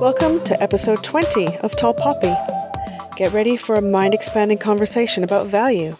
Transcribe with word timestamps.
Welcome 0.00 0.44
to 0.44 0.62
episode 0.62 1.02
20 1.02 1.58
of 1.58 1.74
Tall 1.74 1.92
Poppy. 1.92 2.32
Get 3.16 3.32
ready 3.32 3.56
for 3.56 3.74
a 3.74 3.82
mind 3.82 4.14
expanding 4.14 4.58
conversation 4.58 5.24
about 5.24 5.48
value. 5.48 5.96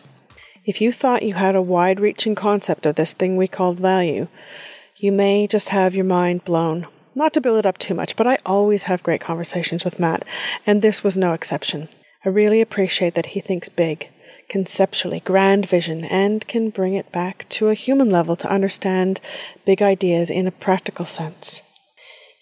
If 0.64 0.80
you 0.80 0.92
thought 0.92 1.24
you 1.24 1.34
had 1.34 1.56
a 1.56 1.62
wide 1.62 1.98
reaching 1.98 2.36
concept 2.36 2.86
of 2.86 2.94
this 2.94 3.12
thing 3.12 3.36
we 3.36 3.48
called 3.48 3.80
value, 3.80 4.28
you 4.98 5.10
may 5.10 5.48
just 5.48 5.70
have 5.70 5.96
your 5.96 6.04
mind 6.04 6.44
blown. 6.44 6.86
Not 7.16 7.32
to 7.32 7.40
build 7.40 7.58
it 7.58 7.66
up 7.66 7.76
too 7.76 7.92
much, 7.92 8.14
but 8.14 8.28
I 8.28 8.38
always 8.46 8.84
have 8.84 9.02
great 9.02 9.20
conversations 9.20 9.84
with 9.84 9.98
Matt, 9.98 10.24
and 10.64 10.80
this 10.80 11.02
was 11.02 11.18
no 11.18 11.32
exception. 11.32 11.88
I 12.24 12.28
really 12.28 12.60
appreciate 12.60 13.14
that 13.14 13.26
he 13.26 13.40
thinks 13.40 13.68
big, 13.68 14.10
conceptually, 14.48 15.18
grand 15.18 15.66
vision, 15.66 16.04
and 16.04 16.46
can 16.46 16.70
bring 16.70 16.94
it 16.94 17.10
back 17.10 17.48
to 17.48 17.68
a 17.68 17.74
human 17.74 18.10
level 18.10 18.36
to 18.36 18.48
understand 18.48 19.20
big 19.66 19.82
ideas 19.82 20.30
in 20.30 20.46
a 20.46 20.52
practical 20.52 21.04
sense. 21.04 21.62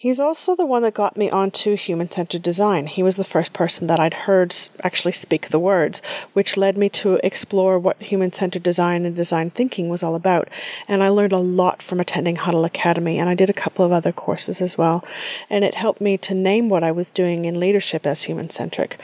He's 0.07 0.21
also 0.21 0.55
the 0.55 0.65
one 0.65 0.83
that 0.83 0.93
got 0.93 1.17
me 1.17 1.29
onto 1.29 1.75
human 1.75 2.09
centered 2.09 2.41
design. 2.41 2.87
He 2.87 3.03
was 3.03 3.17
the 3.17 3.25
first 3.25 3.51
person 3.51 3.87
that 3.87 3.99
I'd 3.99 4.13
heard 4.13 4.55
actually 4.81 5.11
speak 5.11 5.49
the 5.49 5.59
words, 5.59 6.01
which 6.31 6.55
led 6.55 6.77
me 6.77 6.87
to 6.91 7.19
explore 7.25 7.77
what 7.77 8.01
human 8.01 8.31
centered 8.31 8.63
design 8.63 9.05
and 9.05 9.13
design 9.13 9.49
thinking 9.49 9.89
was 9.89 10.03
all 10.03 10.15
about. 10.15 10.47
And 10.87 11.03
I 11.03 11.09
learned 11.09 11.33
a 11.33 11.39
lot 11.39 11.81
from 11.81 11.99
attending 11.99 12.37
Huddle 12.37 12.63
Academy, 12.63 13.19
and 13.19 13.27
I 13.27 13.35
did 13.35 13.49
a 13.49 13.53
couple 13.53 13.83
of 13.83 13.91
other 13.91 14.13
courses 14.13 14.61
as 14.61 14.77
well. 14.77 15.03
And 15.49 15.65
it 15.65 15.75
helped 15.75 15.99
me 15.99 16.17
to 16.19 16.33
name 16.33 16.69
what 16.69 16.85
I 16.85 16.91
was 16.93 17.11
doing 17.11 17.43
in 17.43 17.59
leadership 17.59 18.05
as 18.05 18.23
human 18.23 18.49
centric. 18.49 18.97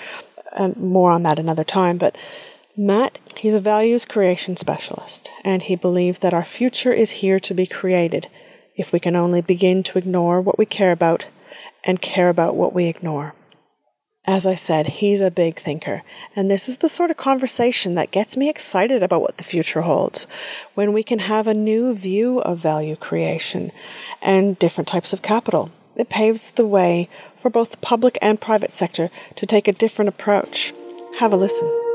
And 0.54 0.78
more 0.78 1.12
on 1.12 1.24
that 1.24 1.38
another 1.38 1.66
time, 1.66 1.98
but 1.98 2.16
Matt, 2.78 3.20
he's 3.36 3.54
a 3.54 3.60
values 3.60 4.06
creation 4.06 4.56
specialist, 4.56 5.34
and 5.44 5.64
he 5.64 5.76
believes 5.76 6.20
that 6.20 6.34
our 6.34 6.46
future 6.46 6.94
is 6.94 7.12
here 7.12 7.42
to 7.42 7.54
be 7.54 7.68
created 7.68 8.30
if 8.76 8.92
we 8.92 9.00
can 9.00 9.16
only 9.16 9.42
begin 9.42 9.84
to 9.84 9.98
ignore 9.98 10.42
what 10.42 10.58
we 10.58 10.66
care 10.66 10.92
about 10.92 11.26
and 11.84 12.02
care 12.02 12.30
about 12.30 12.56
what 12.56 12.74
we 12.74 12.86
ignore. 12.86 13.34
As 14.26 14.48
I 14.48 14.56
said, 14.56 14.88
he's 14.88 15.20
a 15.20 15.30
big 15.30 15.60
thinker, 15.60 16.02
and 16.34 16.50
this 16.50 16.70
is 16.70 16.78
the 16.78 16.88
sort 16.88 17.12
of 17.12 17.18
conversation 17.18 17.96
that 17.96 18.12
gets 18.12 18.38
me 18.38 18.50
excited 18.50 19.04
about 19.04 19.22
what 19.22 19.38
the 19.38 19.44
future 19.44 19.82
holds. 19.82 20.28
When 20.76 20.94
we 20.94 21.04
can 21.04 21.20
have 21.20 21.46
a 21.46 21.54
new 21.54 21.94
view 21.94 22.40
of 22.40 22.58
value 22.58 22.96
creation 22.96 23.72
and 24.22 24.58
different 24.58 24.88
types 24.88 25.12
of 25.12 25.22
capital, 25.22 25.72
it 25.98 26.08
paves 26.08 26.52
the 26.52 26.66
way 26.66 27.10
for 27.42 27.50
both 27.50 27.72
the 27.72 27.78
public 27.78 28.18
and 28.22 28.40
private 28.40 28.72
sector 28.72 29.10
to 29.36 29.46
take 29.46 29.68
a 29.68 29.74
different 29.74 30.08
approach. 30.08 30.74
Have 31.20 31.34
a 31.34 31.38
listen. 31.38 31.93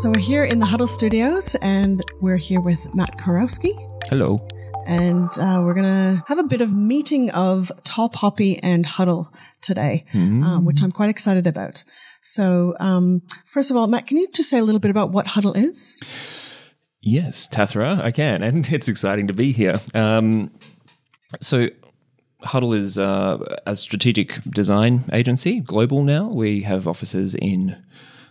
So 0.00 0.08
we're 0.08 0.22
here 0.22 0.44
in 0.44 0.60
the 0.60 0.64
Huddle 0.64 0.86
Studios, 0.86 1.54
and 1.56 2.02
we're 2.22 2.38
here 2.38 2.62
with 2.62 2.94
Matt 2.94 3.18
Kurowski. 3.18 3.72
Hello. 4.08 4.38
And 4.86 5.28
uh, 5.38 5.60
we're 5.62 5.74
going 5.74 5.84
to 5.84 6.24
have 6.26 6.38
a 6.38 6.42
bit 6.42 6.62
of 6.62 6.72
meeting 6.72 7.28
of 7.32 7.70
Tall 7.84 8.08
Poppy 8.08 8.56
and 8.62 8.86
Huddle 8.86 9.30
today, 9.60 10.06
mm. 10.14 10.42
um, 10.42 10.64
which 10.64 10.82
I'm 10.82 10.90
quite 10.90 11.10
excited 11.10 11.46
about. 11.46 11.84
So, 12.22 12.76
um, 12.80 13.20
first 13.44 13.70
of 13.70 13.76
all, 13.76 13.88
Matt, 13.88 14.06
can 14.06 14.16
you 14.16 14.26
just 14.32 14.48
say 14.48 14.56
a 14.56 14.64
little 14.64 14.78
bit 14.78 14.90
about 14.90 15.10
what 15.10 15.26
Huddle 15.26 15.52
is? 15.52 15.98
Yes, 17.02 17.46
Tathra, 17.46 18.00
I 18.00 18.10
can, 18.10 18.42
and 18.42 18.72
it's 18.72 18.88
exciting 18.88 19.26
to 19.26 19.34
be 19.34 19.52
here. 19.52 19.80
Um, 19.92 20.50
so, 21.42 21.68
Huddle 22.40 22.72
is 22.72 22.96
uh, 22.96 23.36
a 23.66 23.76
strategic 23.76 24.42
design 24.44 25.04
agency, 25.12 25.60
global 25.60 26.02
now. 26.02 26.30
We 26.30 26.62
have 26.62 26.88
offices 26.88 27.34
in 27.34 27.76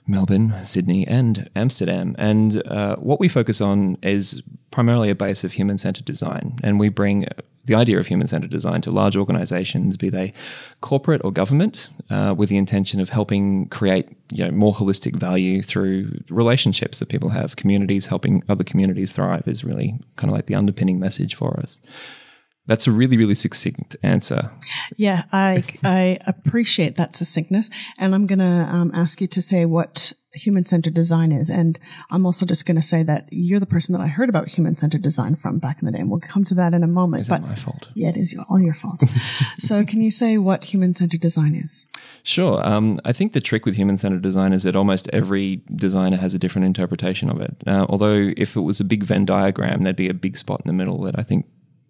Melbourne, 0.09 0.55
Sydney, 0.63 1.07
and 1.07 1.49
Amsterdam. 1.55 2.15
And 2.17 2.65
uh, 2.65 2.95
what 2.97 3.19
we 3.19 3.27
focus 3.27 3.61
on 3.61 3.97
is 4.01 4.41
primarily 4.71 5.09
a 5.09 5.15
base 5.15 5.43
of 5.43 5.53
human 5.53 5.77
centered 5.77 6.05
design. 6.05 6.59
And 6.63 6.79
we 6.79 6.89
bring 6.89 7.25
the 7.65 7.75
idea 7.75 7.99
of 7.99 8.07
human 8.07 8.25
centered 8.25 8.49
design 8.49 8.81
to 8.81 8.91
large 8.91 9.15
organizations, 9.15 9.95
be 9.95 10.09
they 10.09 10.33
corporate 10.81 11.21
or 11.23 11.31
government, 11.31 11.89
uh, 12.09 12.33
with 12.35 12.49
the 12.49 12.57
intention 12.57 12.99
of 12.99 13.09
helping 13.09 13.67
create 13.67 14.09
you 14.31 14.43
know, 14.43 14.51
more 14.51 14.73
holistic 14.73 15.15
value 15.15 15.61
through 15.61 16.19
relationships 16.29 16.97
that 16.99 17.09
people 17.09 17.29
have. 17.29 17.55
Communities 17.55 18.07
helping 18.07 18.43
other 18.49 18.63
communities 18.63 19.13
thrive 19.13 19.47
is 19.47 19.63
really 19.63 19.99
kind 20.15 20.31
of 20.31 20.35
like 20.35 20.47
the 20.47 20.55
underpinning 20.55 20.99
message 20.99 21.35
for 21.35 21.59
us. 21.59 21.77
That's 22.69 22.85
a 22.85 22.91
really, 22.91 23.17
really 23.17 23.33
succinct 23.33 23.95
answer. 24.03 24.51
Yeah, 24.95 25.23
I 25.31 25.63
I 25.83 26.19
appreciate 26.27 26.97
that 26.97 27.15
succinctness, 27.15 27.71
and 27.97 28.13
I'm 28.13 28.27
going 28.27 28.37
to 28.37 28.45
um, 28.45 28.91
ask 28.93 29.19
you 29.19 29.25
to 29.25 29.41
say 29.41 29.65
what 29.65 30.13
human 30.35 30.63
centered 30.67 30.93
design 30.93 31.31
is, 31.31 31.49
and 31.49 31.79
I'm 32.11 32.27
also 32.27 32.45
just 32.45 32.67
going 32.67 32.75
to 32.75 32.83
say 32.83 33.01
that 33.01 33.27
you're 33.31 33.59
the 33.59 33.65
person 33.65 33.93
that 33.93 34.01
I 34.01 34.05
heard 34.05 34.29
about 34.29 34.49
human 34.49 34.77
centered 34.77 35.01
design 35.01 35.33
from 35.33 35.57
back 35.57 35.79
in 35.81 35.87
the 35.87 35.91
day, 35.91 35.97
and 35.97 36.11
we'll 36.11 36.19
come 36.19 36.43
to 36.43 36.53
that 36.53 36.75
in 36.75 36.83
a 36.83 36.87
moment. 36.87 37.21
Is 37.21 37.29
but 37.29 37.41
my 37.41 37.55
fault? 37.55 37.87
Yeah, 37.95 38.09
it 38.09 38.17
is 38.17 38.39
all 38.51 38.59
your 38.59 38.75
fault. 38.75 39.03
so, 39.57 39.83
can 39.83 39.99
you 39.99 40.11
say 40.11 40.37
what 40.37 40.65
human 40.65 40.93
centered 40.93 41.21
design 41.21 41.55
is? 41.55 41.87
Sure. 42.21 42.63
Um, 42.63 43.01
I 43.03 43.13
think 43.13 43.33
the 43.33 43.41
trick 43.41 43.65
with 43.65 43.77
human 43.77 43.97
centered 43.97 44.21
design 44.21 44.53
is 44.53 44.61
that 44.61 44.75
almost 44.75 45.09
every 45.09 45.63
designer 45.75 46.17
has 46.17 46.35
a 46.35 46.39
different 46.39 46.65
interpretation 46.65 47.31
of 47.31 47.41
it. 47.41 47.55
Uh, 47.65 47.87
although, 47.89 48.31
if 48.37 48.55
it 48.55 48.61
was 48.61 48.79
a 48.79 48.85
big 48.85 49.05
Venn 49.05 49.25
diagram, 49.25 49.81
there'd 49.81 49.95
be 49.95 50.07
a 50.07 50.13
big 50.13 50.37
spot 50.37 50.61
in 50.63 50.67
the 50.67 50.73
middle 50.73 51.01
that 51.01 51.17
I 51.17 51.23
think 51.23 51.47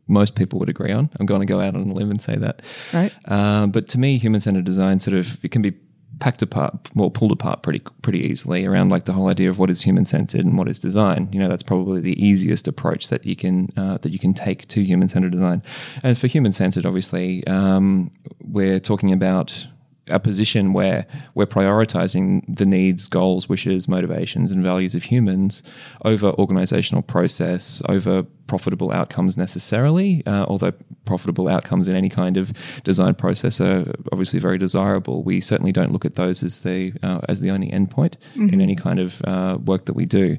most 0.09 0.36
people 0.36 0.59
would 0.59 0.70
agree 0.70 0.92
on. 0.92 1.09
I'm 1.20 1.25
going 1.25 1.42
to 1.42 1.46
go 1.46 1.62
out 1.62 1.75
on 1.75 1.90
a 1.90 1.94
limb 1.94 2.12
and 2.12 2.22
say 2.22 2.36
that. 2.36 2.62
Right. 2.94 3.14
Uh, 3.25 3.68
but 3.68 3.88
to 3.90 4.00
me, 4.00 4.18
human 4.18 4.40
centered 4.40 4.66
design 4.66 5.00
sort 5.00 5.16
of 5.16 5.44
it 5.44 5.52
can 5.52 5.62
be 5.62 5.74
packed 6.20 6.42
apart, 6.42 6.74
well, 6.96 7.09
pulled 7.09 7.31
apart 7.31 7.64
pretty 7.64 7.80
pretty 8.02 8.20
easily 8.20 8.66
around 8.66 8.90
like 8.90 9.06
the 9.06 9.14
whole 9.14 9.28
idea 9.28 9.50
of 9.50 9.58
what 9.58 9.70
is 9.70 9.81
human 9.81 10.06
centered 10.06 10.46
and 10.46 10.58
what 10.58 10.68
is 10.68 10.80
design. 10.80 11.30
You 11.31 11.40
know, 11.40 11.47
that's 11.47 11.64
probably 11.64 12.02
the 12.02 12.22
easiest 12.24 12.68
approach 12.68 13.08
that 13.08 13.25
you 13.25 13.36
can 13.36 13.72
uh, 13.78 13.97
that 14.00 14.12
you 14.12 14.20
can 14.20 14.34
take 14.34 14.68
to 14.70 14.84
human 14.84 15.08
centered 15.08 15.31
design. 15.31 15.64
And 16.03 16.18
for 16.18 16.28
human 16.28 16.52
centered, 16.52 16.86
obviously, 16.86 17.46
um, 17.47 18.12
we're 18.41 18.80
talking 18.80 19.14
about 19.14 19.68
a 20.09 20.20
position 20.20 20.74
where 20.74 21.06
we're 21.36 21.46
prioritizing 21.46 22.44
the 22.47 22.66
needs, 22.66 23.08
goals, 23.08 23.47
wishes, 23.50 23.88
motivations, 23.88 24.52
and 24.52 24.64
values 24.64 24.96
of 24.96 25.03
humans 25.03 25.64
over 26.06 26.31
organizational 26.34 27.02
process, 27.02 27.81
over 27.88 28.24
profitable 28.50 28.92
outcomes 28.92 29.38
necessarily, 29.38 30.24
uh, 30.25 30.44
although 30.47 30.74
profitable 31.06 31.47
outcomes 31.47 31.88
in 31.88 31.96
any 31.96 32.09
kind 32.09 32.36
of 32.36 32.52
design 32.84 33.14
process 33.14 33.62
are 33.62 33.86
obviously 34.12 34.40
very 34.40 34.58
desirable. 34.58 35.24
We 35.24 35.40
certainly 35.40 35.72
don't 35.72 35.94
look 35.94 36.03
at 36.03 36.16
those 36.16 36.44
as 36.44 36.59
the 36.62 36.94
uh, 37.03 37.22
as 37.30 37.40
the 37.40 37.52
only 37.52 37.70
endpoint 37.70 38.16
mm-hmm. 38.36 38.50
in 38.50 38.59
any 38.59 38.76
kind 38.76 39.00
of 39.00 39.22
uh, 39.24 39.58
work 39.64 39.86
that 39.86 39.94
we 39.94 40.06
do. 40.06 40.38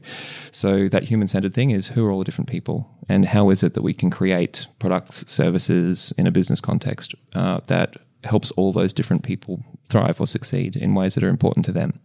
So 0.51 0.89
that 0.89 1.05
human 1.05 1.29
centered 1.29 1.55
thing 1.55 1.71
is 1.71 1.87
who 1.89 2.05
are 2.05 2.11
all 2.11 2.19
the 2.19 2.25
different 2.25 2.51
people, 2.51 2.91
and 3.09 3.25
how 3.27 3.49
is 3.51 3.63
it 3.63 3.75
that 3.75 3.83
we 3.83 3.95
can 3.95 4.11
create 4.11 4.67
products, 4.79 5.25
services 5.27 6.13
in 6.19 6.27
a 6.27 6.31
business 6.31 6.61
context 6.61 7.15
uh, 7.35 7.61
that 7.69 7.97
helps 8.25 8.51
all 8.53 8.73
those 8.73 8.93
different 8.93 9.23
people 9.23 9.63
thrive 9.89 10.21
or 10.21 10.27
succeed 10.27 10.77
in 10.77 10.95
ways 10.95 11.15
that 11.15 11.25
are 11.25 11.29
important 11.29 11.65
to 11.67 11.73
them. 11.73 11.99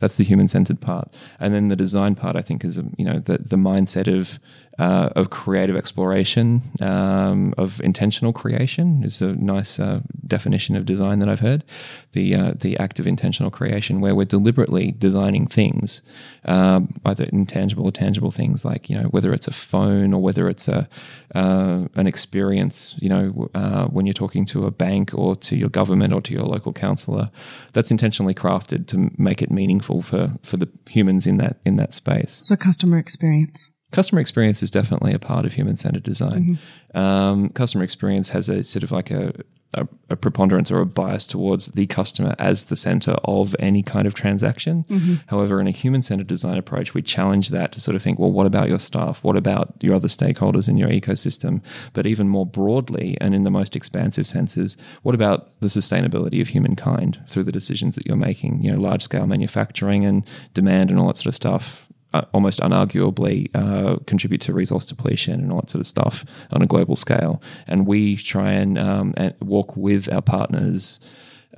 That's 0.00 0.16
the 0.16 0.24
human 0.24 0.48
centered 0.48 0.80
part, 0.80 1.12
and 1.40 1.54
then 1.54 1.68
the 1.68 1.76
design 1.76 2.14
part. 2.14 2.36
I 2.36 2.42
think 2.42 2.64
is 2.64 2.80
you 2.96 3.04
know 3.04 3.18
the 3.18 3.38
the 3.38 3.56
mindset 3.56 4.06
of 4.06 4.38
uh, 4.78 5.08
of 5.16 5.30
creative 5.30 5.76
exploration, 5.76 6.62
um, 6.80 7.52
of 7.58 7.80
intentional 7.80 8.32
creation 8.32 9.02
is 9.02 9.20
a 9.20 9.34
nice 9.34 9.80
uh, 9.80 10.00
definition 10.26 10.76
of 10.76 10.86
design 10.86 11.18
that 11.18 11.28
I've 11.28 11.40
heard. 11.40 11.64
The 12.12 12.34
uh, 12.34 12.52
the 12.58 12.78
act 12.78 13.00
of 13.00 13.06
intentional 13.06 13.50
creation, 13.50 14.00
where 14.00 14.14
we're 14.14 14.24
deliberately 14.24 14.92
designing 14.92 15.46
things, 15.48 16.00
um, 16.44 17.00
either 17.04 17.24
intangible 17.24 17.86
or 17.86 17.90
tangible 17.90 18.30
things, 18.30 18.64
like 18.64 18.88
you 18.88 18.96
know 18.96 19.08
whether 19.08 19.32
it's 19.32 19.48
a 19.48 19.52
phone 19.52 20.14
or 20.14 20.22
whether 20.22 20.48
it's 20.48 20.68
a 20.68 20.88
uh, 21.34 21.86
an 21.96 22.06
experience. 22.06 22.94
You 23.00 23.08
know 23.08 23.50
uh, 23.54 23.86
when 23.86 24.06
you're 24.06 24.14
talking 24.14 24.46
to 24.46 24.66
a 24.66 24.70
bank 24.70 25.10
or 25.12 25.34
to 25.36 25.56
your 25.56 25.70
government 25.70 26.12
or 26.12 26.20
to 26.20 26.32
your 26.32 26.44
local 26.44 26.72
councillor, 26.72 27.30
that's 27.72 27.90
intentionally 27.90 28.34
crafted 28.34 28.86
to 28.88 29.10
make 29.18 29.42
it 29.42 29.50
meaningful 29.50 30.02
for 30.02 30.34
for 30.44 30.56
the 30.56 30.68
humans 30.88 31.26
in 31.26 31.38
that 31.38 31.56
in 31.64 31.72
that 31.74 31.92
space. 31.92 32.40
So 32.44 32.54
customer 32.54 32.98
experience 32.98 33.72
customer 33.90 34.20
experience 34.20 34.62
is 34.62 34.70
definitely 34.70 35.14
a 35.14 35.18
part 35.18 35.46
of 35.46 35.54
human 35.54 35.76
centered 35.76 36.02
design. 36.02 36.58
Mm-hmm. 36.94 36.98
Um, 36.98 37.48
customer 37.50 37.84
experience 37.84 38.30
has 38.30 38.48
a 38.48 38.62
sort 38.62 38.82
of 38.82 38.92
like 38.92 39.10
a, 39.10 39.32
a, 39.74 39.86
a, 40.10 40.16
preponderance 40.16 40.70
or 40.70 40.80
a 40.80 40.86
bias 40.86 41.26
towards 41.26 41.68
the 41.68 41.86
customer 41.86 42.34
as 42.38 42.64
the 42.64 42.76
center 42.76 43.12
of 43.24 43.54
any 43.58 43.82
kind 43.82 44.06
of 44.06 44.14
transaction. 44.14 44.84
Mm-hmm. 44.88 45.14
However, 45.26 45.60
in 45.60 45.66
a 45.66 45.70
human 45.70 46.02
centered 46.02 46.26
design 46.26 46.56
approach, 46.58 46.94
we 46.94 47.02
challenge 47.02 47.50
that 47.50 47.72
to 47.72 47.80
sort 47.80 47.94
of 47.94 48.02
think, 48.02 48.18
well, 48.18 48.32
what 48.32 48.46
about 48.46 48.68
your 48.68 48.78
staff? 48.78 49.22
What 49.22 49.36
about 49.36 49.74
your 49.80 49.94
other 49.94 50.08
stakeholders 50.08 50.68
in 50.68 50.78
your 50.78 50.88
ecosystem? 50.88 51.62
But 51.92 52.06
even 52.06 52.28
more 52.28 52.46
broadly 52.46 53.16
and 53.20 53.34
in 53.34 53.44
the 53.44 53.50
most 53.50 53.76
expansive 53.76 54.26
senses, 54.26 54.76
what 55.02 55.14
about 55.14 55.58
the 55.60 55.66
sustainability 55.66 56.40
of 56.40 56.48
humankind 56.48 57.20
through 57.28 57.44
the 57.44 57.52
decisions 57.52 57.96
that 57.96 58.06
you're 58.06 58.16
making? 58.16 58.62
You 58.62 58.72
know, 58.72 58.80
large 58.80 59.02
scale 59.02 59.26
manufacturing 59.26 60.04
and 60.04 60.24
demand 60.54 60.90
and 60.90 60.98
all 60.98 61.08
that 61.08 61.18
sort 61.18 61.26
of 61.26 61.34
stuff 61.34 61.87
almost 62.32 62.60
unarguably 62.60 63.50
uh, 63.54 63.98
contribute 64.06 64.40
to 64.42 64.52
resource 64.52 64.86
depletion 64.86 65.34
and 65.34 65.52
all 65.52 65.60
that 65.60 65.70
sort 65.70 65.80
of 65.80 65.86
stuff 65.86 66.24
on 66.50 66.62
a 66.62 66.66
global 66.66 66.96
scale. 66.96 67.42
And 67.66 67.86
we 67.86 68.16
try 68.16 68.52
and, 68.52 68.78
um, 68.78 69.14
and 69.16 69.34
walk 69.40 69.76
with 69.76 70.10
our 70.12 70.22
partners 70.22 71.00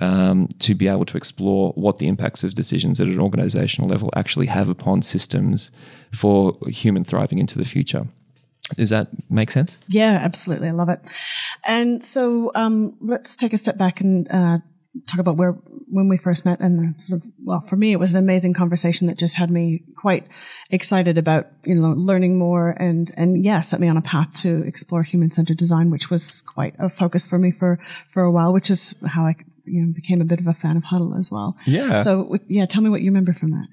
um, 0.00 0.48
to 0.60 0.74
be 0.74 0.88
able 0.88 1.04
to 1.04 1.16
explore 1.16 1.72
what 1.72 1.98
the 1.98 2.08
impacts 2.08 2.42
of 2.42 2.54
decisions 2.54 3.00
at 3.00 3.08
an 3.08 3.20
organizational 3.20 3.88
level 3.88 4.10
actually 4.16 4.46
have 4.46 4.68
upon 4.68 5.02
systems 5.02 5.70
for 6.12 6.56
human 6.66 7.04
thriving 7.04 7.38
into 7.38 7.58
the 7.58 7.64
future. 7.64 8.06
Does 8.76 8.90
that 8.90 9.08
make 9.28 9.50
sense? 9.50 9.78
Yeah, 9.88 10.18
absolutely. 10.22 10.68
I 10.68 10.72
love 10.72 10.88
it. 10.88 11.00
And 11.66 12.02
so 12.02 12.52
um, 12.54 12.96
let's 13.00 13.36
take 13.36 13.52
a 13.52 13.58
step 13.58 13.76
back 13.76 14.00
and 14.00 14.30
uh, 14.30 14.58
talk 15.06 15.20
about 15.20 15.36
where 15.36 15.56
when 15.90 16.08
we 16.08 16.16
first 16.16 16.44
met 16.44 16.60
and 16.60 16.78
the 16.78 17.00
sort 17.00 17.22
of 17.22 17.30
well 17.44 17.60
for 17.60 17.76
me 17.76 17.92
it 17.92 17.98
was 17.98 18.14
an 18.14 18.22
amazing 18.22 18.54
conversation 18.54 19.06
that 19.06 19.18
just 19.18 19.36
had 19.36 19.50
me 19.50 19.82
quite 19.96 20.26
excited 20.70 21.18
about 21.18 21.48
you 21.64 21.74
know 21.74 21.92
learning 21.92 22.38
more 22.38 22.76
and 22.78 23.12
and 23.16 23.44
yeah 23.44 23.60
set 23.60 23.80
me 23.80 23.88
on 23.88 23.96
a 23.96 24.02
path 24.02 24.32
to 24.34 24.62
explore 24.64 25.02
human 25.02 25.30
centered 25.30 25.56
design 25.56 25.90
which 25.90 26.10
was 26.10 26.40
quite 26.42 26.74
a 26.78 26.88
focus 26.88 27.26
for 27.26 27.38
me 27.38 27.50
for 27.50 27.78
for 28.08 28.22
a 28.22 28.30
while 28.30 28.52
which 28.52 28.70
is 28.70 28.94
how 29.06 29.24
I 29.24 29.34
you 29.70 29.84
know 29.84 29.92
became 29.92 30.20
a 30.20 30.24
bit 30.24 30.40
of 30.40 30.46
a 30.46 30.54
fan 30.54 30.76
of 30.76 30.84
Huddle 30.84 31.14
as 31.14 31.30
well. 31.30 31.56
Yeah. 31.64 32.02
So 32.02 32.36
yeah, 32.48 32.66
tell 32.66 32.82
me 32.82 32.90
what 32.90 33.02
you 33.02 33.10
remember 33.10 33.32
from 33.32 33.50
that. 33.52 33.68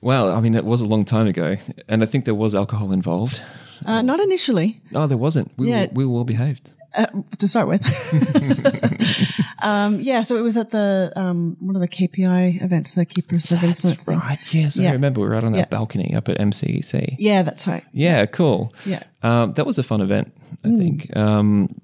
Well, 0.00 0.30
I 0.30 0.40
mean, 0.40 0.54
it 0.54 0.64
was 0.64 0.80
a 0.80 0.86
long 0.86 1.04
time 1.04 1.26
ago, 1.26 1.56
and 1.88 2.02
I 2.02 2.06
think 2.06 2.24
there 2.24 2.34
was 2.34 2.54
alcohol 2.54 2.92
involved. 2.92 3.40
Uh, 3.84 4.02
not 4.02 4.20
initially. 4.20 4.80
No, 4.90 5.06
there 5.06 5.18
wasn't. 5.18 5.50
We, 5.58 5.68
Yeah. 5.70 5.82
were, 5.86 5.88
we 5.92 6.04
were 6.06 6.14
well 6.14 6.24
behaved. 6.24 6.70
uh, 6.96 7.06
to 7.38 7.46
start 7.48 7.68
with. 7.68 7.82
um, 9.62 10.00
yeah, 10.00 10.22
so 10.22 10.36
it 10.36 10.40
was 10.42 10.56
at 10.56 10.70
the 10.70 11.12
um, 11.16 11.56
one 11.60 11.76
of 11.76 11.82
the 11.82 11.88
KPI 11.88 12.62
events, 12.62 12.94
the 12.94 13.04
Key 13.04 13.22
Person 13.22 13.56
of 13.58 13.64
Influence 13.64 14.04
thing. 14.04 14.18
Right. 14.18 14.38
Yes, 14.54 14.78
I 14.78 14.92
remember 14.92 15.20
we 15.20 15.28
were 15.28 15.34
out 15.34 15.44
on 15.44 15.52
that 15.52 15.58
Yeah. 15.58 15.64
balcony 15.66 16.14
up 16.14 16.28
at 16.28 16.38
MCEC. 16.38 17.16
Yeah, 17.18 17.42
that's 17.42 17.66
right. 17.66 17.84
Yeah, 17.92 18.24
cool. 18.26 18.72
Yeah. 18.84 19.02
Um, 19.22 19.52
that 19.54 19.66
was 19.66 19.78
a 19.78 19.82
fun 19.82 20.00
event, 20.00 20.32
I 20.64 20.68
think. 20.76 21.14
Um, 21.16 21.80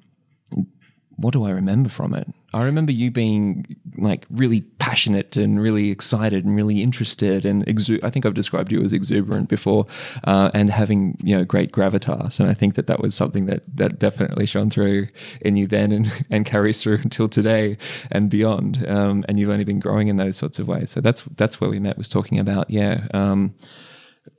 what 1.17 1.33
do 1.33 1.45
I 1.45 1.51
remember 1.51 1.89
from 1.89 2.15
it? 2.15 2.27
I 2.55 2.65
remember 2.65 2.93
you 2.93 3.11
being 3.11 3.77
like 3.99 4.27
really 4.31 4.63
passionate 4.79 5.37
and 5.37 5.61
really 5.61 5.91
excited 5.91 6.45
and 6.45 6.55
really 6.55 6.83
interested 6.83 7.45
and 7.45 7.65
exu- 7.67 8.03
I 8.03 8.11
think 8.11 8.27
I've 8.27 8.35
described 8.35 8.73
you 8.73 8.83
as 8.83 8.93
exuberant 8.93 9.49
before, 9.49 9.87
uh, 10.25 10.51
and 10.53 10.71
having 10.71 11.17
you 11.23 11.37
know 11.37 11.45
great 11.45 11.73
gravitas. 11.73 12.41
And 12.41 12.51
I 12.51 12.55
think 12.55 12.75
that 12.75 12.87
that 12.87 13.01
was 13.01 13.15
something 13.15 13.47
that 13.47 13.63
that 13.75 13.99
definitely 13.99 14.47
shone 14.47 14.71
through 14.71 15.09
in 15.41 15.57
you 15.57 15.67
then 15.67 15.93
and 15.93 16.25
and 16.31 16.45
carries 16.47 16.83
through 16.83 17.01
until 17.03 17.29
today 17.29 17.79
and 18.11 18.29
beyond. 18.29 18.87
Um, 18.87 19.25
and 19.29 19.39
you've 19.39 19.51
only 19.51 19.65
been 19.65 19.81
growing 19.81 20.09
in 20.09 20.17
those 20.17 20.37
sorts 20.37 20.59
of 20.59 20.69
ways. 20.69 20.91
So 20.91 21.01
that's 21.01 21.23
that's 21.37 21.61
where 21.61 21.71
we 21.71 21.79
met. 21.79 21.99
Was 21.99 22.09
talking 22.09 22.39
about 22.39 22.71
yeah. 22.71 23.07
Um, 23.15 23.55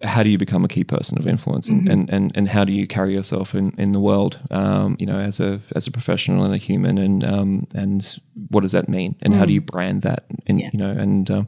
how 0.01 0.23
do 0.23 0.29
you 0.29 0.37
become 0.37 0.63
a 0.65 0.67
key 0.67 0.83
person 0.83 1.17
of 1.17 1.27
influence? 1.27 1.69
And, 1.69 1.87
and, 1.89 2.09
and, 2.09 2.31
and 2.35 2.47
how 2.49 2.63
do 2.65 2.71
you 2.71 2.87
carry 2.87 3.13
yourself 3.13 3.53
in, 3.53 3.73
in 3.77 3.91
the 3.91 3.99
world 3.99 4.39
um, 4.51 4.95
you 4.99 5.05
know 5.05 5.19
as 5.19 5.39
a 5.39 5.59
as 5.75 5.87
a 5.87 5.91
professional 5.91 6.43
and 6.43 6.53
a 6.53 6.57
human? 6.57 6.97
And 6.97 7.23
um, 7.23 7.67
and 7.73 8.19
what 8.49 8.61
does 8.61 8.71
that 8.73 8.87
mean? 8.89 9.15
And 9.21 9.33
how 9.35 9.45
do 9.45 9.53
you 9.53 9.61
brand 9.61 10.01
that 10.03 10.25
in, 10.45 10.59
Yeah. 10.59 10.69
you 10.73 10.79
know 10.79 10.89
and 10.91 11.29
um, 11.31 11.47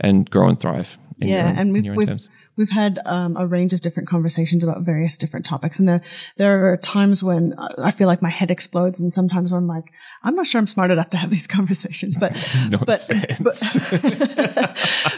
and 0.00 0.28
grow 0.30 0.48
and 0.48 0.58
thrive 0.60 0.98
Yeah, 1.18 1.50
your 1.50 1.60
and 1.60 1.72
we've 1.72 1.90
we've, 1.94 2.20
we've 2.56 2.70
had 2.70 2.98
um, 3.06 3.36
a 3.36 3.46
range 3.46 3.72
of 3.72 3.80
different 3.80 4.08
conversations 4.08 4.62
about 4.62 4.82
various 4.82 5.16
different 5.16 5.46
topics, 5.46 5.78
and 5.78 5.88
there 5.88 6.02
there 6.36 6.70
are 6.70 6.76
times 6.76 7.22
when 7.22 7.54
I 7.78 7.90
feel 7.90 8.06
like 8.06 8.20
my 8.20 8.28
head 8.28 8.50
explodes, 8.50 9.00
and 9.00 9.12
sometimes 9.12 9.52
when 9.52 9.62
I'm 9.62 9.66
like, 9.66 9.92
I'm 10.24 10.34
not 10.34 10.46
sure 10.46 10.58
I'm 10.58 10.66
smart 10.66 10.90
enough 10.90 11.10
to 11.10 11.16
have 11.16 11.30
these 11.30 11.46
conversations, 11.58 12.16
but 12.16 12.32
but 12.70 13.08
but, 13.40 13.56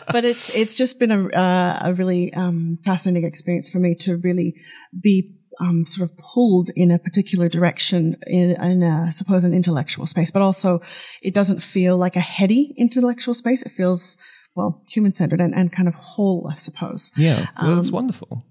but 0.13 0.25
it's 0.25 0.51
it's 0.55 0.77
just 0.77 1.01
been 1.01 1.11
a 1.11 1.29
uh, 1.29 1.81
a 1.87 1.95
really 1.95 2.33
um, 2.35 2.79
fascinating 2.85 3.27
experience 3.27 3.69
for 3.69 3.79
me 3.79 3.95
to 3.97 4.17
really 4.19 4.55
be. 5.01 5.35
Um, 5.61 5.87
sort 5.87 6.09
of 6.09 6.17
pulled 6.19 6.71
in 6.77 6.93
a 6.93 7.01
particular 7.01 7.49
direction 7.49 8.15
in, 8.29 8.53
in 8.63 8.85
a, 8.85 9.11
suppose, 9.11 9.43
an 9.43 9.53
intellectual 9.53 10.07
space, 10.07 10.31
but 10.31 10.41
also 10.41 10.79
it 11.21 11.35
doesn't 11.35 11.61
feel 11.61 11.97
like 11.99 12.15
a 12.15 12.21
heady 12.21 12.73
intellectual 12.77 13.35
space. 13.35 13.65
It 13.65 13.73
feels, 13.73 14.17
well, 14.59 14.83
human 14.89 15.15
centered 15.15 15.41
and, 15.41 15.55
and 15.55 15.73
kind 15.73 15.89
of 15.89 15.95
whole, 15.95 16.49
I 16.51 16.57
suppose. 16.57 17.11
yeah 17.17 17.47
well 17.61 17.71
Um, 17.71 17.77
that's 17.77 17.91
wonderful 17.91 18.45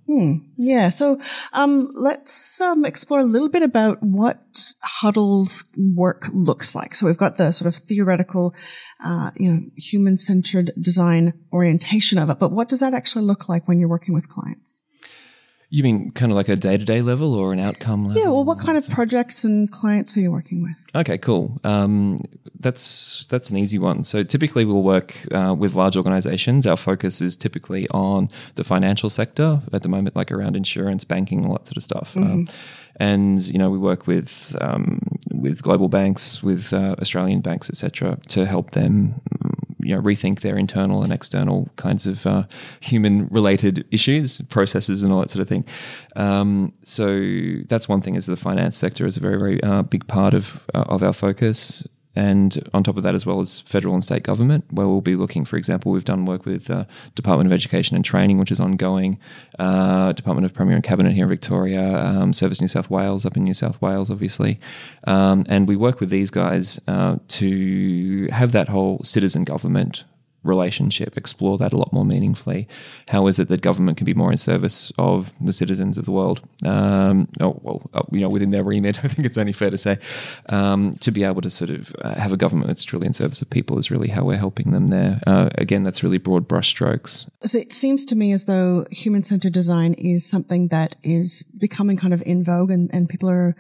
Yeah. 0.58 0.90
So 0.90 1.20
um, 1.54 1.90
let's 1.94 2.60
um, 2.62 2.86
explore 2.86 3.20
a 3.20 3.26
little 3.26 3.50
bit 3.50 3.62
about 3.62 4.02
what 4.02 4.74
Huddle's 4.84 5.64
work 5.78 6.28
looks 6.34 6.74
like. 6.74 6.96
So 6.96 7.06
we've 7.06 7.18
got 7.18 7.36
the 7.36 7.52
sort 7.52 7.68
of 7.68 7.76
theoretical, 7.76 8.56
uh, 9.04 9.32
you 9.36 9.52
know, 9.52 9.62
human-centered 9.76 10.72
design 10.82 11.34
orientation 11.54 12.18
of 12.18 12.30
it, 12.30 12.40
but 12.40 12.52
what 12.52 12.70
does 12.70 12.80
that 12.80 12.94
actually 12.94 13.26
look 13.26 13.48
like 13.48 13.68
when 13.68 13.80
you're 13.80 13.90
working 13.90 14.14
with 14.14 14.30
clients? 14.30 14.82
You 15.70 15.84
mean 15.84 16.12
kind 16.12 16.32
of 16.32 16.36
like 16.36 16.48
a 16.48 16.56
day-to-day 16.56 17.02
level 17.02 17.34
or 17.34 17.52
an 17.52 17.60
outcome 17.60 18.08
level 18.08 18.22
Yeah. 18.22 18.30
Well, 18.30 18.46
what 18.46 18.60
kind 18.60 18.78
of 18.78 18.88
projects 18.90 19.44
and 19.44 19.70
clients 19.70 20.16
are 20.16 20.22
you 20.22 20.32
working 20.32 20.64
with? 20.64 20.76
Okay, 20.96 21.18
cool. 21.18 21.60
Um, 21.64 22.24
that's 22.60 23.26
that's 23.28 23.50
an 23.50 23.58
easy 23.58 23.78
one. 23.78 24.04
So 24.04 24.24
typically, 24.24 24.66
we'll 24.66 24.82
work 24.82 25.16
uh, 25.32 25.54
with 25.58 25.76
large 25.76 25.98
organizations. 25.98 26.66
Our 26.66 26.78
focus 26.78 27.22
is 27.22 27.36
typically 27.36 27.88
on 27.90 28.30
the 28.56 28.64
financial 28.64 29.10
sector 29.10 29.62
at 29.74 29.84
the 29.84 29.90
moment, 29.90 30.16
like 30.16 30.32
around 30.32 30.56
insurance, 30.56 31.04
banking, 31.04 31.46
all 31.46 31.54
that 31.54 31.68
sort 31.68 31.78
of 31.78 31.84
stuff. 31.84 32.16
Um, 32.18 32.48
and 32.96 33.46
you 33.46 33.60
know, 33.60 33.70
we 33.70 33.78
work 33.78 34.08
with 34.08 34.56
um, 34.62 35.02
with 35.32 35.62
global 35.62 35.90
banks, 35.90 36.42
with 36.42 36.74
uh, 36.74 36.96
Australian 37.00 37.42
banks, 37.42 37.70
etc., 37.70 38.18
to 38.30 38.46
help 38.46 38.72
them. 38.72 39.22
You 39.88 39.96
know, 39.96 40.02
rethink 40.02 40.42
their 40.42 40.58
internal 40.58 41.04
and 41.04 41.14
external 41.14 41.70
kinds 41.76 42.08
of 42.08 42.26
uh, 42.26 42.44
human-related 42.82 43.86
issues, 43.92 44.42
processes, 44.50 45.04
and 45.04 45.14
all 45.14 45.22
that 45.22 45.30
sort 45.30 45.42
of 45.42 45.48
thing. 45.48 45.64
Um, 46.16 46.74
so 46.84 47.06
that's 47.70 47.88
one 47.88 48.02
thing. 48.02 48.16
Is 48.16 48.26
the 48.26 48.36
finance 48.36 48.78
sector 48.78 49.06
is 49.08 49.18
a 49.18 49.22
very, 49.22 49.38
very 49.38 49.64
uh, 49.64 49.84
big 49.84 50.06
part 50.08 50.34
of 50.34 50.62
uh, 50.76 50.86
of 50.96 51.04
our 51.04 51.14
focus. 51.14 51.88
And 52.18 52.68
on 52.74 52.82
top 52.82 52.98
of 52.98 53.04
that, 53.04 53.14
as 53.14 53.28
well 53.28 53.40
as 53.40 53.60
federal 53.60 53.94
and 53.94 54.04
state 54.04 54.24
government, 54.24 54.66
where 54.72 54.88
we'll 54.88 55.02
be 55.02 55.16
looking, 55.16 55.46
for 55.46 55.56
example, 55.56 55.92
we've 55.92 56.04
done 56.04 56.26
work 56.26 56.48
with 56.48 56.68
uh, 56.68 56.86
Department 57.14 57.46
of 57.48 57.54
Education 57.54 57.96
and 57.96 58.04
Training, 58.04 58.40
which 58.40 58.50
is 58.52 58.60
ongoing, 58.60 59.20
uh, 59.60 60.14
Department 60.14 60.44
of 60.44 60.52
Premier 60.52 60.74
and 60.74 60.84
Cabinet 60.84 61.14
here 61.14 61.26
in 61.26 61.30
Victoria, 61.30 61.96
um, 61.96 62.34
Service 62.34 62.60
New 62.60 62.68
South 62.68 62.90
Wales 62.90 63.24
up 63.24 63.38
in 63.38 63.44
New 63.44 63.54
South 63.54 63.80
Wales, 63.84 64.10
obviously, 64.10 64.60
um, 65.04 65.46
and 65.48 65.68
we 65.68 65.76
work 65.76 66.00
with 66.00 66.10
these 66.10 66.32
guys 66.32 66.82
uh, 66.88 67.18
to 67.28 68.28
have 68.32 68.52
that 68.52 68.68
whole 68.68 69.00
citizen 69.04 69.44
government 69.44 70.04
relationship, 70.48 71.18
explore 71.18 71.58
that 71.58 71.74
a 71.74 71.78
lot 71.78 71.94
more 71.94 72.06
meaningfully. 72.06 72.68
How 73.08 73.28
is 73.28 73.40
it 73.40 73.48
that 73.50 73.62
government 73.62 73.98
can 73.98 74.06
be 74.06 74.14
more 74.14 74.32
in 74.32 74.38
service 74.38 74.92
of 74.98 75.32
the 75.42 75.54
citizens 75.54 75.98
of 75.98 76.06
the 76.06 76.12
world? 76.12 76.42
Um, 76.66 77.28
oh, 77.40 77.60
well, 77.62 77.90
uh, 77.94 78.04
you 78.12 78.22
know, 78.22 78.30
within 78.30 78.52
their 78.52 78.64
remit, 78.64 79.00
I 79.04 79.08
think 79.08 79.26
it's 79.26 79.38
only 79.38 79.54
fair 79.54 79.70
to 79.70 79.78
say, 79.78 80.00
um, 80.50 80.96
to 81.02 81.12
be 81.12 81.24
able 81.24 81.42
to 81.42 81.50
sort 81.50 81.70
of 81.70 81.96
uh, 82.02 82.16
have 82.16 82.32
a 82.32 82.38
government 82.38 82.68
that's 82.68 82.84
truly 82.84 83.08
in 83.08 83.14
service 83.14 83.42
of 83.42 83.50
people 83.50 83.78
is 83.78 83.92
really 83.92 84.10
how 84.10 84.24
we're 84.24 84.38
helping 84.38 84.72
them 84.72 84.88
there. 84.88 85.22
Uh, 85.28 85.50
again, 85.56 85.84
that's 85.84 86.04
really 86.04 86.18
broad 86.18 86.48
brushstrokes. 86.48 87.28
So 87.44 87.58
it 87.58 87.74
seems 87.74 88.06
to 88.06 88.16
me 88.16 88.32
as 88.32 88.46
though 88.46 88.86
human-centered 88.92 89.54
design 89.54 89.94
is 89.94 90.28
something 90.30 90.70
that 90.70 90.96
is 91.04 91.44
becoming 91.60 91.98
kind 91.98 92.14
of 92.14 92.24
in 92.26 92.44
vogue 92.44 92.72
and, 92.72 92.90
and 92.94 93.10
people 93.10 93.30
are 93.30 93.56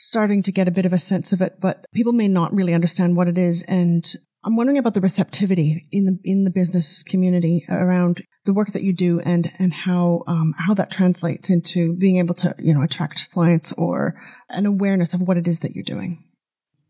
starting 0.00 0.42
to 0.42 0.50
get 0.50 0.66
a 0.66 0.70
bit 0.70 0.86
of 0.86 0.92
a 0.92 0.98
sense 0.98 1.32
of 1.32 1.42
it, 1.42 1.60
but 1.60 1.86
people 1.92 2.12
may 2.12 2.26
not 2.26 2.52
really 2.54 2.74
understand 2.74 3.16
what 3.16 3.28
it 3.28 3.36
is. 3.36 3.62
And 3.64 4.10
I'm 4.44 4.56
wondering 4.56 4.78
about 4.78 4.94
the 4.94 5.00
receptivity 5.00 5.86
in 5.92 6.06
the 6.06 6.18
in 6.24 6.44
the 6.44 6.50
business 6.50 7.02
community 7.02 7.64
around 7.68 8.22
the 8.46 8.54
work 8.54 8.72
that 8.72 8.82
you 8.82 8.92
do 8.92 9.20
and 9.20 9.52
and 9.58 9.72
how 9.72 10.22
um, 10.26 10.54
how 10.56 10.74
that 10.74 10.90
translates 10.90 11.50
into 11.50 11.94
being 11.96 12.16
able 12.16 12.34
to 12.36 12.54
you 12.58 12.72
know 12.72 12.82
attract 12.82 13.30
clients 13.32 13.72
or 13.72 14.20
an 14.48 14.66
awareness 14.66 15.12
of 15.12 15.20
what 15.20 15.36
it 15.36 15.46
is 15.46 15.60
that 15.60 15.74
you're 15.74 15.84
doing. 15.84 16.24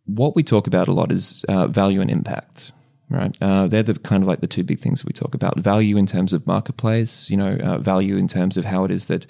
what 0.07 0.35
we 0.37 0.43
talk 0.43 0.67
about 0.67 0.89
a 0.89 0.93
lot 0.93 1.13
is 1.13 1.45
uh, 1.49 1.67
value 1.67 2.01
and 2.01 2.11
impact 2.11 2.73
right. 3.11 3.37
Uh, 3.41 3.67
they're 3.67 3.83
the 3.83 3.95
kind 3.95 4.23
of 4.23 4.29
like 4.29 4.41
the 4.41 4.47
two 4.47 4.65
big 4.65 4.79
things 4.79 5.05
we 5.05 5.13
talk 5.13 5.35
about. 5.35 5.59
Value 5.59 5.97
in 5.97 6.07
terms 6.07 6.33
of 6.33 6.47
marketplace 6.47 7.29
you 7.29 7.37
know 7.37 7.57
uh, 7.57 7.79
value 7.79 8.17
in 8.17 8.29
terms 8.29 8.57
of 8.57 8.65
how 8.65 8.85
it 8.85 8.91
is 8.91 9.07
that 9.07 9.27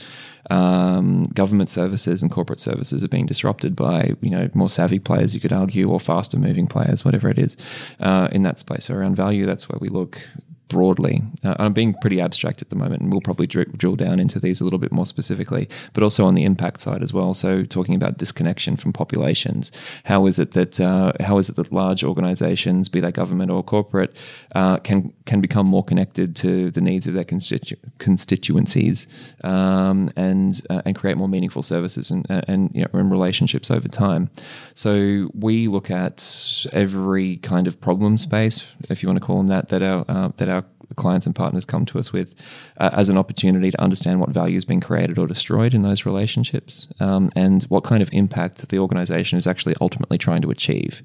um, 0.51 1.27
government 1.27 1.71
services 1.71 2.23
and 2.23 2.31
corporate 2.31 2.61
services 2.61 3.05
are 3.05 3.09
being 3.09 3.27
disrupted 3.27 3.75
by 3.75 4.15
you 4.21 4.31
know 4.31 4.49
more 4.55 4.69
savvy 4.69 4.99
players 4.99 5.35
you 5.35 5.41
could 5.41 5.53
argue 5.53 5.89
or 5.91 6.01
faster 6.01 6.39
moving 6.39 6.67
players 6.67 7.05
whatever 7.05 7.29
it 7.29 7.39
is 7.39 7.57
uh, 8.01 8.29
in 8.33 8.43
that 8.43 8.59
space. 8.59 8.87
So 8.87 8.95
around 8.95 9.17
value 9.17 9.47
that's 9.47 9.69
where 9.69 9.79
we 9.81 9.89
look 9.89 10.21
broadly. 10.71 11.23
Uh, 11.45 11.57
I'm 11.59 11.75
being 11.75 11.95
pretty 12.00 12.21
abstract 12.21 12.62
at 12.62 12.71
the 12.71 12.77
moment, 12.77 13.03
and 13.03 13.11
we'll 13.11 13.21
probably 13.21 13.47
dr- 13.47 13.77
drill 13.77 13.97
down 13.97 14.19
into 14.19 14.41
these 14.41 14.62
a 14.62 14.65
little 14.65 14.79
bit 14.79 14.93
more 14.93 15.05
specifically, 15.05 15.69
but 15.93 16.03
also 16.03 16.25
on 16.25 16.35
the 16.35 16.45
impact 16.45 16.81
side 16.81 17.03
as 17.03 17.12
well. 17.12 17.35
So, 17.35 17.65
talking 17.65 17.95
about 17.95 18.17
disconnection 18.17 18.77
from 18.77 18.95
populations, 18.95 19.71
how 20.05 20.25
is 20.27 20.39
it 20.39 20.53
that 20.53 20.81
uh, 20.81 21.12
how 21.21 21.37
is 21.37 21.50
it 21.50 21.57
that 21.57 21.71
large 21.71 22.03
organisations, 22.03 22.89
be 22.89 23.00
they 23.00 23.11
government 23.12 23.50
or 23.50 23.62
corporate, 23.62 24.15
uh, 24.55 24.79
can 24.79 25.12
can 25.27 25.43
become 25.43 25.67
more 25.67 25.85
connected 25.85 26.35
to 26.37 26.71
the 26.71 26.81
needs 26.81 27.07
of 27.07 27.15
their 27.15 27.25
constitu- 27.25 27.77
constituencies 27.99 29.07
um, 29.45 30.11
and 30.17 30.62
uh, 30.71 30.83
and 30.85 30.97
create 30.97 31.17
more 31.17 31.29
meaningful 31.29 31.62
services 31.62 32.11
and 32.11 32.27
and, 32.31 32.71
you 32.73 32.83
know, 32.83 32.89
and 32.99 33.11
relationships 33.11 33.71
over 33.71 33.89
time. 33.89 34.31
So 34.75 35.31
we 35.35 35.69
look 35.69 35.91
at 35.91 36.67
every 36.73 37.37
kind 37.39 37.67
of 37.67 37.81
problem 37.81 38.17
space, 38.17 38.65
if 38.89 39.03
you 39.03 39.09
want 39.09 39.19
to 39.19 39.27
call 39.27 39.39
them 39.39 39.49
that, 39.49 39.69
that 39.71 39.83
our 39.83 40.05
uh, 40.09 40.31
that 40.37 40.49
our 40.49 40.60
clients 40.97 41.27
and 41.27 41.35
partners 41.35 41.65
come 41.65 41.87
to 41.87 41.99
us 41.99 42.13
with 42.13 42.35
uh, 42.79 42.91
as 42.93 43.09
an 43.09 43.19
opportunity 43.19 43.71
to 43.71 43.81
understand 43.81 44.21
what 44.21 44.31
value 44.31 44.55
has 44.55 44.65
been 44.65 44.81
created 44.81 45.19
or 45.19 45.27
destroyed 45.27 45.75
in 45.75 45.83
those 45.83 46.07
relationships 46.07 46.87
um, 47.01 47.31
and 47.35 47.65
what 47.65 47.85
kind 47.85 48.03
of 48.03 48.09
impact 48.13 48.69
the 48.69 48.79
organization 48.79 49.39
is 49.39 49.47
actually 49.47 49.75
ultimately 49.81 50.19
trying 50.19 50.43
to 50.43 50.51
achieve 50.51 51.03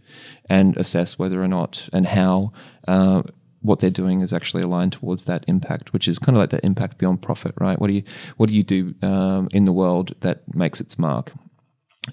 and 0.50 0.76
assess 0.78 1.18
whether 1.20 1.44
or 1.44 1.48
not 1.48 1.90
and 1.94 2.08
how 2.08 2.52
uh, 2.88 3.22
what 3.62 3.80
they're 3.80 3.90
doing 3.90 4.22
is 4.22 4.32
actually 4.32 4.62
aligned 4.62 4.92
towards 4.92 5.24
that 5.24 5.44
impact, 5.48 5.92
which 5.92 6.08
is 6.08 6.20
kind 6.20 6.38
of 6.38 6.40
like 6.40 6.52
that 6.52 6.64
impact 6.64 7.00
beyond 7.00 7.20
profit, 7.24 7.52
right? 7.60 7.80
What 7.80 7.88
do 7.88 7.94
you 7.94 8.04
what 8.38 8.48
do 8.48 8.56
you 8.56 8.62
do 8.62 8.94
um, 9.02 9.50
in 9.52 9.66
the 9.66 9.74
world 9.74 10.14
that 10.22 10.44
makes 10.54 10.80
its 10.80 11.00
mark? 11.00 11.32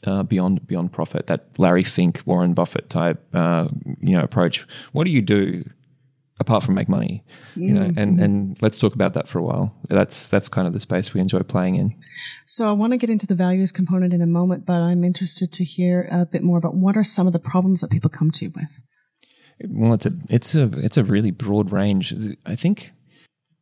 uh, 0.06 0.22
beyond 0.22 0.66
beyond 0.66 0.92
profit, 0.92 1.26
that 1.26 1.46
Larry 1.58 1.84
Fink, 1.84 2.22
Warren 2.24 2.54
Buffett 2.54 2.88
type, 2.88 3.22
uh, 3.34 3.68
you 4.00 4.16
know, 4.16 4.22
approach. 4.22 4.66
What 4.92 5.04
do 5.04 5.10
you 5.10 5.22
do 5.22 5.64
apart 6.42 6.62
from 6.62 6.74
make 6.74 6.88
money? 6.88 7.24
You 7.56 7.72
know, 7.72 7.90
and 7.96 8.20
and 8.20 8.56
let's 8.60 8.78
talk 8.78 8.94
about 8.94 9.14
that 9.14 9.28
for 9.28 9.38
a 9.38 9.42
while. 9.42 9.74
That's 9.88 10.28
that's 10.28 10.48
kind 10.48 10.66
of 10.66 10.74
the 10.74 10.80
space 10.80 11.14
we 11.14 11.20
enjoy 11.20 11.40
playing 11.40 11.76
in. 11.76 11.94
So 12.46 12.68
I 12.68 12.72
want 12.72 12.92
to 12.92 12.98
get 12.98 13.08
into 13.08 13.26
the 13.26 13.34
values 13.34 13.72
component 13.72 14.12
in 14.12 14.20
a 14.20 14.26
moment, 14.26 14.66
but 14.66 14.80
I'm 14.82 15.02
interested 15.04 15.52
to 15.54 15.64
hear 15.64 16.06
a 16.10 16.26
bit 16.26 16.42
more 16.42 16.58
about 16.58 16.74
what 16.74 16.96
are 16.96 17.04
some 17.04 17.26
of 17.26 17.32
the 17.32 17.38
problems 17.38 17.80
that 17.80 17.90
people 17.90 18.10
come 18.10 18.30
to 18.32 18.44
you 18.44 18.52
with. 18.54 18.80
Well, 19.68 19.94
it's 19.94 20.06
a 20.06 20.12
it's 20.28 20.54
a 20.54 20.64
it's 20.86 20.98
a 20.98 21.04
really 21.04 21.30
broad 21.30 21.72
range. 21.72 22.14
I 22.44 22.56
think 22.56 22.90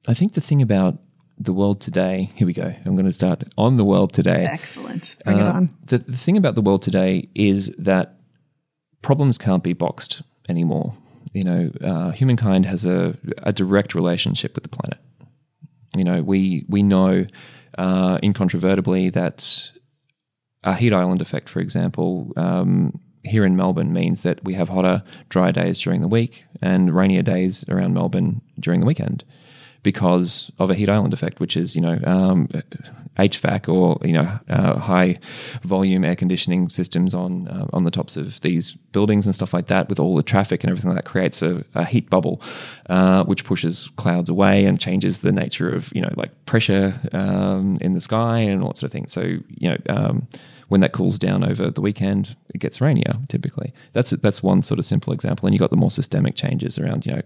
I 0.08 0.14
think 0.14 0.32
the 0.34 0.40
thing 0.40 0.62
about 0.62 0.98
the 1.38 1.52
world 1.52 1.80
today. 1.80 2.30
Here 2.36 2.46
we 2.46 2.52
go. 2.52 2.74
I'm 2.84 2.94
going 2.94 3.06
to 3.06 3.12
start 3.12 3.44
on 3.56 3.76
the 3.78 3.84
world 3.84 4.12
today. 4.12 4.46
Excellent. 4.50 5.16
Bring 5.24 5.38
it 5.38 5.42
Uh, 5.42 5.52
on. 5.52 5.76
The, 5.86 5.98
the 5.98 6.16
thing 6.18 6.36
about 6.36 6.54
the 6.54 6.60
world 6.60 6.82
today 6.82 7.28
is 7.34 7.74
that 7.78 8.16
problems 9.00 9.38
can't 9.38 9.62
be 9.62 9.72
boxed 9.72 10.22
anymore. 10.50 10.94
You 11.32 11.44
know, 11.44 11.70
uh, 11.80 12.10
humankind 12.10 12.66
has 12.66 12.84
a, 12.84 13.16
a 13.38 13.52
direct 13.52 13.94
relationship 13.94 14.54
with 14.54 14.64
the 14.64 14.68
planet. 14.68 14.98
You 15.96 16.04
know, 16.04 16.22
we 16.22 16.64
we 16.68 16.82
know 16.82 17.26
uh, 17.78 18.18
incontrovertibly 18.22 19.10
that 19.10 19.70
a 20.64 20.74
heat 20.74 20.92
island 20.92 21.22
effect, 21.22 21.48
for 21.48 21.60
example, 21.60 22.32
um, 22.36 23.00
here 23.22 23.44
in 23.44 23.56
Melbourne 23.56 23.92
means 23.92 24.22
that 24.22 24.42
we 24.44 24.54
have 24.54 24.68
hotter, 24.68 25.02
dry 25.28 25.52
days 25.52 25.78
during 25.78 26.00
the 26.00 26.08
week 26.08 26.44
and 26.60 26.94
rainier 26.94 27.22
days 27.22 27.64
around 27.68 27.94
Melbourne 27.94 28.40
during 28.58 28.80
the 28.80 28.86
weekend 28.86 29.24
because 29.82 30.50
of 30.58 30.70
a 30.70 30.74
heat 30.74 30.88
island 30.88 31.12
effect, 31.12 31.40
which 31.40 31.56
is 31.56 31.74
you 31.74 31.82
know 31.82 31.98
um, 32.04 32.48
HVAC 33.18 33.68
or 33.68 33.98
you 34.06 34.12
know 34.12 34.38
uh, 34.48 34.78
high 34.78 35.18
volume 35.62 36.04
air 36.04 36.16
conditioning 36.16 36.68
systems 36.68 37.14
on 37.14 37.48
uh, 37.48 37.66
on 37.72 37.84
the 37.84 37.90
tops 37.90 38.16
of 38.16 38.40
these 38.40 38.72
buildings 38.72 39.26
and 39.26 39.34
stuff 39.34 39.52
like 39.52 39.68
that, 39.68 39.88
with 39.88 39.98
all 39.98 40.14
the 40.16 40.22
traffic 40.22 40.62
and 40.62 40.70
everything 40.70 40.90
like 40.90 41.04
that, 41.04 41.10
creates 41.10 41.42
a, 41.42 41.64
a 41.74 41.84
heat 41.84 42.10
bubble, 42.10 42.42
uh, 42.88 43.24
which 43.24 43.44
pushes 43.44 43.90
clouds 43.96 44.28
away 44.28 44.64
and 44.66 44.80
changes 44.80 45.20
the 45.20 45.32
nature 45.32 45.74
of 45.74 45.94
you 45.94 46.02
know 46.02 46.12
like 46.16 46.30
pressure 46.46 46.98
um, 47.12 47.78
in 47.80 47.94
the 47.94 48.00
sky 48.00 48.38
and 48.38 48.62
all 48.62 48.68
that 48.68 48.76
sort 48.76 48.88
of 48.88 48.92
thing. 48.92 49.06
So 49.06 49.22
you 49.48 49.70
know. 49.70 49.76
Um, 49.88 50.28
when 50.70 50.80
that 50.80 50.92
cools 50.92 51.18
down 51.18 51.42
over 51.42 51.68
the 51.68 51.80
weekend, 51.80 52.36
it 52.54 52.58
gets 52.58 52.80
rainier 52.80 53.14
typically. 53.28 53.72
That's 53.92 54.10
that's 54.10 54.40
one 54.40 54.62
sort 54.62 54.78
of 54.78 54.84
simple 54.84 55.12
example. 55.12 55.46
And 55.46 55.52
you've 55.52 55.60
got 55.60 55.70
the 55.70 55.76
more 55.76 55.90
systemic 55.90 56.36
changes 56.36 56.78
around, 56.78 57.04
you 57.04 57.12
know, 57.12 57.22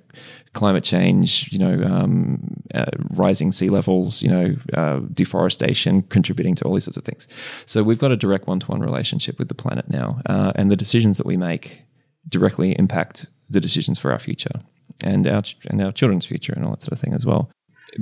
climate 0.54 0.82
change, 0.82 1.52
you 1.52 1.58
know, 1.58 1.84
um, 1.84 2.62
uh, 2.74 2.86
rising 3.10 3.52
sea 3.52 3.68
levels, 3.68 4.22
you 4.22 4.30
know, 4.30 4.56
uh, 4.72 5.00
deforestation, 5.12 6.02
contributing 6.04 6.54
to 6.54 6.64
all 6.64 6.72
these 6.72 6.84
sorts 6.84 6.96
of 6.96 7.04
things. 7.04 7.28
So 7.66 7.82
we've 7.82 7.98
got 7.98 8.12
a 8.12 8.16
direct 8.16 8.46
one-to-one 8.46 8.80
relationship 8.80 9.38
with 9.38 9.48
the 9.48 9.54
planet 9.54 9.90
now, 9.90 10.22
uh, 10.24 10.52
and 10.54 10.70
the 10.70 10.76
decisions 10.76 11.18
that 11.18 11.26
we 11.26 11.36
make 11.36 11.82
directly 12.30 12.74
impact 12.78 13.26
the 13.50 13.60
decisions 13.60 13.98
for 13.98 14.10
our 14.10 14.18
future 14.18 14.62
and 15.04 15.26
our 15.26 15.42
and 15.66 15.82
our 15.82 15.92
children's 15.92 16.24
future 16.24 16.54
and 16.54 16.64
all 16.64 16.70
that 16.70 16.80
sort 16.80 16.94
of 16.94 17.00
thing 17.00 17.12
as 17.12 17.26
well. 17.26 17.50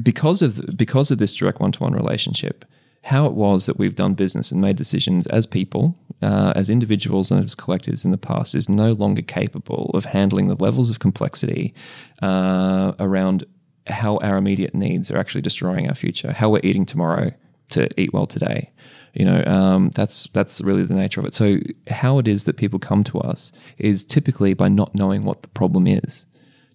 Because 0.01 0.41
of 0.41 0.77
because 0.77 1.11
of 1.11 1.19
this 1.19 1.35
direct 1.35 1.59
one-to-one 1.59 1.95
relationship, 1.95 2.65
how 3.03 3.27
it 3.27 3.35
was 3.35 3.67
that 3.67 3.79
we've 3.79 3.97
done 3.97 4.15
business 4.15 4.53
and 4.53 4.61
made 4.61 4.77
decisions 4.77 5.27
as 5.27 5.45
people, 5.47 5.99
uh, 6.23 6.53
as 6.55 6.71
individuals 6.71 7.31
and 7.31 7.45
as 7.45 7.57
collectives 7.57 8.05
in 8.05 8.13
the 8.13 8.19
past 8.19 8.55
is 8.55 8.69
no 8.69 8.93
longer 8.93 9.23
capable 9.23 9.91
of 9.95 10.05
handling 10.05 10.49
the 10.49 10.55
levels 10.55 10.89
of 10.89 11.01
complexity 11.01 11.75
uh, 12.23 12.93
around 13.01 13.45
how 13.89 14.19
our 14.19 14.37
immediate 14.37 14.75
needs 14.75 15.11
are 15.11 15.19
actually 15.19 15.41
destroying 15.41 15.89
our 15.89 15.95
future, 15.95 16.33
how 16.33 16.49
we're 16.49 16.61
eating 16.63 16.87
tomorrow 16.87 17.33
to 17.71 17.89
eat 18.01 18.13
well 18.13 18.27
today. 18.27 18.71
You 19.15 19.25
know, 19.25 19.45
um, 19.45 19.91
that's 19.91 20.29
that's 20.33 20.61
really 20.63 20.85
the 20.85 20.95
nature 20.95 21.21
of 21.21 21.27
it. 21.27 21.35
So, 21.35 21.59
how 21.89 22.19
it 22.19 22.27
is 22.27 22.45
that 22.45 22.57
people 22.57 22.79
come 22.79 23.05
to 23.05 23.19
us 23.19 23.53
is 23.77 24.05
typically 24.05 24.55
by 24.55 24.69
not 24.69 24.95
knowing 24.95 25.25
what 25.25 25.43
the 25.43 25.49
problem 25.49 25.87
is 25.87 26.25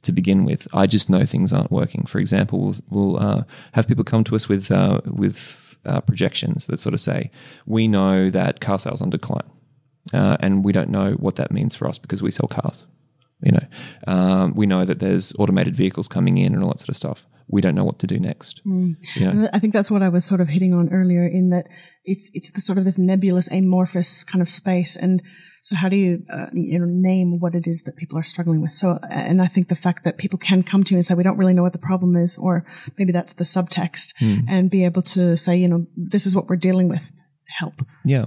to 0.03 0.11
begin 0.11 0.45
with. 0.45 0.67
I 0.71 0.85
just 0.85 1.09
know 1.09 1.25
things 1.25 1.51
aren't 1.51 1.71
working. 1.71 2.05
For 2.05 2.19
example, 2.19 2.59
we'll, 2.59 2.75
we'll 2.89 3.17
uh, 3.17 3.43
have 3.71 3.87
people 3.87 4.03
come 4.03 4.23
to 4.25 4.35
us 4.35 4.47
with 4.47 4.69
uh, 4.71 5.01
with 5.05 5.66
uh, 5.85 6.01
projections 6.01 6.67
that 6.67 6.79
sort 6.79 6.93
of 6.93 6.99
say, 6.99 7.31
we 7.65 7.87
know 7.87 8.29
that 8.29 8.59
car 8.59 8.79
sales 8.79 9.01
on 9.01 9.09
decline, 9.09 9.49
uh, 10.13 10.37
and 10.39 10.63
we 10.63 10.71
don't 10.71 10.89
know 10.89 11.13
what 11.13 11.35
that 11.35 11.51
means 11.51 11.75
for 11.75 11.87
us 11.87 11.97
because 11.97 12.21
we 12.21 12.31
sell 12.31 12.47
cars. 12.47 12.85
You 13.41 13.51
know, 13.51 14.11
um, 14.11 14.53
we 14.55 14.65
know 14.65 14.83
that 14.83 14.99
there's 14.99 15.33
automated 15.37 15.75
vehicles 15.75 16.07
coming 16.07 16.37
in 16.37 16.53
and 16.53 16.63
all 16.63 16.69
that 16.69 16.79
sort 16.79 16.89
of 16.89 16.95
stuff. 16.95 17.25
We 17.49 17.61
don't 17.61 17.75
know 17.75 17.85
what 17.85 17.99
to 17.99 18.07
do 18.07 18.19
next. 18.19 18.61
Mm. 18.65 18.95
You 19.15 19.25
know, 19.25 19.49
I 19.53 19.59
think 19.59 19.73
that's 19.73 19.89
what 19.89 20.01
I 20.01 20.09
was 20.09 20.25
sort 20.25 20.41
of 20.41 20.49
hitting 20.49 20.73
on 20.73 20.89
earlier 20.91 21.25
in 21.25 21.49
that 21.51 21.67
it's 22.03 22.29
it's 22.33 22.51
the 22.51 22.59
sort 22.59 22.77
of 22.77 22.83
this 22.83 22.99
nebulous, 22.99 23.47
amorphous 23.49 24.25
kind 24.25 24.41
of 24.41 24.49
space. 24.49 24.97
And 24.97 25.21
so, 25.61 25.75
how 25.75 25.87
do 25.87 25.95
you 25.95 26.23
uh, 26.31 26.47
you 26.53 26.77
know 26.79 26.85
name 26.85 27.39
what 27.39 27.55
it 27.55 27.65
is 27.65 27.83
that 27.83 27.95
people 27.95 28.17
are 28.17 28.23
struggling 28.23 28.61
with? 28.61 28.73
So, 28.73 28.91
uh, 28.91 28.99
and 29.09 29.41
I 29.41 29.47
think 29.47 29.69
the 29.69 29.75
fact 29.75 30.03
that 30.03 30.17
people 30.17 30.37
can 30.37 30.61
come 30.61 30.83
to 30.83 30.91
you 30.93 30.97
and 30.97 31.05
say, 31.05 31.13
"We 31.13 31.23
don't 31.23 31.37
really 31.37 31.53
know 31.53 31.63
what 31.63 31.73
the 31.73 31.79
problem 31.79 32.15
is," 32.15 32.37
or 32.37 32.65
maybe 32.97 33.11
that's 33.11 33.33
the 33.33 33.45
subtext, 33.45 34.13
hmm. 34.19 34.39
and 34.47 34.69
be 34.69 34.83
able 34.83 35.01
to 35.03 35.37
say, 35.37 35.55
"You 35.55 35.69
know, 35.69 35.87
this 35.95 36.25
is 36.25 36.35
what 36.35 36.47
we're 36.47 36.57
dealing 36.57 36.89
with. 36.89 37.11
Help." 37.59 37.81
Yeah, 38.03 38.25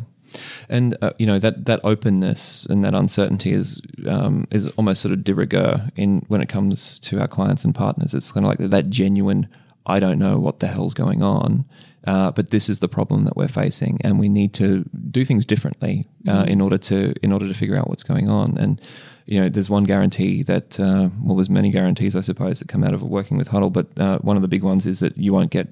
and 0.69 0.97
uh, 1.03 1.11
you 1.19 1.27
know 1.27 1.39
that 1.39 1.67
that 1.67 1.81
openness 1.85 2.67
and 2.67 2.83
that 2.83 2.95
uncertainty 2.95 3.53
is 3.53 3.81
um, 4.07 4.47
is 4.51 4.67
almost 4.69 5.03
sort 5.03 5.13
of 5.13 5.25
de 5.25 5.35
rigueur 5.35 5.91
in 5.97 6.25
when 6.29 6.41
it 6.41 6.49
comes 6.49 6.99
to 7.01 7.21
our 7.21 7.29
clients 7.29 7.65
and 7.65 7.75
partners. 7.75 8.15
It's 8.15 8.33
kind 8.33 8.47
of 8.47 8.49
like 8.49 8.71
that 8.71 8.91
genuine. 8.91 9.49
I 9.87 9.99
don't 9.99 10.19
know 10.19 10.39
what 10.39 10.61
the 10.61 10.69
hell's 10.69 10.95
going 10.95 11.23
on, 11.23 11.65
uh, 12.07 12.31
but 12.31 12.51
this 12.51 12.69
is 12.69 12.79
the 12.79 12.89
problem 12.89 13.25
that 13.25 13.37
we're 13.37 13.49
facing, 13.49 13.99
and 14.03 14.19
we 14.19 14.29
need 14.29 14.55
to 14.55 14.85
do 15.11 15.25
things 15.25 15.45
differently 15.45 16.09
uh, 16.29 16.45
in 16.47 16.61
order 16.61 16.79
to 16.79 17.15
in 17.23 17.33
order 17.33 17.49
to 17.49 17.55
figure 17.55 17.77
out 17.77 17.89
what's 17.89 18.03
going 18.03 18.29
on. 18.29 18.57
And 18.59 18.81
you 19.27 19.41
know, 19.41 19.49
there's 19.49 19.71
one 19.71 19.85
guarantee 19.85 20.43
that 20.45 20.79
uh, 20.81 21.09
well, 21.23 21.37
there's 21.37 21.51
many 21.51 21.71
guarantees, 21.71 22.17
I 22.17 22.21
suppose, 22.21 22.59
that 22.59 22.69
come 22.69 22.85
out 22.85 22.95
of 22.95 23.03
working 23.03 23.37
with 23.37 23.49
Huddle, 23.49 23.71
but 23.71 23.87
uh, 23.99 24.19
one 24.19 24.37
of 24.37 24.43
the 24.43 24.49
big 24.49 24.63
ones 24.63 24.87
is 24.87 25.01
that 25.01 25.17
you 25.17 25.33
won't 25.33 25.51
get 25.51 25.69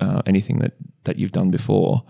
uh, 0.00 0.22
anything 0.26 0.58
that, 0.58 0.72
that 1.04 1.18
you've 1.18 1.32
done 1.32 1.50
before 1.50 2.04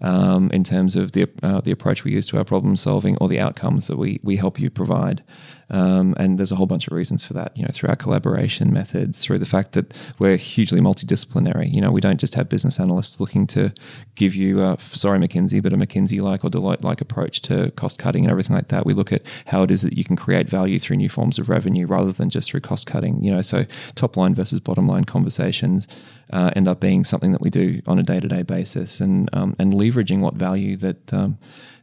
um, 0.00 0.50
in 0.50 0.64
terms 0.64 0.96
of 0.96 1.12
the 1.12 1.28
uh, 1.42 1.60
the 1.60 1.70
approach 1.70 2.04
we 2.04 2.12
use 2.12 2.26
to 2.28 2.36
our 2.36 2.44
problem 2.44 2.76
solving 2.76 3.16
or 3.18 3.28
the 3.28 3.40
outcomes 3.40 3.86
that 3.86 3.96
we 3.96 4.20
we 4.22 4.36
help 4.36 4.58
you 4.58 4.70
provide. 4.70 5.22
Um, 5.68 6.14
and 6.16 6.38
there's 6.38 6.52
a 6.52 6.56
whole 6.56 6.66
bunch 6.66 6.86
of 6.86 6.92
reasons 6.92 7.24
for 7.24 7.32
that. 7.34 7.56
You 7.56 7.64
know, 7.64 7.70
through 7.72 7.88
our 7.88 7.96
collaboration 7.96 8.72
methods, 8.72 9.18
through 9.18 9.40
the 9.40 9.46
fact 9.46 9.72
that 9.72 9.92
we're 10.18 10.36
hugely 10.36 10.80
multidisciplinary. 10.80 11.72
You 11.72 11.80
know, 11.80 11.90
we 11.90 12.00
don't 12.00 12.20
just 12.20 12.36
have 12.36 12.48
business 12.48 12.78
analysts 12.78 13.20
looking 13.20 13.48
to 13.48 13.72
give 14.14 14.36
you, 14.36 14.62
uh, 14.62 14.76
sorry 14.78 15.18
McKinsey, 15.18 15.60
but 15.60 15.72
a 15.72 15.76
McKinsey 15.76 16.20
like 16.20 16.44
or 16.44 16.50
Deloitte 16.50 16.84
like 16.84 17.00
approach 17.00 17.40
to 17.42 17.72
cost 17.72 17.98
cutting 17.98 18.24
and 18.24 18.30
everything 18.30 18.54
like 18.54 18.68
that. 18.68 18.86
We 18.86 18.94
look 18.94 19.12
at 19.12 19.22
how 19.46 19.64
it 19.64 19.72
is 19.72 19.82
that 19.82 19.98
you 19.98 20.04
can 20.04 20.14
create 20.14 20.48
value 20.48 20.78
through 20.78 20.98
new 20.98 21.08
forms 21.08 21.36
of 21.38 21.48
revenue 21.48 21.86
rather 21.86 22.12
than 22.12 22.30
just 22.30 22.50
through 22.50 22.60
cost 22.60 22.86
cutting. 22.86 23.22
You 23.24 23.32
know, 23.32 23.42
so 23.42 23.66
top 23.96 24.16
line 24.16 24.36
versus 24.36 24.60
bottom 24.60 24.86
line 24.86 25.04
conversations 25.04 25.88
uh, 26.32 26.50
end 26.56 26.68
up 26.68 26.80
being 26.80 27.04
something 27.04 27.32
that 27.32 27.40
we 27.40 27.50
do 27.50 27.82
on 27.86 27.98
a 27.98 28.02
day 28.02 28.20
to 28.20 28.28
day 28.28 28.35
basis, 28.42 29.00
and 29.00 29.28
um, 29.32 29.56
and 29.58 29.74
leveraging 29.74 30.20
what 30.20 30.34
value 30.34 30.76
that. 30.78 31.12
Um, 31.12 31.38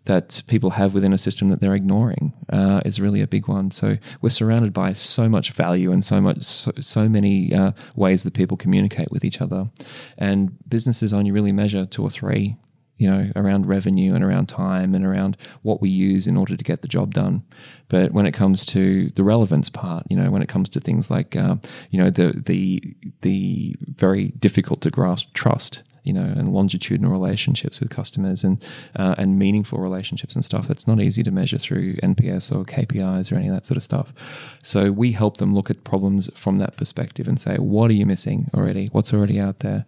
that 0.05 0.43
people 0.47 0.71
have 0.71 0.93
within 0.93 1.13
a 1.13 1.17
system 1.17 1.47
that 1.47 1.61
they're 1.61 1.75
ignoring 1.75 2.33
uh, 2.51 2.81
is 2.83 2.99
really 2.99 3.21
a 3.21 3.27
big 3.27 3.47
one. 3.47 3.71
So 3.71 3.97
we're 4.21 4.31
surrounded 4.31 4.73
by 4.73 4.91
so 4.91 5.29
much 5.29 5.51
value 5.51 5.93
and 5.93 6.03
so 6.03 6.19
much, 6.19 6.43
so, 6.43 6.73
so 6.81 7.07
many 7.07 7.53
uh, 7.53 7.71
ways 7.95 8.23
that 8.23 8.33
people 8.33 8.57
communicate 8.57 9.11
with 9.11 9.23
each 9.23 9.39
other, 9.39 9.71
and 10.17 10.57
businesses 10.67 11.13
only 11.13 11.31
really 11.31 11.53
measure 11.53 11.85
two 11.85 12.03
or 12.03 12.09
three. 12.09 12.57
You 12.97 13.09
know, 13.09 13.31
around 13.35 13.65
revenue 13.65 14.13
and 14.13 14.23
around 14.23 14.47
time 14.47 14.93
and 14.93 15.03
around 15.03 15.35
what 15.63 15.81
we 15.81 15.89
use 15.89 16.27
in 16.27 16.37
order 16.37 16.55
to 16.55 16.63
get 16.63 16.83
the 16.83 16.87
job 16.87 17.13
done. 17.13 17.43
But 17.89 18.13
when 18.13 18.27
it 18.27 18.33
comes 18.33 18.65
to 18.67 19.09
the 19.15 19.23
relevance 19.23 19.69
part, 19.69 20.05
you 20.09 20.15
know, 20.15 20.29
when 20.29 20.43
it 20.43 20.47
comes 20.47 20.69
to 20.69 20.79
things 20.79 21.09
like, 21.09 21.35
uh, 21.35 21.55
you 21.89 21.99
know, 21.99 22.11
the 22.11 22.41
the 22.45 22.95
the 23.21 23.75
very 23.95 24.27
difficult 24.37 24.81
to 24.81 24.91
grasp 24.91 25.33
trust, 25.33 25.81
you 26.03 26.13
know, 26.13 26.23
and 26.23 26.53
longitudinal 26.53 27.11
relationships 27.11 27.79
with 27.79 27.89
customers 27.89 28.43
and 28.43 28.63
uh, 28.95 29.15
and 29.17 29.39
meaningful 29.39 29.79
relationships 29.79 30.35
and 30.35 30.43
stuff. 30.43 30.69
It's 30.69 30.87
not 30.87 30.99
easy 30.99 31.23
to 31.23 31.31
measure 31.31 31.57
through 31.57 31.95
NPS 31.97 32.55
or 32.55 32.65
KPIs 32.65 33.31
or 33.31 33.35
any 33.35 33.47
of 33.47 33.53
that 33.53 33.65
sort 33.65 33.77
of 33.77 33.83
stuff. 33.83 34.13
So 34.61 34.91
we 34.91 35.13
help 35.13 35.37
them 35.37 35.53
look 35.55 35.69
at 35.69 35.83
problems 35.83 36.29
from 36.35 36.57
that 36.57 36.77
perspective 36.77 37.27
and 37.27 37.39
say, 37.39 37.57
what 37.57 37.89
are 37.89 37.93
you 37.93 38.05
missing 38.05 38.49
already? 38.53 38.87
What's 38.87 39.13
already 39.13 39.39
out 39.39 39.59
there? 39.59 39.85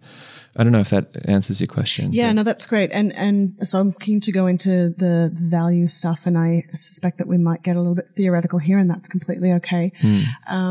I 0.58 0.62
don't 0.62 0.72
know 0.72 0.80
if 0.80 0.88
that 0.90 1.08
answers 1.26 1.60
your 1.60 1.68
question. 1.68 2.12
Yeah, 2.12 2.32
no, 2.32 2.42
that's 2.42 2.66
great. 2.66 2.90
And 2.92 3.14
and 3.14 3.56
so 3.68 3.78
I'm 3.78 3.92
keen 3.92 4.20
to 4.20 4.32
go 4.32 4.46
into 4.46 4.90
the 4.96 5.30
value 5.34 5.86
stuff, 5.88 6.26
and 6.26 6.38
I 6.38 6.64
suspect 6.72 7.18
that 7.18 7.26
we 7.26 7.36
might 7.36 7.62
get 7.62 7.76
a 7.76 7.78
little 7.78 7.94
bit 7.94 8.08
theoretical 8.14 8.58
here, 8.58 8.78
and 8.78 8.88
that's 8.88 9.06
completely 9.06 9.52
okay. 9.54 9.92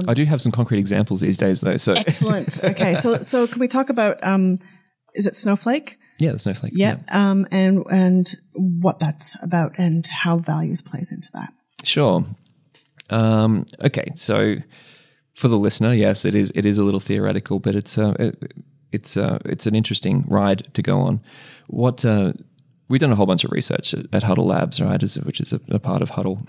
I 0.08 0.14
do 0.16 0.25
have 0.25 0.42
some 0.42 0.52
concrete 0.52 0.80
examples 0.80 1.22
these 1.22 1.38
days, 1.38 1.62
though. 1.62 1.78
So 1.78 1.94
Excellent. 1.94 2.60
Okay, 2.66 2.96
so 2.96 3.22
so 3.22 3.46
can 3.48 3.60
we 3.60 3.68
talk 3.68 3.90
about 3.90 4.22
um, 4.24 4.60
is 5.15 5.27
it 5.27 5.36
Snowflake? 5.36 5.98
yeah, 6.17 6.31
the 6.31 6.39
snowflake. 6.39 6.74
Yeah. 6.75 6.98
Um, 7.10 7.48
and 7.51 7.84
and 7.89 8.36
what 8.53 9.00
that's 9.00 9.41
about, 9.43 9.74
and 9.77 10.07
how 10.07 10.38
values 10.38 10.81
plays 10.81 11.12
into 11.12 11.29
that. 11.34 11.53
Sure. 11.84 12.25
Um, 13.10 13.67
okay, 13.81 14.12
so 14.15 14.55
for 15.34 15.48
the 15.48 15.57
listener, 15.57 15.93
yes, 15.93 16.25
it 16.25 16.36
is. 16.36 16.51
It 16.55 16.65
is 16.65 16.77
a 16.77 16.84
little 16.84 17.00
theoretical, 17.00 17.60
but 17.60 17.75
it's 17.75 17.98
uh, 17.98 18.13
it, 18.19 18.53
it's 18.91 19.17
uh, 19.17 19.39
it's 19.45 19.65
an 19.67 19.75
interesting 19.75 20.25
ride 20.27 20.74
to 20.74 20.81
go 20.81 21.00
on. 21.00 21.22
What 21.67 22.05
uh, 22.05 22.34
we've 22.88 23.01
done 23.01 23.12
a 23.12 23.15
whole 23.15 23.25
bunch 23.25 23.43
of 23.43 23.51
research 23.51 23.93
at, 23.93 24.05
at 24.13 24.24
Huddle 24.24 24.48
Labs, 24.48 24.79
right, 24.79 25.01
as, 25.01 25.15
which 25.15 25.41
is 25.41 25.51
a, 25.51 25.60
a 25.69 25.79
part 25.79 26.01
of 26.01 26.12
Huddle. 26.12 26.48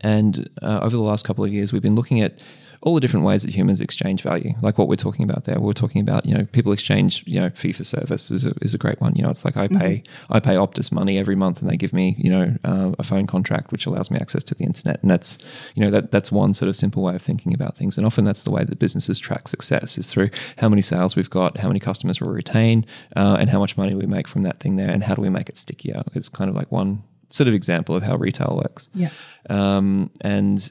And 0.00 0.50
uh, 0.62 0.80
over 0.82 0.96
the 0.96 1.02
last 1.02 1.24
couple 1.24 1.44
of 1.44 1.52
years, 1.52 1.72
we've 1.72 1.80
been 1.80 1.94
looking 1.94 2.20
at 2.20 2.38
all 2.82 2.94
the 2.94 3.00
different 3.00 3.24
ways 3.24 3.42
that 3.42 3.54
humans 3.54 3.80
exchange 3.80 4.22
value, 4.22 4.54
like 4.62 4.78
what 4.78 4.88
we're 4.88 4.96
talking 4.96 5.24
about 5.28 5.44
there. 5.44 5.58
We're 5.58 5.72
talking 5.72 6.00
about, 6.00 6.26
you 6.26 6.34
know, 6.34 6.44
people 6.52 6.72
exchange, 6.72 7.22
you 7.26 7.40
know, 7.40 7.50
fee 7.50 7.72
for 7.72 7.84
service 7.84 8.30
is 8.30 8.46
a, 8.46 8.54
is 8.62 8.74
a 8.74 8.78
great 8.78 9.00
one. 9.00 9.14
You 9.14 9.22
know, 9.22 9.30
it's 9.30 9.44
like 9.44 9.56
I 9.56 9.68
pay, 9.68 10.02
I 10.30 10.40
pay 10.40 10.54
Optus 10.54 10.92
money 10.92 11.18
every 11.18 11.34
month 11.34 11.60
and 11.60 11.70
they 11.70 11.76
give 11.76 11.92
me, 11.92 12.16
you 12.18 12.30
know, 12.30 12.56
uh, 12.64 12.92
a 12.98 13.02
phone 13.02 13.26
contract, 13.26 13.72
which 13.72 13.86
allows 13.86 14.10
me 14.10 14.18
access 14.18 14.44
to 14.44 14.54
the 14.54 14.64
internet. 14.64 15.00
And 15.02 15.10
that's, 15.10 15.38
you 15.74 15.82
know, 15.82 15.90
that, 15.90 16.10
that's 16.10 16.30
one 16.30 16.54
sort 16.54 16.68
of 16.68 16.76
simple 16.76 17.02
way 17.02 17.14
of 17.14 17.22
thinking 17.22 17.54
about 17.54 17.76
things. 17.76 17.96
And 17.96 18.06
often 18.06 18.24
that's 18.24 18.42
the 18.42 18.50
way 18.50 18.64
that 18.64 18.78
businesses 18.78 19.18
track 19.18 19.48
success 19.48 19.98
is 19.98 20.06
through 20.08 20.30
how 20.58 20.68
many 20.68 20.82
sales 20.82 21.16
we've 21.16 21.30
got, 21.30 21.58
how 21.58 21.68
many 21.68 21.80
customers 21.80 22.20
we 22.20 22.28
retain, 22.28 22.86
uh, 23.16 23.36
and 23.38 23.50
how 23.50 23.58
much 23.58 23.76
money 23.76 23.94
we 23.94 24.06
make 24.06 24.28
from 24.28 24.42
that 24.42 24.60
thing 24.60 24.76
there 24.76 24.90
and 24.90 25.02
how 25.02 25.14
do 25.14 25.22
we 25.22 25.28
make 25.28 25.48
it 25.48 25.58
stickier. 25.58 26.02
It's 26.14 26.28
kind 26.28 26.50
of 26.50 26.56
like 26.56 26.70
one 26.70 27.02
sort 27.30 27.48
of 27.48 27.54
example 27.54 27.94
of 27.94 28.02
how 28.02 28.16
retail 28.16 28.60
works. 28.62 28.88
Yeah. 28.94 29.10
Um, 29.50 30.10
and 30.20 30.70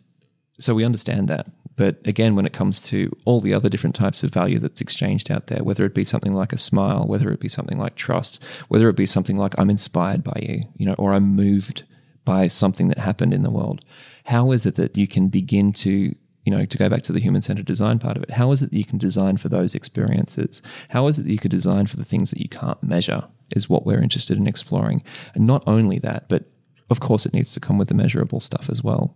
so 0.60 0.74
we 0.74 0.86
understand 0.86 1.28
that. 1.28 1.48
But 1.76 2.00
again, 2.06 2.36
when 2.36 2.46
it 2.46 2.54
comes 2.54 2.82
to 2.84 3.16
all 3.26 3.42
the 3.42 3.54
other 3.54 3.70
different 3.70 3.96
types 3.96 4.24
of 4.24 4.34
value 4.34 4.60
that's 4.60 4.82
exchanged 4.82 5.30
out 5.30 5.48
there, 5.48 5.64
whether 5.64 5.86
it 5.86 5.94
be 5.94 6.06
something 6.06 6.34
like 6.34 6.54
a 6.54 6.58
smile, 6.58 7.06
whether 7.06 7.32
it 7.32 7.40
be 7.40 7.50
something 7.50 7.78
like 7.78 7.96
trust, 7.96 8.42
whether 8.70 8.88
it 8.90 8.96
be 8.96 9.06
something 9.06 9.36
like 9.36 9.58
I'm 9.58 9.70
inspired 9.70 10.24
by 10.24 10.40
you, 10.42 10.64
you 10.78 10.86
know, 10.86 10.96
or 10.98 11.14
I'm 11.14 11.36
moved 11.36 11.84
by 12.24 12.48
something 12.48 12.88
that 12.88 12.98
happened 12.98 13.34
in 13.34 13.44
the 13.44 13.52
world, 13.52 13.84
how 14.24 14.52
is 14.52 14.66
it 14.66 14.76
that 14.76 14.98
you 14.98 15.08
can 15.08 15.28
begin 15.28 15.74
to 15.74 16.16
you 16.46 16.52
know, 16.56 16.64
to 16.64 16.78
go 16.78 16.88
back 16.90 17.02
to 17.02 17.12
the 17.12 17.20
human 17.20 17.42
centered 17.42 17.66
design 17.66 17.98
part 17.98 18.16
of 18.16 18.24
it, 18.24 18.30
how 18.30 18.52
is 18.52 18.62
it 18.62 18.70
that 18.70 18.78
you 18.78 18.86
can 18.86 19.00
design 19.00 19.36
for 19.36 19.50
those 19.50 19.74
experiences? 19.74 20.62
How 20.90 21.08
is 21.08 21.18
it 21.18 21.24
that 21.24 21.32
you 21.32 21.40
could 21.40 21.50
design 21.50 21.88
for 21.88 21.98
the 21.98 22.06
things 22.06 22.30
that 22.30 22.40
you 22.40 22.48
can't 22.48 22.82
measure? 22.84 23.28
Is 23.56 23.68
what 23.68 23.86
we're 23.86 24.02
interested 24.02 24.38
in 24.38 24.48
exploring. 24.48 25.04
And 25.34 25.48
not 25.48 25.64
only 25.68 25.98
that, 26.00 26.30
but 26.30 26.46
of 26.90 27.00
course, 27.00 27.26
it 27.26 27.34
needs 27.34 27.52
to 27.54 27.60
come 27.60 27.78
with 27.78 27.88
the 27.88 27.96
measurable 27.96 28.40
stuff 28.40 28.70
as 28.70 28.84
well. 28.84 29.16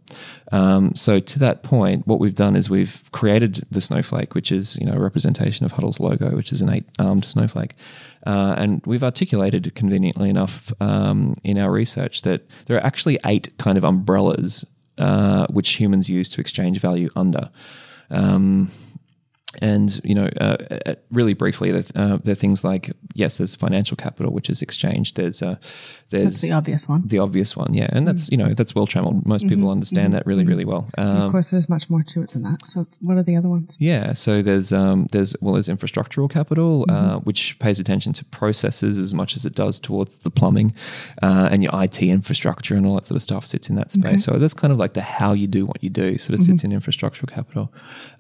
Um, 0.52 0.96
so 0.96 1.20
to 1.20 1.40
that 1.40 1.62
point, 1.62 2.08
what 2.08 2.20
we've 2.20 2.36
done 2.36 2.56
is 2.56 2.70
we've 2.70 3.04
created 3.12 3.66
the 3.70 3.82
snowflake, 3.82 4.34
which 4.34 4.52
is 4.52 4.76
you 4.78 4.86
know 4.86 4.94
a 4.94 5.00
representation 5.00 5.66
of 5.66 5.74
Huddle's 5.74 6.00
logo, 6.00 6.36
which 6.36 6.52
is 6.52 6.62
an 6.62 6.70
eight-armed 6.70 7.26
snowflake, 7.26 7.76
uh, 8.26 8.56
and 8.58 8.82
we've 8.86 9.04
articulated 9.04 9.74
conveniently 9.76 10.30
enough 10.30 10.74
um, 10.82 11.36
in 11.44 11.60
our 11.60 11.72
research 11.72 12.24
that 12.24 12.48
there 12.66 12.76
are 12.76 12.86
actually 12.86 13.20
eight 13.26 13.56
kind 13.60 13.78
of 13.78 13.84
umbrellas 13.84 14.66
uh, 14.98 15.48
which 15.48 15.70
humans 15.76 16.10
use 16.10 16.28
to 16.30 16.42
exchange 16.42 16.80
value 16.80 17.10
under. 17.16 17.50
Um, 18.10 18.72
and 19.62 20.00
you 20.04 20.14
know, 20.14 20.30
uh, 20.40 20.58
uh 20.86 20.96
really 21.10 21.34
briefly, 21.34 21.72
uh, 21.72 22.18
there 22.18 22.34
are 22.34 22.36
things 22.36 22.64
like 22.64 22.92
yes, 23.14 23.38
there's 23.38 23.56
financial 23.56 23.98
capital 23.98 24.32
which 24.32 24.50
is 24.50 24.62
exchanged. 24.62 25.16
There's 25.16 25.42
uh, 25.42 25.56
there's 26.10 26.24
that's 26.24 26.42
the 26.42 26.52
obvious 26.52 26.88
one. 26.88 27.08
The 27.08 27.20
obvious 27.20 27.56
one, 27.56 27.74
yeah, 27.74 27.88
and 27.92 28.08
that's 28.08 28.28
mm. 28.28 28.32
you 28.32 28.38
know 28.38 28.54
that's 28.54 28.74
well 28.74 28.88
travelled. 28.88 29.26
Most 29.26 29.44
mm-hmm. 29.44 29.56
people 29.56 29.70
understand 29.70 30.08
mm-hmm. 30.08 30.14
that 30.14 30.26
really 30.26 30.46
really 30.46 30.66
well. 30.66 30.90
Um, 30.98 31.18
of 31.18 31.32
course, 31.32 31.52
there's 31.52 31.70
much 31.70 31.90
more 31.90 32.02
to 32.04 32.24
it 32.24 32.32
than 32.32 32.44
that. 32.44 32.66
So, 32.66 32.86
what 33.02 33.18
are 33.18 33.24
the 33.24 33.36
other 33.36 33.50
ones? 33.50 33.78
Yeah, 33.80 34.14
so 34.14 34.42
there's 34.42 34.74
um, 34.74 35.08
there's 35.12 35.36
well, 35.42 35.54
there's 35.54 35.68
infrastructural 35.68 36.30
capital, 36.30 36.86
uh, 36.90 36.94
mm-hmm. 36.94 37.16
uh, 37.16 37.20
which 37.20 37.60
pays 37.60 37.80
attention 37.80 38.14
to 38.14 38.26
processes 38.26 38.98
as 38.98 39.14
much 39.14 39.36
as 39.36 39.46
it 39.46 39.54
does 39.54 39.80
towards 39.80 40.16
the 40.18 40.32
plumbing, 40.32 40.74
uh, 41.22 41.50
and 41.52 41.62
your 41.62 41.72
IT 41.82 42.02
infrastructure 42.02 42.76
and 42.76 42.88
all 42.88 42.96
that 42.96 43.06
sort 43.06 43.16
of 43.16 43.22
stuff 43.22 43.46
sits 43.46 43.70
in 43.70 43.76
that 43.76 43.92
space. 43.92 44.06
Okay. 44.06 44.18
So 44.18 44.40
that's 44.40 44.56
kind 44.56 44.74
of 44.74 44.80
like 44.80 44.94
the 44.94 45.02
how 45.02 45.34
you 45.34 45.48
do 45.48 45.66
what 45.66 45.84
you 45.84 45.90
do. 45.90 46.18
Sort 46.18 46.40
of 46.40 46.46
sits 46.46 46.64
mm-hmm. 46.64 46.72
in 46.72 46.82
infrastructural 46.82 47.30
capital, 47.30 47.72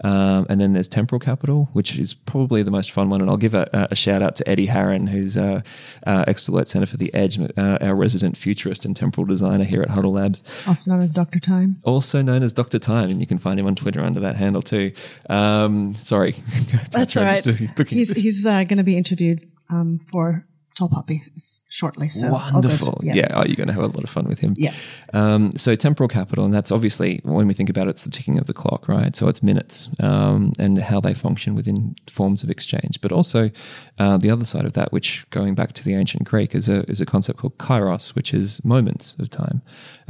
um, 0.04 0.46
and 0.50 0.62
then 0.62 0.74
there's 0.74 0.88
temporal 0.88 1.20
capital, 1.20 1.70
which 1.74 1.98
is 1.98 2.14
probably 2.14 2.62
the 2.62 2.72
most 2.72 2.92
fun 2.92 3.10
one. 3.10 3.22
And 3.22 3.30
I'll 3.30 3.38
give 3.38 3.56
a, 3.56 3.88
a 3.90 3.96
shout 3.96 4.22
out 4.22 4.36
to 4.36 4.48
Eddie 4.48 4.68
Harran, 4.68 5.08
who's 5.08 5.38
uh, 5.38 5.62
uh, 6.06 6.26
ex 6.28 6.48
Deloitte 6.48 6.68
Center 6.68 6.86
for 6.86 6.98
the 6.98 7.12
Edge, 7.14 7.40
uh, 7.40 7.78
our 7.82 7.96
resident 7.96 8.38
futurist 8.38 8.86
and 8.86 8.96
temporal 8.96 9.26
designer 9.26 9.64
here 9.64 9.82
at 9.82 9.90
Huddle 9.90 10.14
Labs. 10.14 10.44
Also 10.68 10.92
known 10.92 11.02
as 11.02 11.14
Dr. 11.14 11.40
Time. 11.40 11.78
Also 11.84 12.22
known 12.22 12.44
as 12.44 12.54
Dr. 12.54 12.80
Time. 12.80 13.10
And 13.10 13.20
you 13.20 13.28
can 13.28 13.38
find 13.38 13.60
him 13.60 13.68
on 13.68 13.76
Twitter 13.76 14.02
under 14.02 14.20
that 14.22 14.36
handle 14.36 14.62
too. 14.62 14.92
Um, 15.30 15.96
sorry. 15.96 16.32
That's 16.92 17.16
all 17.18 17.24
right. 17.24 17.44
He's, 17.88 18.14
he's 18.14 18.46
uh, 18.46 18.64
going 18.64 18.78
to 18.78 18.84
be 18.84 18.98
interviewed 18.98 19.50
um, 19.70 20.00
for 20.00 20.46
Tall 20.76 20.90
Poppy 20.90 21.22
shortly. 21.70 22.10
So 22.10 22.32
wonderful. 22.32 23.02
Yeah. 23.04 23.16
yeah. 23.16 23.28
Oh, 23.34 23.44
you're 23.46 23.56
going 23.56 23.68
to 23.68 23.74
have 23.74 23.84
a 23.84 23.88
lot 23.88 24.04
of 24.04 24.10
fun 24.10 24.28
with 24.28 24.40
him. 24.40 24.54
Yeah. 24.58 24.74
Um, 25.14 25.58
so 25.58 25.76
temporal 25.76 26.08
capital, 26.08 26.46
and 26.46 26.54
that's 26.54 26.72
obviously 26.72 27.20
when 27.24 27.48
we 27.48 27.54
think 27.54 27.70
about 27.70 27.88
it, 27.88 27.92
it's 27.92 28.06
the 28.06 28.12
ticking 28.12 28.38
of 28.38 28.48
the 28.48 28.54
clock, 28.54 28.88
right? 28.88 29.16
So 29.16 29.28
it's 29.28 29.44
minutes 29.44 29.90
um, 30.00 30.54
and 30.58 30.80
how 30.80 31.02
they 31.02 31.14
function 31.14 31.56
within 31.56 31.96
forms 32.08 32.44
of 32.44 32.50
exchange. 32.50 33.02
But 33.02 33.12
also 33.12 33.50
uh, 33.98 34.18
the 34.18 34.30
other 34.30 34.46
side 34.46 34.66
of 34.66 34.74
that, 34.74 34.94
which 34.94 35.30
going 35.32 35.56
back 35.56 35.74
to 35.74 35.84
the 35.84 35.96
ancient 35.96 36.24
Greek, 36.24 36.56
is 36.56 36.70
a 36.70 36.90
is 36.90 37.02
a 37.02 37.06
concept 37.06 37.40
called 37.40 37.58
kairos, 37.58 38.16
which 38.16 38.34
is 38.34 38.64
moments 38.64 39.16
of 39.20 39.30
time, 39.30 39.62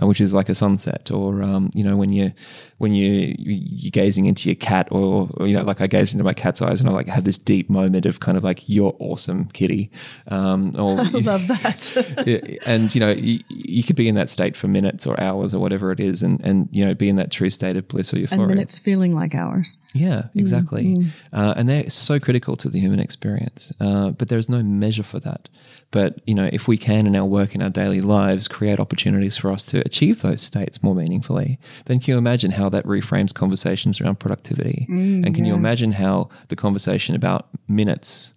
uh, 0.02 0.08
which 0.08 0.22
is 0.22 0.34
like 0.34 0.50
a 0.50 0.56
sunset, 0.56 1.12
or 1.12 1.42
um, 1.44 1.72
you 1.74 1.84
know 1.84 1.98
when 1.98 2.12
you 2.12 2.32
when 2.78 2.94
you 2.94 3.36
you're 3.38 3.92
gazing 3.92 4.26
into 4.26 4.50
your 4.50 4.56
cat, 4.56 4.88
or, 4.92 5.30
or, 5.36 5.48
you 5.48 5.56
know 5.56 5.64
like 5.64 5.82
I 5.82 5.88
gaze 5.88 6.14
into 6.14 6.24
my 6.24 6.34
cat's 6.34 6.62
eyes 6.62 6.80
and 6.80 6.90
I 6.90 6.94
like 6.94 7.08
have 7.08 7.24
this 7.24 7.38
deep 7.38 7.70
moment 7.70 8.06
of 8.06 8.20
kind 8.20 8.38
of 8.38 8.44
like 8.44 8.68
you're 8.68 8.96
awesome, 9.00 9.46
kitty. 9.46 9.92
Um, 10.28 10.76
or, 10.78 11.00
I 11.00 11.10
love 11.10 11.48
that. 11.48 12.60
and 12.68 12.94
you 12.94 13.00
know 13.00 13.12
you, 13.12 13.40
you 13.50 13.84
could 13.84 13.96
be 13.96 14.08
in 14.08 14.16
that 14.16 14.30
state 14.30 14.56
for 14.56 14.68
minutes 14.68 15.06
or 15.06 15.20
hours 15.20 15.54
or 15.54 15.60
whatever 15.60 15.92
it 15.92 16.00
is, 16.00 16.24
and 16.24 16.40
and 16.42 16.70
you 16.72 16.86
know 16.86 16.94
be 16.94 17.10
in 17.10 17.18
that 17.18 17.32
true 17.32 17.50
state 17.50 17.78
of 17.78 17.88
bliss 17.88 18.14
or 18.14 18.20
euphoria. 18.20 18.44
And 18.44 18.56
minutes 18.56 18.80
feeling 18.80 19.16
like 19.16 19.36
hours. 19.36 19.78
Yeah, 19.94 20.26
exactly. 20.36 20.96
Mm-hmm. 20.96 21.36
Uh, 21.36 21.54
and 21.58 21.68
they're 21.68 21.90
so 21.90 22.20
critical 22.20 22.56
to 22.58 22.70
the 22.70 22.80
human 22.80 23.00
experience. 23.00 23.74
Uh, 23.80 24.12
but 24.12 24.30
there's 24.30 24.50
no 24.50 24.62
measure 24.62 25.04
for 25.04 25.20
that. 25.20 25.50
But 25.92 26.20
you 26.28 26.36
know, 26.36 26.50
if 26.52 26.68
we 26.68 26.78
can 26.78 27.08
in 27.08 27.16
our 27.16 27.26
work 27.26 27.56
in 27.56 27.62
our 27.62 27.70
daily 27.70 28.02
lives 28.02 28.48
create 28.48 28.80
opportunities 28.80 29.38
for 29.38 29.52
us 29.52 29.64
to 29.66 29.80
achieve 29.90 30.22
those 30.22 30.42
states 30.42 30.82
more 30.84 30.96
meaningfully, 30.96 31.60
then 31.86 32.00
can 32.00 32.12
you 32.12 32.18
imagine 32.18 32.52
how 32.52 32.70
that 32.70 32.86
reframes 32.86 33.34
conversations 33.34 34.00
around 34.00 34.20
productivity? 34.20 34.88
Mm, 34.90 35.26
and 35.26 35.36
can 35.36 35.46
yeah. 35.46 35.52
you 35.52 35.58
imagine 35.58 35.92
how 35.92 36.30
the 36.50 36.56
conversation 36.56 37.16
about 37.16 37.50
minutes 37.68 38.34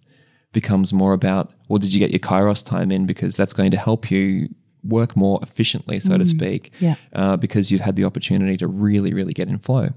becomes 0.51 0.93
more 0.93 1.13
about, 1.13 1.51
well, 1.67 1.79
did 1.79 1.93
you 1.93 1.99
get 1.99 2.11
your 2.11 2.19
Kairos 2.19 2.65
time 2.65 2.91
in? 2.91 3.05
Because 3.05 3.35
that's 3.35 3.53
going 3.53 3.71
to 3.71 3.77
help 3.77 4.11
you 4.11 4.49
work 4.83 5.15
more 5.15 5.39
efficiently, 5.41 5.99
so 5.99 6.11
mm. 6.11 6.19
to 6.19 6.25
speak, 6.25 6.71
yeah. 6.79 6.95
uh, 7.13 7.37
because 7.37 7.71
you've 7.71 7.81
had 7.81 7.95
the 7.95 8.03
opportunity 8.03 8.57
to 8.57 8.67
really, 8.67 9.13
really 9.13 9.33
get 9.33 9.47
in 9.47 9.57
flow. 9.59 9.89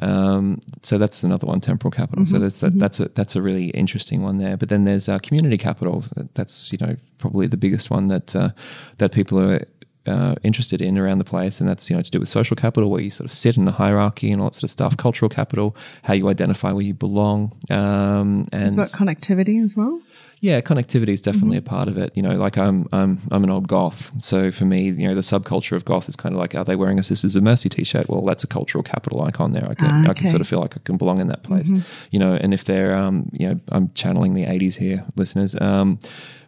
Um, 0.00 0.60
so 0.82 0.98
that's 0.98 1.22
another 1.22 1.46
one, 1.46 1.60
temporal 1.60 1.90
capital. 1.90 2.24
Mm-hmm. 2.24 2.34
So 2.34 2.38
that's 2.38 2.60
that, 2.60 2.70
mm-hmm. 2.70 2.78
that's 2.78 3.00
a 3.00 3.08
that's 3.08 3.36
a 3.36 3.42
really 3.42 3.68
interesting 3.70 4.22
one 4.22 4.38
there. 4.38 4.56
But 4.56 4.68
then 4.68 4.84
there's 4.84 5.08
uh, 5.08 5.18
community 5.18 5.56
capital. 5.56 6.04
That's 6.34 6.70
you 6.72 6.78
know 6.80 6.96
probably 7.18 7.46
the 7.46 7.56
biggest 7.56 7.90
one 7.90 8.08
that 8.08 8.36
uh, 8.36 8.50
that 8.98 9.12
people 9.12 9.40
are 9.40 9.66
uh, 10.06 10.34
interested 10.42 10.80
in 10.80 10.98
around 10.98 11.18
the 11.18 11.24
place, 11.24 11.60
and 11.60 11.68
that's 11.68 11.88
you 11.90 11.96
know 11.96 12.02
to 12.02 12.10
do 12.10 12.20
with 12.20 12.28
social 12.28 12.56
capital, 12.56 12.90
where 12.90 13.00
you 13.00 13.10
sort 13.10 13.30
of 13.30 13.36
sit 13.36 13.56
in 13.56 13.64
the 13.64 13.72
hierarchy 13.72 14.30
and 14.30 14.40
all 14.40 14.48
that 14.48 14.54
sort 14.54 14.64
of 14.64 14.70
stuff. 14.70 14.96
Cultural 14.96 15.28
capital, 15.28 15.76
how 16.02 16.14
you 16.14 16.28
identify 16.28 16.72
where 16.72 16.84
you 16.84 16.94
belong, 16.94 17.52
um, 17.70 18.48
and 18.52 18.62
it's 18.62 18.74
about 18.74 18.88
connectivity 18.88 19.64
as 19.64 19.76
well. 19.76 20.00
Yeah, 20.40 20.60
connectivity 20.60 21.08
is 21.08 21.22
definitely 21.22 21.56
mm-hmm. 21.56 21.66
a 21.66 21.70
part 21.70 21.88
of 21.88 21.96
it. 21.96 22.12
You 22.14 22.22
know, 22.22 22.36
like 22.36 22.58
I'm, 22.58 22.86
I'm, 22.92 23.20
I'm 23.30 23.42
an 23.42 23.48
old 23.48 23.68
goth, 23.68 24.12
so 24.22 24.50
for 24.50 24.66
me, 24.66 24.90
you 24.90 25.08
know, 25.08 25.14
the 25.14 25.22
subculture 25.22 25.74
of 25.74 25.84
goth 25.84 26.08
is 26.08 26.16
kind 26.16 26.34
of 26.34 26.38
like, 26.38 26.54
are 26.54 26.64
they 26.64 26.76
wearing 26.76 26.98
a 26.98 27.02
Sisters 27.02 27.36
of 27.36 27.42
Mercy 27.42 27.70
t-shirt? 27.70 28.08
Well, 28.08 28.22
that's 28.22 28.44
a 28.44 28.46
cultural 28.46 28.84
capital 28.84 29.22
icon 29.22 29.52
there. 29.52 29.66
I 29.68 29.74
can, 29.74 29.86
ah, 29.86 30.00
okay. 30.02 30.10
I 30.10 30.14
can 30.14 30.26
sort 30.26 30.42
of 30.42 30.48
feel 30.48 30.60
like 30.60 30.76
I 30.76 30.80
can 30.84 30.98
belong 30.98 31.20
in 31.20 31.28
that 31.28 31.42
place. 31.42 31.70
Mm-hmm. 31.70 31.80
You 32.10 32.18
know, 32.18 32.34
and 32.34 32.52
if 32.52 32.64
they're, 32.64 32.94
um, 32.94 33.30
you 33.32 33.48
know, 33.48 33.60
I'm 33.68 33.90
channeling 33.94 34.34
the 34.34 34.44
'80s 34.44 34.76
here, 34.76 35.06
listeners. 35.16 35.56
Um, 35.58 35.98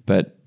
but 0.05 0.38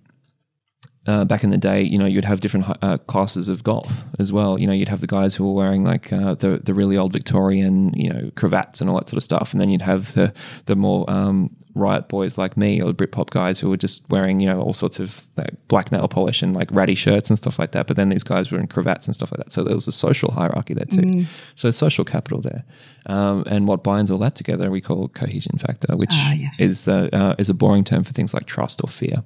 uh, 1.07 1.25
back 1.25 1.43
in 1.43 1.49
the 1.49 1.57
day, 1.57 1.81
you 1.81 1.97
know, 1.97 2.05
you'd 2.05 2.25
have 2.25 2.41
different 2.41 2.65
uh, 2.81 2.97
classes 2.99 3.49
of 3.49 3.63
goth 3.63 4.05
as 4.19 4.31
well. 4.31 4.59
You 4.59 4.67
know, 4.67 4.73
you'd 4.73 4.89
have 4.89 5.01
the 5.01 5.07
guys 5.07 5.33
who 5.33 5.45
were 5.45 5.53
wearing 5.53 5.83
like 5.83 6.13
uh, 6.13 6.35
the 6.35 6.59
the 6.63 6.73
really 6.73 6.97
old 6.97 7.11
Victorian, 7.13 7.93
you 7.95 8.11
know, 8.11 8.31
cravats 8.35 8.81
and 8.81 8.89
all 8.89 8.97
that 8.97 9.09
sort 9.09 9.17
of 9.17 9.23
stuff, 9.23 9.51
and 9.51 9.59
then 9.59 9.69
you'd 9.69 9.81
have 9.81 10.13
the 10.13 10.33
the 10.65 10.75
more 10.75 11.09
um, 11.09 11.55
riot 11.73 12.07
boys 12.09 12.37
like 12.37 12.57
me 12.57 12.81
or 12.81 12.93
Britpop 12.93 13.29
guys 13.29 13.59
who 13.59 13.69
were 13.69 13.77
just 13.77 14.07
wearing, 14.09 14.39
you 14.39 14.47
know, 14.47 14.61
all 14.61 14.73
sorts 14.73 14.99
of 14.99 15.25
like, 15.37 15.53
black 15.67 15.91
nail 15.91 16.07
polish 16.07 16.41
and 16.41 16.55
like 16.55 16.69
ratty 16.71 16.95
shirts 16.95 17.29
and 17.29 17.37
stuff 17.37 17.59
like 17.59 17.71
that. 17.71 17.87
But 17.87 17.95
then 17.95 18.09
these 18.09 18.23
guys 18.23 18.51
were 18.51 18.59
in 18.59 18.67
cravats 18.67 19.07
and 19.07 19.15
stuff 19.15 19.31
like 19.31 19.45
that. 19.45 19.53
So 19.53 19.63
there 19.63 19.75
was 19.75 19.87
a 19.87 19.91
social 19.91 20.31
hierarchy 20.31 20.73
there 20.73 20.85
too. 20.85 21.01
Mm. 21.01 21.27
So 21.55 21.71
social 21.71 22.05
capital 22.05 22.41
there. 22.41 22.63
Um, 23.05 23.43
and 23.47 23.67
what 23.67 23.83
binds 23.83 24.11
all 24.11 24.19
that 24.19 24.35
together 24.35 24.69
we 24.69 24.81
call 24.81 25.07
cohesion 25.09 25.57
factor, 25.57 25.95
which 25.95 26.11
ah, 26.11 26.33
yes. 26.33 26.59
is 26.59 26.85
the 26.85 27.15
uh, 27.15 27.35
is 27.39 27.49
a 27.49 27.53
boring 27.53 27.83
term 27.83 28.03
for 28.03 28.13
things 28.13 28.33
like 28.33 28.45
trust 28.45 28.81
or 28.83 28.87
fear. 28.87 29.23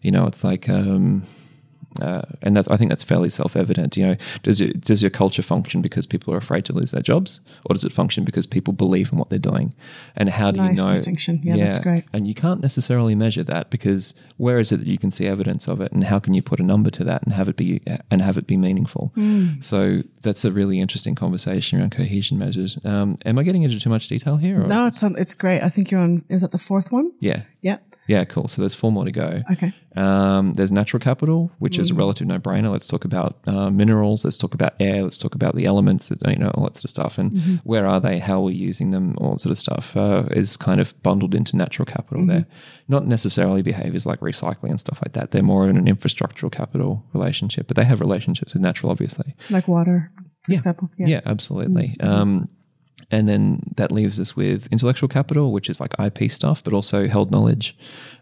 You 0.00 0.10
know, 0.10 0.26
it's 0.26 0.42
like 0.42 0.68
um, 0.68 1.24
uh, 2.00 2.22
and 2.42 2.56
that, 2.56 2.70
I 2.70 2.76
think 2.76 2.90
that's 2.90 3.04
fairly 3.04 3.30
self-evident. 3.30 3.96
You 3.96 4.06
know, 4.06 4.16
does 4.42 4.60
it, 4.60 4.82
does 4.82 5.02
your 5.02 5.10
culture 5.10 5.42
function 5.42 5.82
because 5.82 6.06
people 6.06 6.32
are 6.34 6.36
afraid 6.36 6.64
to 6.66 6.72
lose 6.72 6.90
their 6.90 7.02
jobs, 7.02 7.40
or 7.64 7.74
does 7.74 7.84
it 7.84 7.92
function 7.92 8.24
because 8.24 8.46
people 8.46 8.72
believe 8.72 9.12
in 9.12 9.18
what 9.18 9.30
they're 9.30 9.38
doing? 9.38 9.72
And 10.16 10.30
how 10.30 10.50
do 10.50 10.60
nice 10.60 10.78
you 10.78 10.84
know? 10.84 10.90
distinction. 10.90 11.40
Yeah, 11.42 11.54
yeah, 11.54 11.64
that's 11.64 11.78
great. 11.78 12.04
And 12.12 12.26
you 12.28 12.34
can't 12.34 12.60
necessarily 12.60 13.14
measure 13.14 13.42
that 13.44 13.70
because 13.70 14.14
where 14.36 14.58
is 14.58 14.72
it 14.72 14.78
that 14.78 14.88
you 14.88 14.98
can 14.98 15.10
see 15.10 15.26
evidence 15.26 15.68
of 15.68 15.80
it, 15.80 15.92
and 15.92 16.04
how 16.04 16.18
can 16.18 16.34
you 16.34 16.42
put 16.42 16.60
a 16.60 16.64
number 16.64 16.90
to 16.90 17.04
that 17.04 17.22
and 17.22 17.32
have 17.32 17.48
it 17.48 17.56
be 17.56 17.80
and 18.10 18.22
have 18.22 18.36
it 18.36 18.46
be 18.46 18.56
meaningful? 18.56 19.12
Mm. 19.16 19.62
So 19.62 20.02
that's 20.22 20.44
a 20.44 20.52
really 20.52 20.80
interesting 20.80 21.14
conversation 21.14 21.80
around 21.80 21.90
cohesion 21.90 22.38
measures. 22.38 22.78
Um, 22.84 23.18
am 23.24 23.38
I 23.38 23.42
getting 23.42 23.62
into 23.62 23.80
too 23.80 23.90
much 23.90 24.08
detail 24.08 24.36
here? 24.36 24.58
no, 24.66 24.86
it's 24.86 25.02
um, 25.02 25.16
it's 25.18 25.34
great. 25.34 25.62
I 25.62 25.68
think 25.68 25.90
you're 25.90 26.00
on. 26.00 26.24
Is 26.28 26.42
that 26.42 26.52
the 26.52 26.58
fourth 26.58 26.92
one? 26.92 27.12
Yeah. 27.20 27.42
Yeah. 27.60 27.78
Yeah, 28.08 28.24
cool. 28.24 28.48
So 28.48 28.62
there's 28.62 28.74
four 28.74 28.90
more 28.90 29.04
to 29.04 29.12
go. 29.12 29.42
Okay. 29.52 29.72
Um, 29.94 30.54
there's 30.54 30.72
natural 30.72 30.98
capital, 30.98 31.50
which 31.58 31.78
is 31.78 31.90
a 31.90 31.94
relative 31.94 32.26
no-brainer. 32.26 32.72
Let's 32.72 32.86
talk 32.86 33.04
about 33.04 33.36
uh, 33.46 33.68
minerals. 33.68 34.24
Let's 34.24 34.38
talk 34.38 34.54
about 34.54 34.74
air. 34.80 35.02
Let's 35.02 35.18
talk 35.18 35.34
about 35.34 35.54
the 35.54 35.66
elements. 35.66 36.10
You 36.26 36.36
know, 36.36 36.50
all 36.54 36.64
that 36.64 36.74
sort 36.74 36.84
of 36.84 36.90
stuff. 36.90 37.18
And 37.18 37.60
where 37.64 37.86
are 37.86 38.00
they? 38.00 38.18
How 38.18 38.38
are 38.38 38.44
we 38.44 38.54
using 38.54 38.92
them? 38.92 39.14
All 39.18 39.32
that 39.32 39.40
sort 39.40 39.50
of 39.50 39.58
stuff 39.58 39.94
uh, 39.94 40.24
is 40.30 40.56
kind 40.56 40.80
of 40.80 41.00
bundled 41.02 41.34
into 41.34 41.54
natural 41.54 41.84
capital 41.84 42.26
there. 42.26 42.46
Not 42.88 43.06
necessarily 43.06 43.60
behaviors 43.60 44.06
like 44.06 44.20
recycling 44.20 44.70
and 44.70 44.80
stuff 44.80 45.00
like 45.04 45.12
that. 45.12 45.32
They're 45.32 45.42
more 45.42 45.68
in 45.68 45.76
an 45.76 45.84
infrastructural 45.84 46.50
capital 46.50 47.04
relationship, 47.12 47.66
but 47.68 47.76
they 47.76 47.84
have 47.84 48.00
relationships 48.00 48.54
with 48.54 48.62
natural, 48.62 48.90
obviously. 48.90 49.34
Like 49.50 49.68
water, 49.68 50.10
for 50.40 50.52
example. 50.52 50.88
Yeah. 50.96 51.08
Yeah, 51.08 51.20
absolutely. 51.26 51.96
Um, 52.00 52.48
and 53.10 53.28
then 53.28 53.60
that 53.76 53.90
leaves 53.90 54.20
us 54.20 54.36
with 54.36 54.68
intellectual 54.70 55.08
capital, 55.08 55.52
which 55.52 55.70
is 55.70 55.80
like 55.80 55.94
IP 55.98 56.30
stuff, 56.30 56.62
but 56.62 56.74
also 56.74 57.06
held 57.06 57.30
knowledge, 57.30 57.76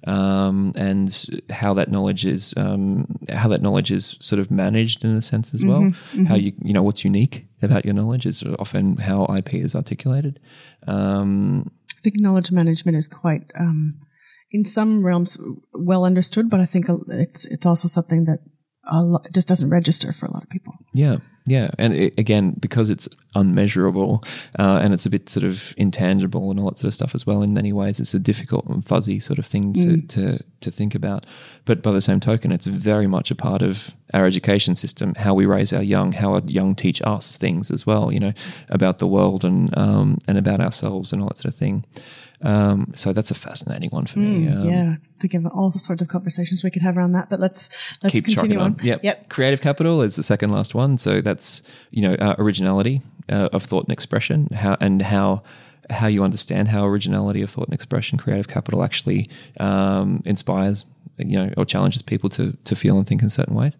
um, 0.06 0.72
and 0.76 1.26
how 1.50 1.74
that 1.74 1.90
knowledge 1.90 2.24
is 2.24 2.54
um, 2.56 3.18
how 3.28 3.48
that 3.48 3.62
knowledge 3.62 3.90
is 3.90 4.16
sort 4.20 4.38
of 4.38 4.50
managed 4.50 5.04
in 5.04 5.16
a 5.16 5.22
sense 5.22 5.54
as 5.54 5.64
well. 5.64 5.92
How 6.26 6.36
you 6.36 6.52
you 6.62 6.72
know 6.72 6.82
what's 6.82 7.04
unique 7.04 7.46
about 7.62 7.84
your 7.84 7.94
knowledge 7.94 8.26
is 8.26 8.44
often 8.58 8.96
how 8.96 9.24
IP 9.26 9.54
is 9.54 9.74
articulated. 9.74 10.38
Um, 10.86 11.70
I 11.96 12.00
think 12.02 12.16
knowledge 12.18 12.52
management 12.52 12.96
is 12.96 13.08
quite, 13.08 13.50
um, 13.58 13.98
in 14.52 14.64
some 14.64 15.04
realms, 15.04 15.36
well 15.72 16.04
understood, 16.04 16.48
but 16.48 16.60
I 16.60 16.66
think 16.66 16.86
it's 17.08 17.44
it's 17.46 17.66
also 17.66 17.88
something 17.88 18.24
that 18.24 18.38
lot, 18.92 19.28
just 19.32 19.48
doesn't 19.48 19.70
register 19.70 20.12
for 20.12 20.26
a 20.26 20.30
lot 20.30 20.42
of 20.42 20.50
people. 20.50 20.74
Yeah, 20.92 21.18
yeah, 21.46 21.70
and 21.78 21.94
it, 21.94 22.14
again, 22.18 22.56
because 22.58 22.90
it's 22.90 23.08
unmeasurable 23.36 24.24
uh, 24.58 24.80
and 24.82 24.92
it's 24.92 25.06
a 25.06 25.10
bit 25.10 25.28
sort 25.28 25.44
of 25.44 25.74
intangible 25.76 26.50
and 26.50 26.58
all 26.58 26.70
that 26.70 26.78
sort 26.78 26.88
of 26.88 26.94
stuff 26.94 27.14
as 27.14 27.24
well. 27.24 27.42
In 27.42 27.54
many 27.54 27.72
ways, 27.72 28.00
it's 28.00 28.14
a 28.14 28.18
difficult 28.18 28.66
and 28.66 28.84
fuzzy 28.86 29.20
sort 29.20 29.38
of 29.38 29.46
thing 29.46 29.72
to 29.74 30.02
to, 30.02 30.44
to 30.60 30.70
think 30.70 30.94
about. 30.94 31.24
But 31.64 31.82
by 31.82 31.92
the 31.92 32.00
same 32.00 32.18
token, 32.18 32.50
it's 32.50 32.66
very 32.66 33.06
much 33.06 33.30
a 33.30 33.36
part 33.36 33.62
of 33.62 33.94
our 34.12 34.26
education 34.26 34.74
system, 34.74 35.14
how 35.14 35.34
we 35.34 35.46
raise 35.46 35.72
our 35.72 35.82
young, 35.82 36.12
how 36.12 36.34
our 36.34 36.42
young 36.46 36.74
teach 36.74 37.00
us 37.02 37.36
things 37.36 37.70
as 37.70 37.86
well. 37.86 38.12
You 38.12 38.20
know, 38.20 38.32
about 38.68 38.98
the 38.98 39.06
world 39.06 39.44
and 39.44 39.76
um, 39.78 40.18
and 40.26 40.38
about 40.38 40.60
ourselves 40.60 41.12
and 41.12 41.22
all 41.22 41.28
that 41.28 41.38
sort 41.38 41.54
of 41.54 41.58
thing. 41.58 41.84
Um, 42.42 42.92
so 42.94 43.12
that's 43.12 43.30
a 43.30 43.34
fascinating 43.34 43.90
one 43.90 44.06
for 44.06 44.18
me. 44.18 44.48
Um, 44.48 44.60
yeah, 44.60 44.96
think 45.18 45.34
of 45.34 45.46
all 45.46 45.70
the 45.70 45.78
sorts 45.78 46.02
of 46.02 46.08
conversations 46.08 46.62
we 46.62 46.70
could 46.70 46.82
have 46.82 46.96
around 46.96 47.12
that. 47.12 47.30
But 47.30 47.40
let's 47.40 47.68
let's 48.02 48.20
continue 48.20 48.36
trucking 48.36 48.58
on. 48.58 48.76
Yep. 48.82 49.04
Yep. 49.04 49.28
Creative 49.28 49.60
capital 49.60 50.02
is 50.02 50.16
the 50.16 50.22
second 50.22 50.50
last 50.52 50.74
one. 50.74 50.98
So 50.98 51.20
that's 51.20 51.62
you 51.90 52.02
know 52.02 52.14
uh, 52.14 52.34
originality 52.38 53.02
uh, 53.28 53.48
of 53.52 53.64
thought 53.64 53.84
and 53.84 53.92
expression. 53.92 54.48
How 54.48 54.76
and 54.80 55.02
how 55.02 55.42
how 55.88 56.08
you 56.08 56.24
understand 56.24 56.68
how 56.68 56.86
originality 56.86 57.42
of 57.42 57.50
thought 57.50 57.68
and 57.68 57.74
expression, 57.74 58.18
creative 58.18 58.48
capital, 58.48 58.82
actually 58.82 59.30
um, 59.58 60.22
inspires 60.26 60.84
you 61.18 61.38
know 61.38 61.52
or 61.56 61.64
challenges 61.64 62.02
people 62.02 62.28
to 62.30 62.56
to 62.64 62.76
feel 62.76 62.98
and 62.98 63.06
think 63.06 63.22
in 63.22 63.30
certain 63.30 63.54
ways. 63.54 63.72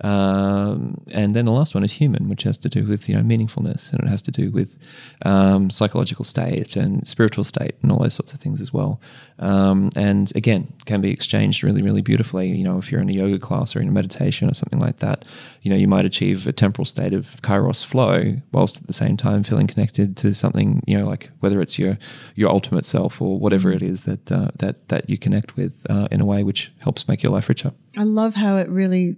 Um, 0.00 1.00
and 1.10 1.34
then 1.34 1.44
the 1.44 1.52
last 1.52 1.74
one 1.74 1.82
is 1.82 1.92
human, 1.92 2.28
which 2.28 2.44
has 2.44 2.56
to 2.58 2.68
do 2.68 2.86
with 2.86 3.08
you 3.08 3.16
know 3.16 3.22
meaningfulness, 3.22 3.92
and 3.92 4.02
it 4.02 4.08
has 4.08 4.22
to 4.22 4.30
do 4.30 4.50
with 4.50 4.78
um, 5.22 5.70
psychological 5.70 6.24
state 6.24 6.76
and 6.76 7.06
spiritual 7.06 7.44
state, 7.44 7.74
and 7.82 7.90
all 7.90 7.98
those 7.98 8.14
sorts 8.14 8.32
of 8.32 8.40
things 8.40 8.60
as 8.60 8.72
well. 8.72 9.00
Um, 9.40 9.90
and 9.96 10.32
again, 10.36 10.72
can 10.84 11.00
be 11.00 11.10
exchanged 11.10 11.62
really, 11.62 11.82
really 11.82 12.02
beautifully. 12.02 12.48
You 12.48 12.64
know, 12.64 12.78
if 12.78 12.90
you're 12.90 13.00
in 13.00 13.08
a 13.08 13.12
yoga 13.12 13.38
class 13.38 13.74
or 13.74 13.80
in 13.80 13.88
a 13.88 13.92
meditation 13.92 14.48
or 14.48 14.54
something 14.54 14.78
like 14.78 14.98
that, 14.98 15.24
you 15.62 15.70
know, 15.70 15.76
you 15.76 15.88
might 15.88 16.04
achieve 16.04 16.46
a 16.46 16.52
temporal 16.52 16.84
state 16.84 17.12
of 17.12 17.36
kairos 17.42 17.84
flow, 17.84 18.36
whilst 18.52 18.78
at 18.80 18.86
the 18.86 18.92
same 18.92 19.16
time 19.16 19.42
feeling 19.42 19.66
connected 19.66 20.16
to 20.18 20.32
something. 20.32 20.82
You 20.86 20.98
know, 20.98 21.06
like 21.08 21.30
whether 21.40 21.60
it's 21.60 21.76
your 21.78 21.98
your 22.36 22.50
ultimate 22.50 22.86
self 22.86 23.20
or 23.20 23.38
whatever 23.38 23.72
it 23.72 23.82
is 23.82 24.02
that 24.02 24.30
uh, 24.30 24.50
that 24.56 24.88
that 24.88 25.10
you 25.10 25.18
connect 25.18 25.56
with 25.56 25.72
uh, 25.90 26.06
in 26.12 26.20
a 26.20 26.24
way 26.24 26.44
which 26.44 26.70
helps 26.78 27.08
make 27.08 27.22
your 27.22 27.32
life 27.32 27.48
richer. 27.48 27.72
I 27.98 28.04
love 28.04 28.36
how 28.36 28.56
it 28.56 28.68
really 28.68 29.16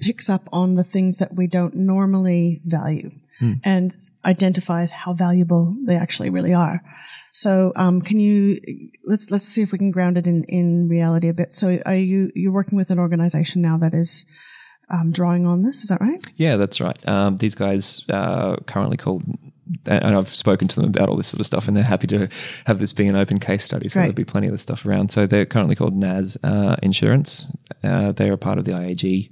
picks 0.00 0.28
up 0.28 0.48
on 0.52 0.74
the 0.74 0.84
things 0.84 1.18
that 1.18 1.34
we 1.34 1.46
don't 1.46 1.74
normally 1.74 2.60
value 2.64 3.10
and 3.64 3.94
identifies 4.24 4.90
how 4.90 5.12
valuable 5.12 5.76
they 5.86 5.96
actually 5.96 6.30
really 6.30 6.54
are. 6.54 6.82
So, 7.32 7.72
um, 7.76 8.00
can 8.00 8.18
you 8.20 8.60
let's 9.04 9.30
let's 9.30 9.44
see 9.44 9.62
if 9.62 9.72
we 9.72 9.78
can 9.78 9.90
ground 9.90 10.16
it 10.16 10.26
in 10.26 10.44
in 10.44 10.88
reality 10.88 11.28
a 11.28 11.34
bit. 11.34 11.52
So, 11.52 11.78
are 11.84 11.94
you 11.94 12.30
you're 12.34 12.52
working 12.52 12.76
with 12.76 12.90
an 12.90 12.98
organization 12.98 13.60
now 13.60 13.76
that 13.78 13.92
is 13.92 14.24
um, 14.88 15.10
drawing 15.10 15.46
on 15.46 15.62
this? 15.62 15.82
Is 15.82 15.88
that 15.88 16.00
right? 16.00 16.24
Yeah, 16.36 16.56
that's 16.56 16.80
right. 16.80 16.98
Um, 17.08 17.38
these 17.38 17.54
guys 17.54 18.04
are 18.08 18.58
currently 18.66 18.96
called, 18.96 19.24
and 19.86 20.16
I've 20.16 20.28
spoken 20.28 20.68
to 20.68 20.76
them 20.76 20.84
about 20.84 21.08
all 21.08 21.16
this 21.16 21.28
sort 21.28 21.40
of 21.40 21.46
stuff, 21.46 21.68
and 21.68 21.76
they're 21.76 21.84
happy 21.84 22.06
to 22.08 22.28
have 22.66 22.78
this 22.78 22.92
be 22.92 23.06
an 23.06 23.16
open 23.16 23.40
case 23.40 23.64
study. 23.64 23.88
So 23.88 23.94
Great. 23.94 24.02
there'll 24.02 24.14
be 24.14 24.24
plenty 24.24 24.46
of 24.46 24.52
this 24.52 24.62
stuff 24.62 24.84
around. 24.84 25.10
So 25.10 25.26
they're 25.26 25.46
currently 25.46 25.74
called 25.74 25.96
NAS 25.96 26.36
uh, 26.42 26.76
Insurance. 26.82 27.46
Uh, 27.82 28.12
they 28.12 28.28
are 28.28 28.36
part 28.36 28.58
of 28.58 28.64
the 28.64 28.72
IAG 28.72 29.30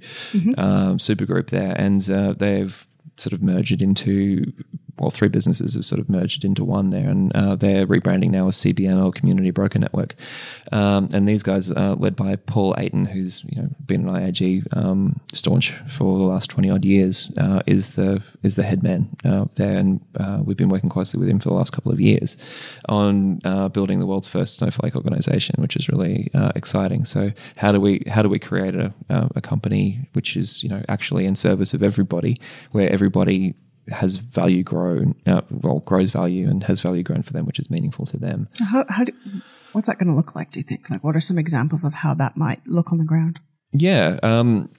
um, 0.57 0.97
supergroup 0.97 1.49
there, 1.49 1.73
and 1.73 2.09
uh, 2.09 2.33
they've 2.33 2.87
sort 3.17 3.33
of 3.33 3.41
merged 3.41 3.81
into. 3.81 4.51
Well, 4.99 5.09
three 5.09 5.27
businesses 5.27 5.73
have 5.73 5.85
sort 5.85 5.99
of 5.99 6.07
merged 6.07 6.45
into 6.45 6.63
one 6.63 6.91
there, 6.91 7.09
and 7.09 7.35
uh, 7.35 7.55
they're 7.55 7.87
rebranding 7.87 8.29
now 8.29 8.47
as 8.47 8.57
CBN 8.57 9.03
or 9.03 9.11
Community 9.11 9.49
Broker 9.49 9.79
Network. 9.79 10.13
Um, 10.71 11.09
and 11.11 11.27
these 11.27 11.41
guys 11.41 11.71
are 11.71 11.95
led 11.95 12.15
by 12.15 12.35
Paul 12.35 12.75
Aiton, 12.75 13.11
who's 13.11 13.43
you 13.45 13.59
know 13.59 13.69
been 13.87 14.07
an 14.07 14.13
IAG 14.13 14.65
um, 14.77 15.19
staunch 15.33 15.71
for 15.89 16.19
the 16.19 16.25
last 16.25 16.51
twenty 16.51 16.69
odd 16.69 16.85
years. 16.85 17.31
Uh, 17.37 17.63
is 17.65 17.91
the 17.91 18.21
is 18.43 18.55
the 18.55 18.61
head 18.61 18.83
man 18.83 19.09
uh, 19.25 19.45
there, 19.55 19.77
and 19.77 19.99
uh, 20.19 20.41
we've 20.43 20.57
been 20.57 20.69
working 20.69 20.91
closely 20.91 21.19
with 21.19 21.27
him 21.27 21.39
for 21.39 21.49
the 21.49 21.55
last 21.55 21.73
couple 21.73 21.91
of 21.91 21.99
years 21.99 22.37
on 22.87 23.41
uh, 23.45 23.69
building 23.69 23.99
the 23.99 24.05
world's 24.05 24.27
first 24.27 24.57
snowflake 24.57 24.95
organization, 24.95 25.55
which 25.57 25.75
is 25.75 25.89
really 25.89 26.29
uh, 26.35 26.51
exciting. 26.55 27.03
So 27.03 27.31
how 27.55 27.71
do 27.71 27.81
we 27.81 28.03
how 28.07 28.21
do 28.21 28.29
we 28.29 28.37
create 28.37 28.75
a, 28.75 28.93
a 29.09 29.41
company 29.41 30.07
which 30.13 30.37
is 30.37 30.61
you 30.61 30.69
know 30.69 30.83
actually 30.87 31.25
in 31.25 31.35
service 31.35 31.73
of 31.73 31.81
everybody, 31.81 32.39
where 32.73 32.91
everybody 32.91 33.55
has 33.89 34.15
value 34.15 34.63
grown, 34.63 35.15
uh, 35.25 35.41
well, 35.49 35.79
grows 35.79 36.11
value 36.11 36.49
and 36.49 36.63
has 36.63 36.81
value 36.81 37.03
grown 37.03 37.23
for 37.23 37.33
them, 37.33 37.45
which 37.45 37.59
is 37.59 37.69
meaningful 37.69 38.05
to 38.07 38.17
them. 38.17 38.47
So, 38.49 38.65
how 38.65 38.85
how 38.89 39.03
do, 39.03 39.13
what's 39.73 39.87
that 39.87 39.97
going 39.97 40.07
to 40.07 40.15
look 40.15 40.35
like? 40.35 40.51
Do 40.51 40.59
you 40.59 40.63
think? 40.63 40.89
Like, 40.89 41.03
what 41.03 41.15
are 41.15 41.21
some 41.21 41.37
examples 41.37 41.83
of 41.83 41.93
how 41.93 42.13
that 42.15 42.37
might 42.37 42.65
look 42.67 42.91
on 42.91 42.97
the 42.97 43.03
ground? 43.03 43.39
Yeah. 43.71 44.19
Um, 44.23 44.69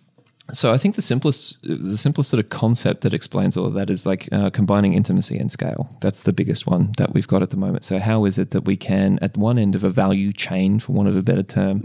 so 0.53 0.73
I 0.73 0.79
think 0.79 0.95
the 0.95 1.03
simplest, 1.03 1.63
the 1.63 1.97
simplest 1.97 2.31
sort 2.31 2.43
of 2.43 2.51
concept 2.51 3.01
that 3.01 3.15
explains 3.15 3.57
all 3.57 3.65
of 3.65 3.75
that 3.75 3.89
is 3.89 4.05
like 4.05 4.29
uh, 4.31 4.51
combining 4.51 4.93
intimacy 4.93 5.39
and 5.39 5.51
scale. 5.51 5.89
That's 6.01 6.23
the 6.23 6.33
biggest 6.33 6.67
one 6.67 6.93
that 6.99 7.15
we've 7.15 7.27
got 7.27 7.43
at 7.43 7.51
the 7.51 7.57
moment. 7.57 7.85
So 7.85 7.99
how 7.99 8.25
is 8.27 8.37
it 8.37 8.51
that 8.51 8.63
we 8.63 8.77
can, 8.77 9.19
at 9.23 9.37
one 9.37 9.59
end 9.59 9.75
of 9.75 9.85
a 9.85 9.91
value 9.91 10.33
chain, 10.33 10.79
for 10.81 10.93
want 10.93 11.09
of 11.09 11.17
a 11.17 11.23
better 11.23 11.43
term, 11.43 11.81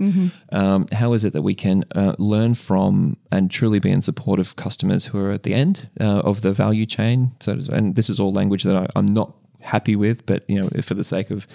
um, 0.52 0.88
how 0.92 1.14
is 1.14 1.24
it 1.24 1.34
that 1.34 1.42
we 1.42 1.56
can 1.56 1.86
uh, 1.96 2.16
learn 2.18 2.54
from 2.54 3.16
and 3.32 3.50
truly 3.50 3.80
be 3.80 3.92
in 3.92 4.02
support 4.02 4.40
of 4.40 4.56
customers 4.58 5.06
who 5.06 5.20
are 5.20 5.32
at 5.32 5.44
the 5.44 5.54
end 5.54 5.90
uh, 6.00 6.20
of 6.20 6.42
the 6.42 6.52
value 6.52 6.86
chain? 6.86 7.32
So, 7.40 7.60
and 7.72 7.96
this 7.96 8.10
is 8.10 8.20
all 8.20 8.34
language 8.34 8.64
that 8.64 8.76
I, 8.76 8.88
I'm 8.96 9.14
not 9.14 9.34
happy 9.70 9.96
with, 9.96 10.26
but 10.26 10.44
you 10.48 10.60
know, 10.60 10.70
for 10.82 10.94
the 10.96 11.04
sake 11.04 11.30
of 11.32 11.46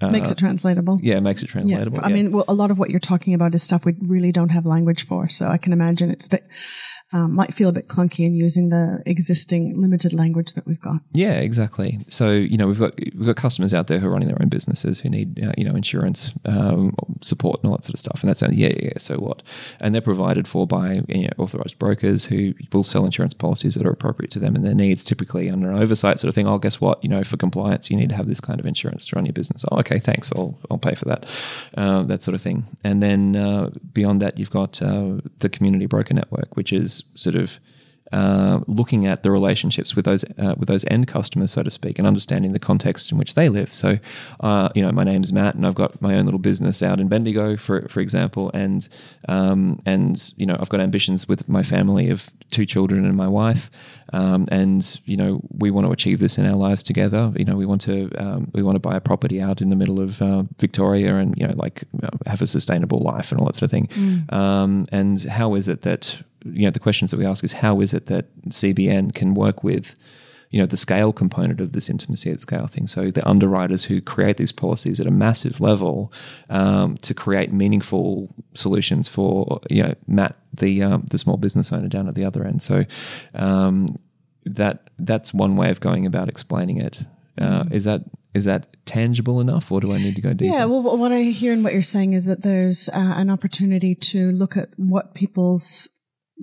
uh, 0.00 0.10
Makes 0.10 0.30
it 0.30 0.38
translatable. 0.38 0.98
yeah, 1.02 1.20
makes 1.20 1.42
it 1.42 1.48
Yeah, 1.48 1.52
translatable. 1.52 2.00
I 2.02 2.08
yeah. 2.08 2.14
mean, 2.14 2.32
well, 2.32 2.44
a 2.48 2.54
lot 2.54 2.70
of 2.70 2.78
what 2.78 2.90
you're 2.90 3.00
talking 3.12 3.34
about 3.34 3.54
is 3.54 3.62
stuff 3.62 3.84
we 3.84 3.94
really 4.00 4.32
don't 4.32 4.50
have 4.50 4.64
language 4.66 5.06
for. 5.06 5.28
So 5.28 5.46
I 5.48 5.58
can 5.58 5.72
imagine 5.72 6.10
it's 6.10 6.26
a 6.26 6.30
bit, 6.30 6.44
um, 7.12 7.34
might 7.34 7.54
feel 7.54 7.68
a 7.68 7.72
bit 7.72 7.88
clunky 7.88 8.26
in 8.26 8.34
using 8.34 8.68
the 8.68 9.02
existing 9.06 9.80
limited 9.80 10.12
language 10.12 10.52
that 10.52 10.66
we've 10.66 10.80
got. 10.80 11.00
Yeah, 11.12 11.34
exactly. 11.34 12.04
So 12.08 12.32
you 12.32 12.58
know 12.58 12.66
we've 12.66 12.78
got 12.78 12.94
we've 12.96 13.26
got 13.26 13.36
customers 13.36 13.72
out 13.72 13.86
there 13.86 13.98
who 13.98 14.08
are 14.08 14.10
running 14.10 14.28
their 14.28 14.40
own 14.40 14.48
businesses 14.48 15.00
who 15.00 15.08
need 15.08 15.42
uh, 15.42 15.52
you 15.56 15.64
know 15.64 15.74
insurance 15.74 16.32
um, 16.44 16.94
support 17.22 17.60
and 17.62 17.70
all 17.70 17.76
that 17.76 17.84
sort 17.84 17.94
of 17.94 18.00
stuff, 18.00 18.20
and 18.22 18.28
that's 18.28 18.42
yeah, 18.42 18.74
yeah. 18.78 18.92
So 18.98 19.16
what? 19.16 19.42
And 19.80 19.94
they're 19.94 20.02
provided 20.02 20.46
for 20.46 20.66
by 20.66 21.00
you 21.08 21.24
know, 21.24 21.32
authorized 21.38 21.78
brokers 21.78 22.26
who 22.26 22.54
will 22.72 22.82
sell 22.82 23.04
insurance 23.04 23.34
policies 23.34 23.74
that 23.74 23.86
are 23.86 23.90
appropriate 23.90 24.30
to 24.32 24.38
them 24.38 24.54
and 24.54 24.64
their 24.64 24.74
needs, 24.74 25.02
typically 25.02 25.48
under 25.48 25.70
an 25.70 25.82
oversight 25.82 26.20
sort 26.20 26.28
of 26.28 26.34
thing. 26.34 26.46
Oh, 26.46 26.58
guess 26.58 26.80
what? 26.80 27.02
You 27.02 27.08
know, 27.08 27.24
for 27.24 27.36
compliance, 27.36 27.90
you 27.90 27.96
need 27.96 28.10
to 28.10 28.16
have 28.16 28.28
this 28.28 28.40
kind 28.40 28.60
of 28.60 28.66
insurance 28.66 29.06
to 29.06 29.16
run 29.16 29.24
your 29.24 29.32
business. 29.32 29.64
Oh, 29.70 29.78
okay, 29.78 29.98
thanks. 29.98 30.30
I'll 30.32 30.58
I'll 30.70 30.78
pay 30.78 30.94
for 30.94 31.06
that, 31.06 31.24
uh, 31.76 32.02
that 32.02 32.22
sort 32.22 32.34
of 32.34 32.42
thing. 32.42 32.64
And 32.84 33.02
then 33.02 33.36
uh, 33.36 33.70
beyond 33.92 34.20
that, 34.20 34.38
you've 34.38 34.50
got 34.50 34.82
uh, 34.82 35.20
the 35.38 35.48
community 35.48 35.86
broker 35.86 36.12
network, 36.12 36.56
which 36.56 36.72
is 36.72 36.97
sort 37.14 37.36
of 37.36 37.58
uh, 38.12 38.60
looking 38.66 39.06
at 39.06 39.22
the 39.22 39.30
relationships 39.30 39.94
with 39.94 40.06
those 40.06 40.24
uh, 40.38 40.54
with 40.56 40.66
those 40.66 40.84
end 40.86 41.06
customers, 41.06 41.52
so 41.52 41.62
to 41.62 41.70
speak, 41.70 41.98
and 41.98 42.06
understanding 42.06 42.52
the 42.52 42.58
context 42.58 43.12
in 43.12 43.18
which 43.18 43.34
they 43.34 43.50
live. 43.50 43.74
So, 43.74 43.98
uh, 44.40 44.70
you 44.74 44.80
know, 44.80 44.90
my 44.92 45.04
name's 45.04 45.30
Matt, 45.30 45.54
and 45.54 45.66
I've 45.66 45.74
got 45.74 46.00
my 46.00 46.14
own 46.14 46.24
little 46.24 46.38
business 46.40 46.82
out 46.82 47.00
in 47.00 47.08
Bendigo, 47.08 47.58
for 47.58 47.86
for 47.88 48.00
example, 48.00 48.50
and 48.54 48.88
um, 49.28 49.82
and 49.84 50.32
you 50.36 50.46
know, 50.46 50.56
I've 50.58 50.70
got 50.70 50.80
ambitions 50.80 51.28
with 51.28 51.48
my 51.48 51.62
family 51.62 52.08
of 52.08 52.30
two 52.50 52.64
children 52.64 53.04
and 53.04 53.14
my 53.14 53.28
wife, 53.28 53.70
um, 54.14 54.46
and 54.50 55.00
you 55.04 55.16
know, 55.16 55.42
we 55.50 55.70
want 55.70 55.86
to 55.86 55.92
achieve 55.92 56.18
this 56.18 56.38
in 56.38 56.46
our 56.46 56.56
lives 56.56 56.82
together. 56.82 57.30
You 57.36 57.44
know, 57.44 57.56
we 57.56 57.66
want 57.66 57.82
to 57.82 58.10
um, 58.16 58.50
we 58.54 58.62
want 58.62 58.76
to 58.76 58.80
buy 58.80 58.96
a 58.96 59.00
property 59.02 59.38
out 59.38 59.60
in 59.60 59.68
the 59.68 59.76
middle 59.76 60.00
of 60.00 60.22
uh, 60.22 60.44
Victoria, 60.58 61.16
and 61.16 61.36
you 61.36 61.46
know, 61.46 61.54
like 61.56 61.84
have 62.24 62.40
a 62.40 62.46
sustainable 62.46 63.00
life 63.00 63.32
and 63.32 63.38
all 63.38 63.46
that 63.46 63.54
sort 63.54 63.64
of 63.64 63.70
thing. 63.70 63.88
Um, 64.30 64.88
and 64.92 65.22
how 65.24 65.54
is 65.56 65.68
it 65.68 65.82
that 65.82 66.22
you 66.52 66.64
know 66.64 66.70
the 66.70 66.80
questions 66.80 67.10
that 67.10 67.18
we 67.18 67.26
ask 67.26 67.44
is 67.44 67.52
how 67.54 67.80
is 67.80 67.94
it 67.94 68.06
that 68.06 68.26
CBN 68.48 69.14
can 69.14 69.34
work 69.34 69.64
with 69.64 69.94
you 70.50 70.60
know 70.60 70.66
the 70.66 70.76
scale 70.76 71.12
component 71.12 71.60
of 71.60 71.72
this 71.72 71.90
intimacy 71.90 72.30
at 72.30 72.40
scale 72.40 72.66
thing. 72.66 72.86
So 72.86 73.10
the 73.10 73.26
underwriters 73.28 73.84
who 73.84 74.00
create 74.00 74.36
these 74.36 74.52
policies 74.52 75.00
at 75.00 75.06
a 75.06 75.10
massive 75.10 75.60
level 75.60 76.12
um, 76.48 76.96
to 76.98 77.14
create 77.14 77.52
meaningful 77.52 78.34
solutions 78.54 79.08
for 79.08 79.60
you 79.68 79.82
know 79.82 79.94
Matt 80.06 80.36
the 80.52 80.82
um, 80.82 81.04
the 81.10 81.18
small 81.18 81.36
business 81.36 81.72
owner 81.72 81.88
down 81.88 82.08
at 82.08 82.14
the 82.14 82.24
other 82.24 82.44
end. 82.44 82.62
So 82.62 82.84
um, 83.34 83.98
that 84.44 84.88
that's 84.98 85.34
one 85.34 85.56
way 85.56 85.70
of 85.70 85.80
going 85.80 86.06
about 86.06 86.28
explaining 86.28 86.78
it. 86.78 86.98
Uh, 87.38 87.64
is 87.70 87.84
that 87.84 88.02
is 88.34 88.44
that 88.46 88.66
tangible 88.86 89.40
enough, 89.40 89.70
or 89.70 89.80
do 89.80 89.92
I 89.92 89.98
need 89.98 90.14
to 90.16 90.20
go 90.20 90.32
deeper? 90.32 90.54
Yeah, 90.54 90.64
well, 90.64 90.96
what 90.96 91.12
I 91.12 91.22
hear 91.24 91.52
in 91.52 91.62
what 91.62 91.72
you're 91.72 91.82
saying 91.82 92.14
is 92.14 92.26
that 92.26 92.42
there's 92.42 92.88
uh, 92.88 93.14
an 93.16 93.30
opportunity 93.30 93.94
to 93.94 94.30
look 94.30 94.56
at 94.56 94.70
what 94.76 95.14
people's 95.14 95.88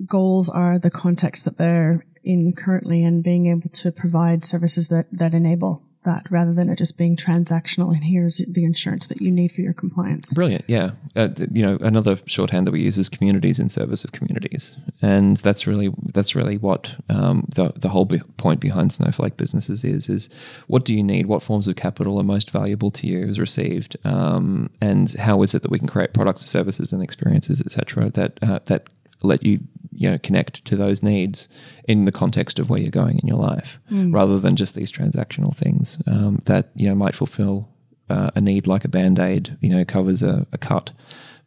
goals 0.04 0.48
are, 0.48 0.78
the 0.78 0.90
context 0.90 1.44
that 1.44 1.58
they're 1.58 2.04
in 2.22 2.52
currently, 2.52 3.04
and 3.04 3.22
being 3.22 3.46
able 3.46 3.70
to 3.70 3.92
provide 3.92 4.44
services 4.44 4.88
that 4.88 5.06
that 5.12 5.34
enable 5.34 5.82
that 6.06 6.26
rather 6.30 6.54
than 6.54 6.70
it 6.70 6.78
just 6.78 6.96
being 6.96 7.16
transactional 7.16 7.92
and 7.92 8.04
here's 8.04 8.38
the 8.48 8.64
insurance 8.64 9.08
that 9.08 9.20
you 9.20 9.30
need 9.30 9.52
for 9.52 9.60
your 9.60 9.74
compliance. 9.74 10.32
Brilliant, 10.32 10.64
yeah. 10.66 10.92
Uh, 11.14 11.28
you 11.52 11.62
know, 11.62 11.76
another 11.82 12.18
shorthand 12.26 12.66
that 12.66 12.72
we 12.72 12.80
use 12.80 12.96
is 12.96 13.10
communities 13.10 13.58
in 13.58 13.68
service 13.68 14.04
of 14.04 14.12
communities, 14.12 14.74
and 15.02 15.36
that's 15.38 15.66
really 15.66 15.92
that's 16.14 16.34
really 16.34 16.56
what 16.56 16.94
um, 17.10 17.44
the 17.54 17.72
the 17.76 17.90
whole 17.90 18.06
be- 18.06 18.20
point 18.38 18.60
behind 18.60 18.94
Snowflake 18.94 19.36
businesses 19.36 19.84
is 19.84 20.08
is 20.08 20.30
what 20.68 20.84
do 20.84 20.94
you 20.94 21.02
need? 21.02 21.26
What 21.26 21.42
forms 21.42 21.68
of 21.68 21.76
capital 21.76 22.18
are 22.18 22.24
most 22.24 22.50
valuable 22.50 22.90
to 22.92 23.06
you 23.06 23.28
as 23.28 23.38
received, 23.38 23.96
um, 24.04 24.70
and 24.80 25.12
how 25.14 25.42
is 25.42 25.54
it 25.54 25.62
that 25.62 25.70
we 25.70 25.78
can 25.78 25.88
create 25.88 26.14
products, 26.14 26.42
services, 26.42 26.92
and 26.92 27.02
experiences, 27.02 27.60
etc. 27.60 28.10
that 28.10 28.38
uh, 28.42 28.60
that 28.66 28.86
let 29.26 29.42
you 29.42 29.60
you 29.92 30.10
know 30.10 30.18
connect 30.18 30.64
to 30.66 30.76
those 30.76 31.02
needs 31.02 31.48
in 31.84 32.04
the 32.04 32.12
context 32.12 32.58
of 32.58 32.68
where 32.68 32.80
you're 32.80 32.90
going 32.90 33.18
in 33.18 33.26
your 33.26 33.38
life, 33.38 33.78
mm. 33.90 34.12
rather 34.12 34.38
than 34.38 34.56
just 34.56 34.74
these 34.74 34.92
transactional 34.92 35.56
things 35.56 35.98
um, 36.06 36.42
that 36.44 36.70
you 36.74 36.88
know 36.88 36.94
might 36.94 37.16
fulfill 37.16 37.68
uh, 38.10 38.30
a 38.34 38.40
need 38.40 38.66
like 38.66 38.84
a 38.84 38.88
band 38.88 39.18
aid. 39.18 39.56
You 39.60 39.70
know, 39.70 39.84
covers 39.84 40.22
a, 40.22 40.46
a, 40.52 40.58
cut, 40.58 40.90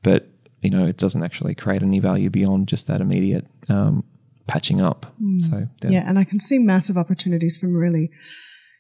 but 0.02 0.28
you 0.62 0.70
know 0.70 0.86
it 0.86 0.98
doesn't 0.98 1.24
actually 1.24 1.56
create 1.56 1.84
any 1.84 2.00
value 2.00 2.30
beyond 2.30 2.68
just 2.68 2.88
that 2.88 3.02
immediate 3.02 3.46
um, 3.70 4.04
patching 4.48 4.82
up. 4.82 5.14
Mm. 5.22 5.50
So 5.50 5.68
yeah. 5.84 5.90
yeah, 5.90 6.10
and 6.10 6.18
I 6.18 6.24
can 6.24 6.40
see 6.40 6.58
massive 6.60 6.98
opportunities 6.98 7.58
from 7.58 7.76
really 7.76 8.12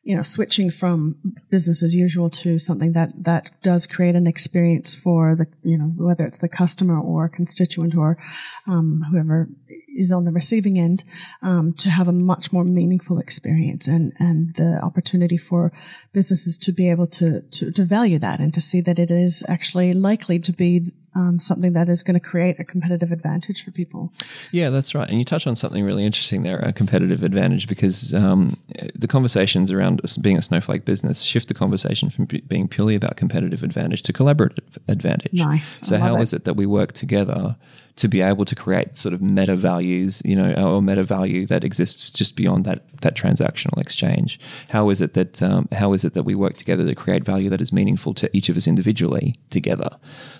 you 0.03 0.15
know, 0.15 0.23
switching 0.23 0.71
from 0.71 1.17
business 1.49 1.83
as 1.83 1.93
usual 1.93 2.29
to 2.29 2.57
something 2.57 2.93
that, 2.93 3.11
that 3.23 3.51
does 3.61 3.85
create 3.85 4.15
an 4.15 4.27
experience 4.27 4.95
for 4.95 5.35
the, 5.35 5.45
you 5.61 5.77
know, 5.77 5.91
whether 5.97 6.25
it's 6.25 6.37
the 6.37 6.47
customer 6.47 6.99
or 6.99 7.27
constituent 7.27 7.95
or 7.95 8.17
um, 8.65 9.03
whoever 9.11 9.49
is 9.87 10.11
on 10.11 10.23
the 10.23 10.31
receiving 10.31 10.79
end, 10.79 11.03
um, 11.41 11.73
to 11.73 11.89
have 11.89 12.07
a 12.07 12.13
much 12.13 12.53
more 12.53 12.63
meaningful 12.63 13.19
experience 13.19 13.87
and, 13.87 14.13
and 14.19 14.55
the 14.55 14.79
opportunity 14.81 15.37
for 15.37 15.71
businesses 16.13 16.57
to 16.57 16.71
be 16.71 16.89
able 16.89 17.07
to, 17.07 17.41
to, 17.51 17.71
to 17.71 17.83
value 17.83 18.17
that 18.17 18.39
and 18.39 18.53
to 18.53 18.61
see 18.61 18.81
that 18.81 18.99
it 18.99 19.11
is 19.11 19.43
actually 19.49 19.91
likely 19.91 20.39
to 20.39 20.53
be 20.53 20.91
um, 21.19 21.39
something 21.39 21.73
that 21.73 21.89
is 21.89 22.03
going 22.03 22.19
to 22.19 22.25
create 22.25 22.59
a 22.59 22.63
competitive 22.63 23.11
advantage 23.11 23.63
for 23.63 23.71
people. 23.71 24.11
Yeah, 24.51 24.69
that's 24.69 24.95
right. 24.95 25.09
And 25.09 25.17
you 25.17 25.25
touch 25.25 25.45
on 25.45 25.55
something 25.55 25.83
really 25.83 26.05
interesting 26.05 26.43
there, 26.43 26.59
a 26.59 26.71
competitive 26.71 27.23
advantage, 27.23 27.67
because 27.67 28.13
um, 28.13 28.57
the 28.95 29.07
conversations 29.07 29.71
around 29.71 30.01
being 30.21 30.37
a 30.37 30.41
snowflake 30.41 30.85
business 30.85 31.21
shift 31.21 31.47
the 31.47 31.53
conversation 31.53 32.09
from 32.09 32.25
being 32.25 32.67
purely 32.67 32.95
about 32.95 33.17
competitive 33.17 33.63
advantage 33.63 34.03
to 34.03 34.13
collaborative 34.13 34.59
advantage. 34.87 35.33
Nice. 35.33 35.87
So, 35.87 35.97
how 35.97 36.15
it. 36.15 36.23
is 36.23 36.33
it 36.33 36.45
that 36.45 36.55
we 36.55 36.65
work 36.65 36.93
together 36.93 37.55
to 37.99 38.07
be 38.07 38.21
able 38.21 38.45
to 38.45 38.55
create 38.55 38.97
sort 38.97 39.13
of 39.13 39.21
meta 39.21 39.57
values, 39.57 40.21
you 40.23 40.33
know, 40.33 40.53
or 40.53 40.81
meta 40.81 41.03
value 41.03 41.45
that 41.47 41.65
exists 41.65 42.09
just 42.09 42.37
beyond 42.37 42.63
that 42.63 42.83
that 43.01 43.13
transactional 43.13 43.77
exchange? 43.77 44.39
How 44.69 44.89
is 44.89 45.01
it 45.01 45.13
that 45.15 45.43
um, 45.43 45.67
how 45.73 45.91
is 45.91 46.05
it 46.05 46.13
that 46.13 46.23
we 46.23 46.33
work 46.33 46.55
together 46.55 46.85
to 46.85 46.95
create 46.95 47.25
value 47.25 47.49
that 47.49 47.59
is 47.59 47.73
meaningful 47.73 48.13
to 48.15 48.29
each 48.35 48.47
of 48.47 48.55
us 48.55 48.67
individually 48.67 49.37
together, 49.49 49.89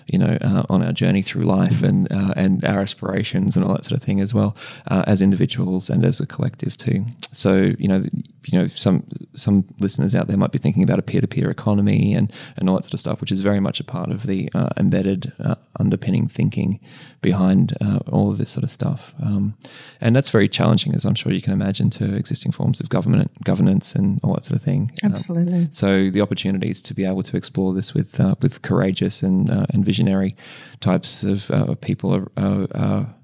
you 0.06 0.18
know, 0.18 0.38
uh, 0.40 0.62
on 0.70 0.82
our 0.82 0.92
journey 0.92 1.20
through 1.20 1.44
life 1.44 1.82
and 1.82 2.10
uh, 2.10 2.32
and 2.34 2.64
our 2.64 2.80
aspirations 2.80 3.56
and 3.56 3.64
all 3.64 3.74
that 3.74 3.84
sort 3.84 4.00
of 4.00 4.02
thing 4.02 4.20
as 4.20 4.32
well 4.32 4.56
uh, 4.86 5.04
as 5.06 5.20
individuals 5.20 5.90
and 5.90 6.02
as 6.02 6.18
a 6.18 6.26
collective 6.26 6.78
too. 6.78 7.04
So 7.32 7.72
you 7.78 7.88
know, 7.88 8.04
you 8.46 8.58
know, 8.58 8.68
some 8.68 9.04
some 9.34 9.66
listeners 9.78 10.14
out 10.14 10.28
there 10.28 10.38
might 10.38 10.52
be 10.52 10.58
thinking 10.58 10.82
about 10.82 10.98
a 10.98 11.02
peer 11.02 11.20
to 11.20 11.28
peer 11.28 11.50
economy 11.50 12.14
and 12.14 12.32
and 12.56 12.70
all 12.70 12.76
that 12.76 12.84
sort 12.84 12.94
of 12.94 13.00
stuff, 13.00 13.20
which 13.20 13.32
is 13.32 13.42
very 13.42 13.60
much 13.60 13.80
a 13.80 13.84
part 13.84 14.10
of 14.10 14.26
the 14.26 14.50
uh, 14.54 14.70
embedded 14.78 15.32
uh, 15.44 15.56
underpinning 15.78 16.28
thinking 16.28 16.80
behind 17.20 17.49
uh, 17.80 17.98
all 18.10 18.30
of 18.30 18.38
this 18.38 18.50
sort 18.50 18.64
of 18.64 18.70
stuff. 18.70 19.12
Um, 19.22 19.54
and 20.00 20.14
that's 20.14 20.30
very 20.30 20.48
challenging, 20.48 20.94
as 20.94 21.04
I'm 21.04 21.14
sure 21.14 21.32
you 21.32 21.42
can 21.42 21.52
imagine, 21.52 21.90
to 21.90 22.14
existing 22.14 22.52
forms 22.52 22.80
of 22.80 22.88
government 22.88 23.30
governance 23.44 23.94
and 23.94 24.20
all 24.22 24.34
that 24.34 24.44
sort 24.44 24.56
of 24.56 24.62
thing. 24.62 24.90
Um, 25.04 25.12
Absolutely. 25.12 25.68
so 25.72 26.10
the 26.10 26.20
opportunities 26.20 26.82
to 26.82 26.94
be 26.94 27.04
able 27.04 27.22
to 27.22 27.36
explore 27.36 27.74
this 27.74 27.94
with 27.94 28.20
uh, 28.20 28.34
with 28.40 28.62
courageous 28.62 29.22
and 29.22 29.50
uh, 29.50 29.66
and 29.70 29.84
visionary 29.84 30.36
types 30.80 31.24
of 31.24 31.50
uh, 31.50 31.74
people 31.76 32.14
are, 32.14 32.30
are, 32.36 32.66
are 32.74 33.14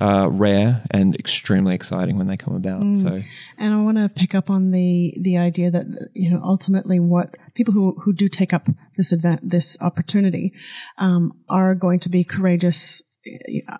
uh, 0.00 0.28
rare 0.30 0.82
and 0.90 1.14
extremely 1.16 1.74
exciting 1.74 2.16
when 2.16 2.26
they 2.26 2.36
come 2.36 2.54
about. 2.54 2.80
Mm. 2.82 2.98
So, 2.98 3.28
and 3.58 3.74
I 3.74 3.82
want 3.82 3.98
to 3.98 4.08
pick 4.08 4.34
up 4.34 4.50
on 4.50 4.70
the 4.70 5.14
the 5.20 5.38
idea 5.38 5.70
that 5.70 6.10
you 6.14 6.30
know 6.30 6.40
ultimately 6.42 6.98
what 6.98 7.34
people 7.54 7.74
who 7.74 7.92
who 8.00 8.12
do 8.12 8.28
take 8.28 8.52
up 8.52 8.68
this 8.96 9.12
event 9.12 9.40
this 9.42 9.76
opportunity 9.80 10.52
um, 10.98 11.32
are 11.48 11.74
going 11.74 12.00
to 12.00 12.08
be 12.08 12.24
courageous. 12.24 13.02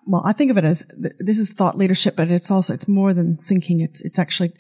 Well, 0.07 0.23
I 0.25 0.33
think 0.33 0.51
of 0.51 0.57
it 0.57 0.65
as 0.65 0.85
this 1.19 1.39
is 1.39 1.51
thought 1.51 1.77
leadership, 1.77 2.17
but 2.17 2.31
it's 2.31 2.51
also 2.51 2.75
it's 2.75 2.89
more 2.89 3.13
than 3.13 3.37
thinking. 3.37 3.81
It's 3.81 4.01
it's 4.01 4.19
actually 4.19 4.53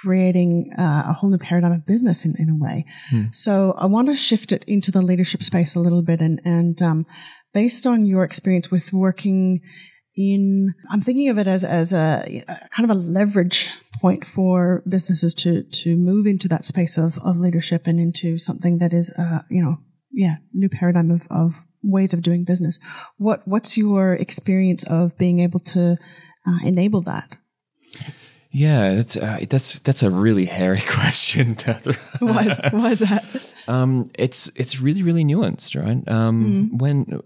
creating 0.00 0.72
uh, 0.78 1.04
a 1.08 1.12
whole 1.12 1.28
new 1.28 1.38
paradigm 1.38 1.72
of 1.72 1.84
business 1.84 2.24
in, 2.24 2.34
in 2.38 2.48
a 2.48 2.56
way. 2.56 2.84
Hmm. 3.10 3.24
So 3.32 3.74
I 3.76 3.86
want 3.86 4.08
to 4.08 4.16
shift 4.16 4.52
it 4.52 4.64
into 4.68 4.90
the 4.92 5.02
leadership 5.02 5.42
space 5.42 5.74
a 5.74 5.80
little 5.80 6.02
bit 6.02 6.20
and, 6.20 6.40
and, 6.44 6.80
um, 6.80 7.06
based 7.52 7.86
on 7.86 8.06
your 8.06 8.24
experience 8.24 8.70
with 8.70 8.92
working 8.92 9.60
in 10.14 10.74
i'm 10.90 11.00
thinking 11.00 11.28
of 11.30 11.38
it 11.38 11.46
as 11.46 11.64
as 11.64 11.92
a, 11.92 12.44
a, 12.48 12.68
kind 12.68 12.90
of 12.90 12.94
a 12.94 13.00
leverage 13.00 13.70
point 14.00 14.24
for 14.26 14.82
businesses 14.86 15.34
to 15.34 15.62
to 15.64 15.96
move 15.96 16.26
into 16.26 16.48
that 16.48 16.64
space 16.64 16.98
of 16.98 17.18
of 17.24 17.36
leadership 17.36 17.86
and 17.86 17.98
into 17.98 18.36
something 18.36 18.78
that 18.78 18.92
is 18.92 19.10
uh 19.18 19.40
you 19.48 19.62
know 19.62 19.78
yeah 20.12 20.36
new 20.52 20.68
paradigm 20.68 21.10
of 21.10 21.26
of 21.30 21.64
ways 21.82 22.14
of 22.14 22.22
doing 22.22 22.44
business 22.44 22.78
what 23.16 23.46
what's 23.46 23.76
your 23.76 24.14
experience 24.14 24.84
of 24.84 25.16
being 25.18 25.38
able 25.38 25.60
to 25.60 25.96
uh, 26.46 26.58
enable 26.64 27.00
that 27.00 27.36
yeah, 28.52 28.96
that's 28.96 29.16
uh, 29.16 29.38
that's 29.48 29.80
that's 29.80 30.02
a 30.02 30.10
really 30.10 30.44
hairy 30.44 30.80
question. 30.88 31.56
why, 32.18 32.44
is, 32.46 32.58
why 32.72 32.90
is 32.90 32.98
that? 33.00 33.24
Um, 33.68 34.10
it's 34.14 34.50
it's 34.56 34.80
really 34.80 35.04
really 35.04 35.24
nuanced, 35.24 35.80
right? 35.80 36.06
Um, 36.08 36.68
mm. 36.72 36.80
When 36.80 37.20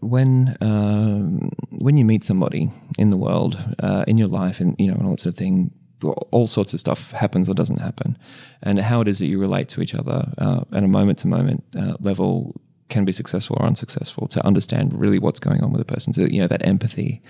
when 0.00 0.56
um, 0.60 1.52
when 1.70 1.96
you 1.96 2.04
meet 2.04 2.24
somebody 2.24 2.72
in 2.98 3.10
the 3.10 3.16
world, 3.16 3.56
uh, 3.78 4.04
in 4.08 4.18
your 4.18 4.26
life, 4.26 4.58
and 4.58 4.74
you 4.76 4.88
know, 4.88 4.94
and 4.94 5.04
all 5.04 5.12
that 5.12 5.20
sort 5.20 5.34
of 5.34 5.38
thing, 5.38 5.70
all 6.02 6.48
sorts 6.48 6.74
of 6.74 6.80
stuff 6.80 7.12
happens 7.12 7.48
or 7.48 7.54
doesn't 7.54 7.80
happen, 7.80 8.18
and 8.60 8.80
how 8.80 9.00
it 9.00 9.06
is 9.06 9.20
that 9.20 9.26
you 9.28 9.38
relate 9.38 9.68
to 9.68 9.82
each 9.82 9.94
other 9.94 10.32
uh, 10.38 10.64
at 10.72 10.82
a 10.82 10.88
moment 10.88 11.20
to 11.20 11.28
moment 11.28 11.62
level 12.00 12.60
can 12.88 13.04
be 13.04 13.12
successful 13.12 13.56
or 13.60 13.66
unsuccessful 13.66 14.26
to 14.28 14.44
understand 14.46 14.98
really 14.98 15.18
what's 15.18 15.40
going 15.40 15.62
on 15.62 15.72
with 15.72 15.80
a 15.80 15.84
person. 15.84 16.12
So 16.12 16.22
you 16.22 16.40
know 16.40 16.48
that 16.48 16.66
empathy 16.66 17.22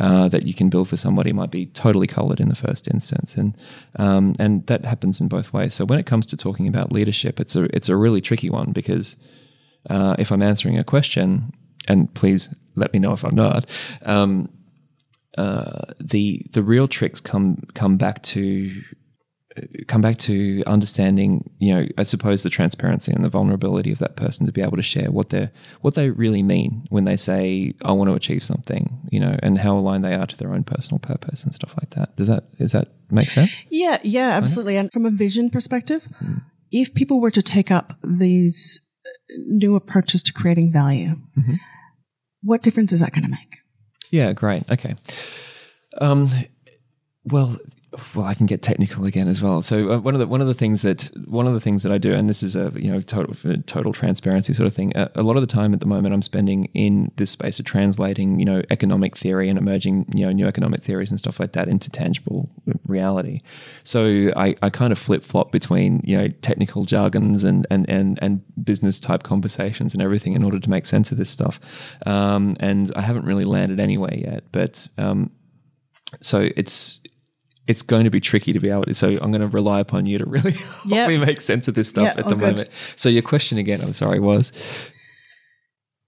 uh, 0.00 0.28
that 0.28 0.44
you 0.44 0.54
can 0.54 0.70
build 0.70 0.88
for 0.88 0.96
somebody 0.96 1.32
might 1.32 1.50
be 1.50 1.66
totally 1.66 2.06
coloured 2.06 2.40
in 2.40 2.48
the 2.48 2.56
first 2.56 2.88
instance, 2.88 3.36
and 3.36 3.56
um, 3.96 4.34
and 4.38 4.66
that 4.66 4.84
happens 4.84 5.20
in 5.20 5.28
both 5.28 5.52
ways. 5.52 5.74
So 5.74 5.84
when 5.84 5.98
it 5.98 6.06
comes 6.06 6.26
to 6.26 6.36
talking 6.36 6.68
about 6.68 6.92
leadership, 6.92 7.40
it's 7.40 7.56
a 7.56 7.64
it's 7.74 7.88
a 7.88 7.96
really 7.96 8.20
tricky 8.20 8.50
one 8.50 8.72
because 8.72 9.16
uh, 9.90 10.16
if 10.18 10.30
I'm 10.30 10.42
answering 10.42 10.78
a 10.78 10.84
question 10.84 11.52
and 11.88 12.12
please 12.14 12.54
let 12.76 12.92
me 12.92 12.98
know 12.98 13.12
if 13.12 13.24
I'm 13.24 13.34
not. 13.34 13.66
Um, 14.02 14.48
uh, 15.38 15.92
the 15.98 16.44
the 16.52 16.62
real 16.62 16.86
tricks 16.88 17.20
come 17.20 17.62
come 17.74 17.96
back 17.96 18.22
to 18.22 18.82
come 19.86 20.00
back 20.00 20.18
to 20.18 20.62
understanding, 20.66 21.50
you 21.58 21.74
know, 21.74 21.86
I 21.98 22.02
suppose 22.02 22.42
the 22.42 22.50
transparency 22.50 23.12
and 23.12 23.24
the 23.24 23.28
vulnerability 23.28 23.92
of 23.92 23.98
that 23.98 24.16
person 24.16 24.46
to 24.46 24.52
be 24.52 24.62
able 24.62 24.76
to 24.76 24.82
share 24.82 25.10
what 25.10 25.30
they 25.30 25.50
what 25.80 25.94
they 25.94 26.10
really 26.10 26.42
mean 26.42 26.86
when 26.90 27.04
they 27.04 27.16
say, 27.16 27.74
"I 27.84 27.92
want 27.92 28.08
to 28.08 28.14
achieve 28.14 28.44
something," 28.44 29.00
you 29.10 29.20
know, 29.20 29.36
and 29.42 29.58
how 29.58 29.76
aligned 29.76 30.04
they 30.04 30.14
are 30.14 30.26
to 30.26 30.36
their 30.36 30.54
own 30.54 30.64
personal 30.64 30.98
purpose 30.98 31.44
and 31.44 31.54
stuff 31.54 31.74
like 31.80 31.90
that. 31.90 32.16
Does 32.16 32.28
that 32.28 32.56
does 32.58 32.72
that 32.72 32.88
make 33.10 33.30
sense? 33.30 33.62
Yeah, 33.70 33.98
yeah, 34.02 34.30
absolutely. 34.30 34.76
And 34.76 34.90
from 34.92 35.06
a 35.06 35.10
vision 35.10 35.50
perspective, 35.50 36.08
mm. 36.22 36.42
if 36.70 36.94
people 36.94 37.20
were 37.20 37.30
to 37.30 37.42
take 37.42 37.70
up 37.70 37.94
these 38.02 38.80
new 39.46 39.76
approaches 39.76 40.22
to 40.22 40.32
creating 40.32 40.72
value, 40.72 41.16
mm-hmm 41.36 41.54
what 42.42 42.62
difference 42.62 42.92
is 42.92 43.00
that 43.00 43.12
going 43.12 43.24
to 43.24 43.30
make? 43.30 43.58
Yeah, 44.10 44.32
great. 44.32 44.64
Okay. 44.70 44.96
Um, 46.00 46.30
well, 47.24 47.56
well, 48.14 48.24
I 48.24 48.34
can 48.34 48.46
get 48.46 48.62
technical 48.62 49.04
again 49.04 49.28
as 49.28 49.42
well. 49.42 49.60
So 49.60 49.92
uh, 49.92 49.98
one 49.98 50.14
of 50.14 50.20
the 50.20 50.26
one 50.26 50.40
of 50.40 50.46
the 50.46 50.54
things 50.54 50.82
that 50.82 51.10
one 51.26 51.46
of 51.46 51.54
the 51.54 51.60
things 51.60 51.82
that 51.82 51.92
I 51.92 51.98
do, 51.98 52.14
and 52.14 52.28
this 52.28 52.42
is 52.42 52.56
a 52.56 52.72
you 52.74 52.90
know 52.90 53.00
total 53.00 53.34
total 53.66 53.92
transparency 53.92 54.54
sort 54.54 54.66
of 54.66 54.74
thing. 54.74 54.96
Uh, 54.96 55.08
a 55.14 55.22
lot 55.22 55.36
of 55.36 55.42
the 55.42 55.46
time 55.46 55.74
at 55.74 55.80
the 55.80 55.86
moment, 55.86 56.14
I'm 56.14 56.22
spending 56.22 56.66
in 56.74 57.10
this 57.16 57.30
space 57.30 57.58
of 57.58 57.66
translating 57.66 58.38
you 58.38 58.46
know 58.46 58.62
economic 58.70 59.16
theory 59.16 59.48
and 59.48 59.58
emerging 59.58 60.06
you 60.14 60.24
know 60.24 60.32
new 60.32 60.46
economic 60.46 60.82
theories 60.82 61.10
and 61.10 61.18
stuff 61.18 61.38
like 61.38 61.52
that 61.52 61.68
into 61.68 61.90
tangible 61.90 62.48
reality. 62.86 63.42
So 63.84 64.32
I, 64.36 64.56
I 64.62 64.70
kind 64.70 64.92
of 64.92 64.98
flip 64.98 65.22
flop 65.22 65.52
between 65.52 66.00
you 66.04 66.16
know 66.16 66.28
technical 66.40 66.84
jargons 66.84 67.44
and 67.44 67.66
and 67.70 67.88
and 67.90 68.18
and 68.22 68.42
business 68.64 69.00
type 69.00 69.22
conversations 69.22 69.92
and 69.92 70.02
everything 70.02 70.32
in 70.32 70.44
order 70.44 70.58
to 70.58 70.70
make 70.70 70.86
sense 70.86 71.12
of 71.12 71.18
this 71.18 71.30
stuff. 71.30 71.60
Um, 72.06 72.56
and 72.58 72.90
I 72.96 73.02
haven't 73.02 73.26
really 73.26 73.44
landed 73.44 73.80
anywhere 73.80 74.14
yet, 74.14 74.44
but 74.50 74.88
um, 74.96 75.30
so 76.20 76.48
it's 76.56 77.00
it's 77.66 77.82
going 77.82 78.04
to 78.04 78.10
be 78.10 78.20
tricky 78.20 78.52
to 78.52 78.60
be 78.60 78.70
able 78.70 78.84
to. 78.84 78.94
So 78.94 79.08
I'm 79.08 79.30
going 79.30 79.40
to 79.40 79.48
rely 79.48 79.80
upon 79.80 80.06
you 80.06 80.18
to 80.18 80.24
really 80.24 80.52
help 80.88 81.08
me 81.08 81.18
make 81.18 81.40
sense 81.40 81.68
of 81.68 81.74
this 81.74 81.88
stuff 81.88 82.04
yep, 82.04 82.18
at 82.18 82.28
the 82.28 82.36
moment. 82.36 82.68
So 82.96 83.08
your 83.08 83.22
question 83.22 83.58
again, 83.58 83.80
I'm 83.80 83.94
sorry, 83.94 84.20
was 84.20 84.52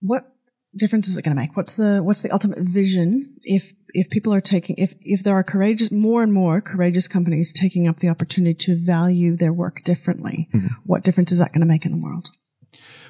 what 0.00 0.34
difference 0.76 1.08
is 1.08 1.16
it 1.16 1.22
going 1.22 1.36
to 1.36 1.40
make? 1.40 1.56
What's 1.56 1.76
the 1.76 2.02
what's 2.02 2.22
the 2.22 2.30
ultimate 2.30 2.58
vision 2.58 3.34
if 3.42 3.72
if 3.94 4.10
people 4.10 4.34
are 4.34 4.40
taking 4.40 4.76
if 4.76 4.94
if 5.00 5.22
there 5.22 5.34
are 5.34 5.44
courageous 5.44 5.90
more 5.90 6.22
and 6.22 6.32
more 6.32 6.60
courageous 6.60 7.06
companies 7.08 7.52
taking 7.52 7.86
up 7.88 8.00
the 8.00 8.08
opportunity 8.08 8.54
to 8.54 8.76
value 8.76 9.36
their 9.36 9.52
work 9.52 9.82
differently? 9.84 10.48
Mm-hmm. 10.52 10.74
What 10.84 11.04
difference 11.04 11.32
is 11.32 11.38
that 11.38 11.52
going 11.52 11.62
to 11.62 11.66
make 11.66 11.86
in 11.86 11.92
the 11.92 11.98
world? 11.98 12.30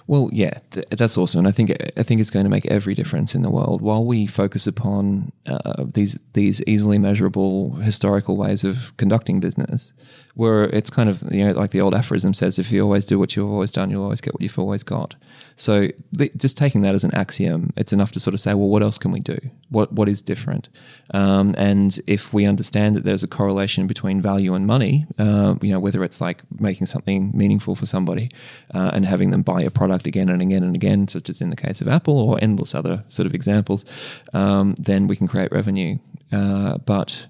Well, 0.06 0.28
yeah, 0.32 0.58
th- 0.70 0.86
that's 0.90 1.16
awesome, 1.16 1.40
and 1.40 1.48
I 1.48 1.50
think 1.50 1.74
I 1.96 2.02
think 2.02 2.20
it's 2.20 2.30
going 2.30 2.44
to 2.44 2.50
make 2.50 2.66
every 2.66 2.94
difference 2.94 3.34
in 3.34 3.42
the 3.42 3.50
world. 3.50 3.80
While 3.80 4.04
we 4.04 4.26
focus 4.26 4.66
upon 4.66 5.32
uh, 5.46 5.84
these 5.92 6.18
these 6.34 6.62
easily 6.66 6.98
measurable 6.98 7.76
historical 7.76 8.36
ways 8.36 8.64
of 8.64 8.94
conducting 8.98 9.40
business, 9.40 9.92
where 10.34 10.64
it's 10.64 10.90
kind 10.90 11.08
of 11.08 11.22
you 11.32 11.44
know 11.44 11.52
like 11.52 11.70
the 11.70 11.80
old 11.80 11.94
aphorism 11.94 12.34
says, 12.34 12.58
if 12.58 12.72
you 12.72 12.82
always 12.82 13.04
do 13.04 13.18
what 13.18 13.34
you've 13.36 13.50
always 13.50 13.70
done, 13.70 13.90
you'll 13.90 14.02
always 14.02 14.20
get 14.20 14.34
what 14.34 14.42
you've 14.42 14.58
always 14.58 14.82
got. 14.82 15.14
So 15.56 15.88
the, 16.12 16.30
just 16.36 16.58
taking 16.58 16.82
that 16.82 16.94
as 16.94 17.04
an 17.04 17.14
axiom, 17.14 17.72
it's 17.76 17.92
enough 17.92 18.10
to 18.12 18.20
sort 18.20 18.34
of 18.34 18.40
say, 18.40 18.54
well, 18.54 18.68
what 18.68 18.82
else 18.82 18.98
can 18.98 19.12
we 19.12 19.20
do? 19.20 19.38
What 19.70 19.92
what 19.92 20.08
is 20.08 20.20
different? 20.20 20.68
Um, 21.12 21.54
and 21.56 21.98
if 22.06 22.32
we 22.32 22.46
understand 22.46 22.96
that 22.96 23.04
there's 23.04 23.22
a 23.22 23.28
correlation 23.28 23.86
between 23.86 24.20
value 24.20 24.54
and 24.54 24.66
money, 24.66 25.06
uh, 25.18 25.54
you 25.62 25.70
know, 25.70 25.78
whether 25.78 26.02
it's 26.02 26.20
like 26.20 26.42
making 26.58 26.86
something 26.86 27.30
meaningful 27.34 27.76
for 27.76 27.86
somebody 27.86 28.30
uh, 28.74 28.90
and 28.92 29.06
having 29.06 29.30
them 29.30 29.42
buy 29.42 29.62
a 29.62 29.70
product 29.70 30.06
again 30.06 30.28
and 30.28 30.42
again 30.42 30.64
and 30.64 30.74
again, 30.74 31.06
such 31.06 31.30
as 31.30 31.40
in 31.40 31.50
the 31.50 31.56
case 31.56 31.80
of 31.80 31.86
Apple 31.86 32.18
or 32.18 32.42
endless 32.42 32.74
other 32.74 33.04
sort 33.08 33.26
of 33.26 33.34
examples, 33.34 33.84
um, 34.32 34.74
then 34.78 35.06
we 35.06 35.14
can 35.14 35.28
create 35.28 35.52
revenue. 35.52 35.98
Uh, 36.32 36.78
but 36.78 37.26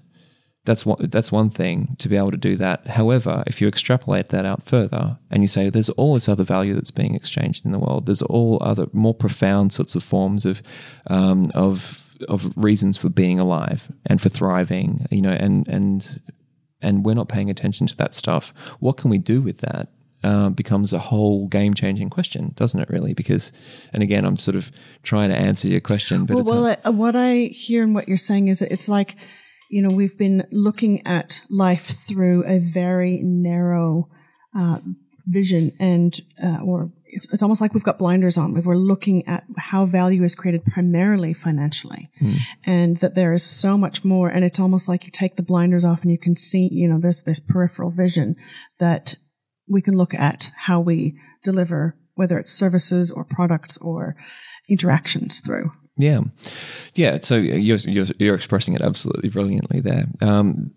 that's 0.65 0.85
one, 0.85 0.97
that's 1.09 1.31
one 1.31 1.49
thing 1.49 1.95
to 1.99 2.09
be 2.09 2.17
able 2.17 2.31
to 2.31 2.37
do 2.37 2.57
that. 2.57 2.87
However, 2.87 3.43
if 3.47 3.61
you 3.61 3.67
extrapolate 3.67 4.29
that 4.29 4.45
out 4.45 4.65
further 4.65 5.17
and 5.29 5.43
you 5.43 5.47
say 5.47 5.69
there's 5.69 5.89
all 5.89 6.15
this 6.15 6.27
other 6.27 6.43
value 6.43 6.73
that's 6.73 6.91
being 6.91 7.15
exchanged 7.15 7.65
in 7.65 7.71
the 7.71 7.79
world, 7.79 8.07
there's 8.07 8.23
all 8.23 8.57
other 8.61 8.87
more 8.91 9.13
profound 9.13 9.73
sorts 9.73 9.95
of 9.95 10.03
forms 10.03 10.45
of 10.45 10.61
um, 11.07 11.51
of 11.53 12.15
of 12.27 12.51
reasons 12.55 12.97
for 12.97 13.09
being 13.09 13.39
alive 13.39 13.91
and 14.05 14.21
for 14.21 14.29
thriving, 14.29 15.05
you 15.11 15.21
know, 15.21 15.31
and 15.31 15.67
and 15.67 16.21
and 16.81 17.05
we're 17.05 17.13
not 17.13 17.29
paying 17.29 17.49
attention 17.49 17.87
to 17.87 17.95
that 17.97 18.15
stuff. 18.15 18.53
What 18.79 18.97
can 18.97 19.09
we 19.09 19.17
do 19.17 19.41
with 19.41 19.59
that? 19.59 19.89
Uh, 20.23 20.49
becomes 20.49 20.91
a 20.91 20.97
whole 20.97 21.47
game 21.47 21.75
changing 21.75 22.09
question, 22.09 22.51
doesn't 22.55 22.79
it? 22.79 22.89
Really, 22.89 23.13
because, 23.13 23.51
and 23.93 24.01
again, 24.01 24.25
I'm 24.25 24.37
sort 24.37 24.55
of 24.55 24.71
trying 25.03 25.29
to 25.29 25.35
answer 25.35 25.67
your 25.67 25.81
question, 25.81 26.25
but 26.25 26.37
well, 26.37 26.63
well 26.63 26.77
a- 26.83 26.91
what 26.91 27.15
I 27.15 27.51
hear 27.53 27.83
and 27.83 27.93
what 27.93 28.07
you're 28.07 28.17
saying 28.17 28.47
is 28.47 28.63
it's 28.63 28.89
like 28.89 29.17
you 29.69 29.81
know, 29.81 29.91
we've 29.91 30.17
been 30.17 30.45
looking 30.51 31.05
at 31.05 31.41
life 31.49 31.85
through 31.85 32.43
a 32.45 32.59
very 32.59 33.21
narrow 33.23 34.09
uh, 34.55 34.79
vision, 35.25 35.71
and 35.79 36.19
uh, 36.43 36.59
or 36.63 36.91
it's, 37.05 37.31
it's 37.33 37.43
almost 37.43 37.61
like 37.61 37.73
we've 37.73 37.83
got 37.83 37.99
blinders 37.99 38.37
on. 38.37 38.53
We're 38.53 38.75
looking 38.75 39.27
at 39.27 39.43
how 39.57 39.85
value 39.85 40.23
is 40.23 40.35
created 40.35 40.65
primarily 40.65 41.33
financially, 41.33 42.09
mm. 42.21 42.37
and 42.63 42.97
that 42.97 43.15
there 43.15 43.33
is 43.33 43.43
so 43.43 43.77
much 43.77 44.05
more. 44.05 44.29
And 44.29 44.45
it's 44.45 44.59
almost 44.59 44.87
like 44.87 45.05
you 45.05 45.11
take 45.11 45.35
the 45.35 45.43
blinders 45.43 45.83
off, 45.83 46.03
and 46.03 46.11
you 46.11 46.19
can 46.19 46.35
see, 46.35 46.69
you 46.71 46.87
know, 46.87 46.99
there's 46.99 47.23
this 47.23 47.39
peripheral 47.39 47.89
vision 47.89 48.35
that 48.79 49.15
we 49.67 49.81
can 49.81 49.97
look 49.97 50.13
at 50.13 50.51
how 50.55 50.79
we 50.79 51.17
deliver, 51.43 51.97
whether 52.13 52.37
it's 52.37 52.51
services 52.51 53.11
or 53.11 53.25
products 53.25 53.77
or 53.77 54.15
interactions 54.69 55.39
through. 55.39 55.71
Yeah, 55.97 56.21
yeah. 56.93 57.19
So 57.21 57.37
you're 57.37 57.77
you're, 57.77 58.05
you're 58.19 58.35
expressing 58.35 58.73
it 58.73 58.81
absolutely 58.81 59.29
brilliantly 59.29 59.79
there. 59.79 60.07
Um, 60.21 60.71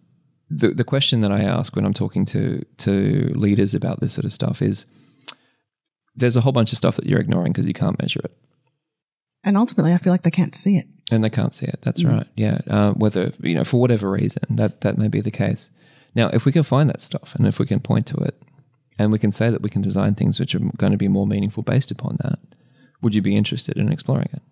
the 0.50 0.68
the 0.68 0.84
question 0.84 1.20
that 1.20 1.32
I 1.32 1.42
ask 1.42 1.74
when 1.74 1.84
I'm 1.84 1.94
talking 1.94 2.24
to 2.26 2.64
to 2.78 3.32
leaders 3.34 3.74
about 3.74 4.00
this 4.00 4.12
sort 4.12 4.24
of 4.24 4.32
stuff 4.32 4.62
is, 4.62 4.86
there's 6.14 6.36
a 6.36 6.40
whole 6.40 6.52
bunch 6.52 6.72
of 6.72 6.78
stuff 6.78 6.96
that 6.96 7.06
you're 7.06 7.20
ignoring 7.20 7.52
because 7.52 7.66
you 7.66 7.74
can't 7.74 8.00
measure 8.00 8.20
it. 8.24 8.36
And 9.44 9.56
ultimately, 9.56 9.92
I 9.92 9.98
feel 9.98 10.12
like 10.12 10.22
they 10.22 10.30
can't 10.30 10.54
see 10.54 10.76
it. 10.76 10.86
And 11.10 11.24
they 11.24 11.30
can't 11.30 11.54
see 11.54 11.66
it. 11.66 11.80
That's 11.82 12.02
mm. 12.02 12.12
right. 12.12 12.26
Yeah. 12.36 12.58
Uh, 12.68 12.92
whether 12.92 13.32
you 13.40 13.54
know 13.54 13.64
for 13.64 13.80
whatever 13.80 14.10
reason 14.10 14.42
that 14.50 14.82
that 14.82 14.98
may 14.98 15.08
be 15.08 15.20
the 15.20 15.30
case. 15.30 15.70
Now, 16.14 16.28
if 16.30 16.44
we 16.44 16.52
can 16.52 16.62
find 16.62 16.88
that 16.88 17.02
stuff 17.02 17.34
and 17.34 17.46
if 17.46 17.58
we 17.58 17.66
can 17.66 17.80
point 17.80 18.06
to 18.06 18.16
it, 18.16 18.40
and 18.98 19.12
we 19.12 19.18
can 19.18 19.30
say 19.30 19.50
that 19.50 19.62
we 19.62 19.70
can 19.70 19.82
design 19.82 20.14
things 20.14 20.40
which 20.40 20.54
are 20.54 20.60
going 20.76 20.92
to 20.92 20.98
be 20.98 21.08
more 21.08 21.26
meaningful 21.26 21.62
based 21.62 21.90
upon 21.90 22.18
that, 22.22 22.38
would 23.00 23.14
you 23.14 23.22
be 23.22 23.36
interested 23.36 23.76
in 23.76 23.92
exploring 23.92 24.28
it? 24.32 24.42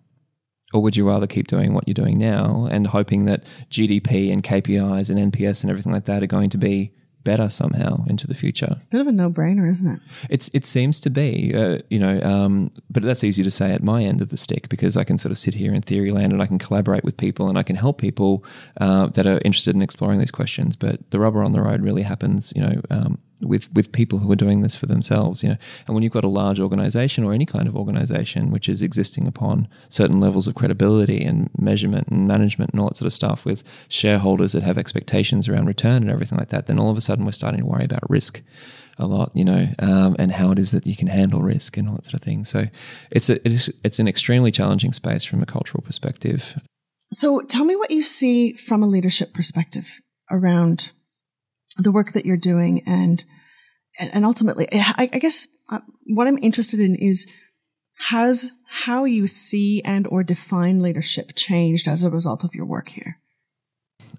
Or 0.73 0.81
would 0.81 0.97
you 0.97 1.07
rather 1.07 1.27
keep 1.27 1.47
doing 1.47 1.73
what 1.73 1.87
you're 1.87 1.93
doing 1.93 2.17
now 2.17 2.67
and 2.69 2.87
hoping 2.87 3.25
that 3.25 3.43
GDP 3.71 4.31
and 4.33 4.43
KPIs 4.43 5.09
and 5.09 5.31
NPS 5.31 5.63
and 5.63 5.69
everything 5.71 5.93
like 5.93 6.05
that 6.05 6.23
are 6.23 6.27
going 6.27 6.49
to 6.49 6.57
be 6.57 6.91
better 7.27 7.49
somehow 7.49 8.05
into 8.07 8.25
the 8.25 8.33
future. 8.33 8.69
It's 8.71 8.85
a 8.85 8.87
bit 8.87 9.01
of 9.01 9.07
a 9.07 9.11
no-brainer, 9.11 9.69
isn't 9.69 9.95
it? 9.95 9.99
It's 10.29 10.49
it 10.53 10.65
seems 10.65 11.01
to 11.01 11.09
be, 11.09 11.53
uh, 11.53 11.79
you 11.89 11.99
know, 11.99 12.21
um, 12.21 12.71
but 12.89 13.03
that's 13.03 13.21
easy 13.21 13.43
to 13.43 13.51
say 13.51 13.73
at 13.73 13.83
my 13.83 14.01
end 14.01 14.21
of 14.21 14.29
the 14.29 14.37
stick 14.37 14.69
because 14.69 14.95
I 14.95 15.03
can 15.03 15.17
sort 15.17 15.33
of 15.33 15.37
sit 15.37 15.53
here 15.53 15.73
in 15.73 15.81
theory 15.81 16.11
land 16.11 16.31
and 16.31 16.41
I 16.41 16.47
can 16.47 16.57
collaborate 16.57 17.03
with 17.03 17.17
people 17.17 17.49
and 17.49 17.57
I 17.57 17.63
can 17.63 17.75
help 17.75 17.99
people 17.99 18.45
uh, 18.79 19.07
that 19.07 19.27
are 19.27 19.41
interested 19.43 19.75
in 19.75 19.81
exploring 19.81 20.19
these 20.19 20.31
questions. 20.31 20.77
But 20.77 21.01
the 21.11 21.19
rubber 21.19 21.43
on 21.43 21.51
the 21.51 21.61
road 21.61 21.81
really 21.81 22.03
happens, 22.03 22.53
you 22.55 22.61
know, 22.61 22.81
um, 22.89 23.19
with 23.41 23.73
with 23.73 23.91
people 23.91 24.19
who 24.19 24.31
are 24.31 24.35
doing 24.35 24.61
this 24.61 24.75
for 24.75 24.85
themselves 24.85 25.43
you 25.43 25.49
know. 25.49 25.57
And 25.85 25.93
when 25.93 26.03
you've 26.03 26.13
got 26.13 26.23
a 26.23 26.29
large 26.29 26.59
organization 26.59 27.23
or 27.23 27.33
any 27.33 27.45
kind 27.45 27.67
of 27.67 27.75
organization 27.75 28.51
which 28.51 28.67
is 28.67 28.81
existing 28.81 29.27
upon 29.27 29.67
certain 29.89 30.19
levels 30.19 30.47
of 30.47 30.55
credibility 30.55 31.23
and 31.23 31.49
measurement 31.57 32.07
and 32.07 32.27
management 32.27 32.71
and 32.71 32.79
all 32.79 32.89
that 32.89 32.97
sort 32.97 33.07
of 33.07 33.13
stuff 33.13 33.45
with 33.45 33.63
shareholders 33.87 34.51
that 34.53 34.63
have 34.63 34.77
expectations 34.77 35.47
around 35.47 35.67
return 35.67 36.03
and 36.03 36.11
everything 36.11 36.37
like 36.37 36.49
that 36.49 36.67
then 36.67 36.79
all 36.79 36.89
of 36.89 36.97
a 36.97 37.01
sudden 37.01 37.25
we're 37.25 37.31
starting 37.31 37.61
to 37.61 37.65
worry 37.65 37.85
about 37.85 38.09
risk 38.09 38.41
a 38.99 39.05
lot 39.05 39.31
you 39.35 39.45
know 39.45 39.67
um, 39.79 40.15
and 40.17 40.31
how 40.31 40.51
it 40.51 40.59
is 40.59 40.71
that 40.71 40.87
you 40.87 40.95
can 40.95 41.07
handle 41.07 41.41
risk 41.41 41.77
and 41.77 41.87
all 41.87 41.95
that 41.95 42.05
sort 42.05 42.15
of 42.15 42.21
thing. 42.21 42.43
So 42.43 42.65
it's 43.11 43.29
a 43.29 43.35
it 43.47 43.53
is 43.53 43.73
it's 43.83 43.99
an 43.99 44.07
extremely 44.07 44.51
challenging 44.51 44.93
space 44.93 45.23
from 45.23 45.41
a 45.41 45.45
cultural 45.45 45.81
perspective. 45.81 46.59
So 47.11 47.41
tell 47.41 47.65
me 47.65 47.75
what 47.75 47.91
you 47.91 48.03
see 48.03 48.53
from 48.53 48.83
a 48.83 48.87
leadership 48.87 49.33
perspective 49.33 50.01
around 50.29 50.91
the 51.77 51.91
work 51.91 52.13
that 52.13 52.25
you're 52.25 52.37
doing 52.37 52.81
and 52.85 53.23
and 53.99 54.25
ultimately 54.25 54.67
I, 54.71 55.09
I 55.13 55.19
guess 55.19 55.47
uh, 55.69 55.79
what 56.07 56.27
I'm 56.27 56.39
interested 56.41 56.79
in 56.79 56.95
is 56.95 57.27
has 57.99 58.51
how 58.67 59.05
you 59.05 59.27
see 59.27 59.81
and 59.83 60.07
or 60.07 60.23
define 60.23 60.81
leadership 60.81 61.33
changed 61.35 61.87
as 61.87 62.03
a 62.03 62.09
result 62.09 62.43
of 62.43 62.53
your 62.53 62.65
work 62.65 62.89
here? 62.89 63.19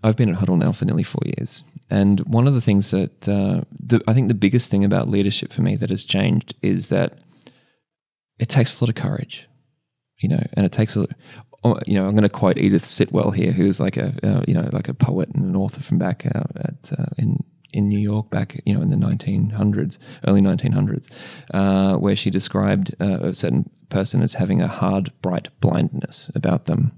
I've 0.03 0.17
been 0.17 0.29
at 0.29 0.37
Huddle 0.37 0.57
now 0.57 0.73
for 0.73 0.85
nearly 0.85 1.03
four 1.03 1.23
years, 1.25 1.63
and 1.91 2.21
one 2.21 2.47
of 2.47 2.55
the 2.55 2.61
things 2.61 2.91
that 2.93 3.29
uh, 3.29 3.63
the, 3.79 4.01
I 4.07 4.15
think 4.15 4.29
the 4.29 4.35
biggest 4.35 4.71
thing 4.71 4.85
about 4.85 5.09
leadership 5.09 5.53
for 5.53 5.63
me 5.63 5.77
that 5.77 5.91
has 5.91 6.05
changed 6.05 6.55
is 6.63 6.89
that 6.89 7.19
it 8.39 8.49
takes 8.49 8.79
a 8.79 8.85
lot 8.85 8.89
of 8.91 8.95
courage, 8.95 9.49
you 10.19 10.29
know, 10.29 10.45
and 10.53 10.65
it 10.65 10.73
takes 10.73 10.95
a 10.97 11.07
you 11.87 11.95
know, 11.95 12.07
I'm 12.07 12.13
going 12.13 12.23
to 12.23 12.29
quote 12.29 12.59
Edith 12.59 12.85
Sitwell 12.85 13.35
here, 13.35 13.53
who's 13.53 13.81
like 13.81 13.97
a, 13.97 14.15
uh, 14.23 14.45
you 14.47 14.55
know, 14.55 14.69
like 14.73 14.89
a 14.89 14.95
poet 14.95 15.29
and 15.35 15.45
an 15.45 15.57
author 15.57 15.83
from 15.83 15.99
back 15.99 16.27
uh, 16.27 16.45
at 16.57 16.93
uh, 16.99 17.07
in 17.17 17.43
in 17.73 17.89
New 17.89 17.99
York 17.99 18.31
back, 18.31 18.61
you 18.65 18.75
know, 18.75 18.81
in 18.81 18.91
the 18.91 18.97
1900s, 18.97 19.99
early 20.27 20.41
1900s, 20.41 21.11
uh, 21.53 21.97
where 21.97 22.17
she 22.17 22.31
described 22.31 22.95
uh, 23.01 23.19
a 23.21 23.35
certain 23.35 23.69
person 23.91 24.23
as 24.23 24.35
having 24.35 24.61
a 24.63 24.69
hard, 24.69 25.13
bright 25.23 25.49
blindness 25.61 26.31
about 26.35 26.67
them, 26.67 26.93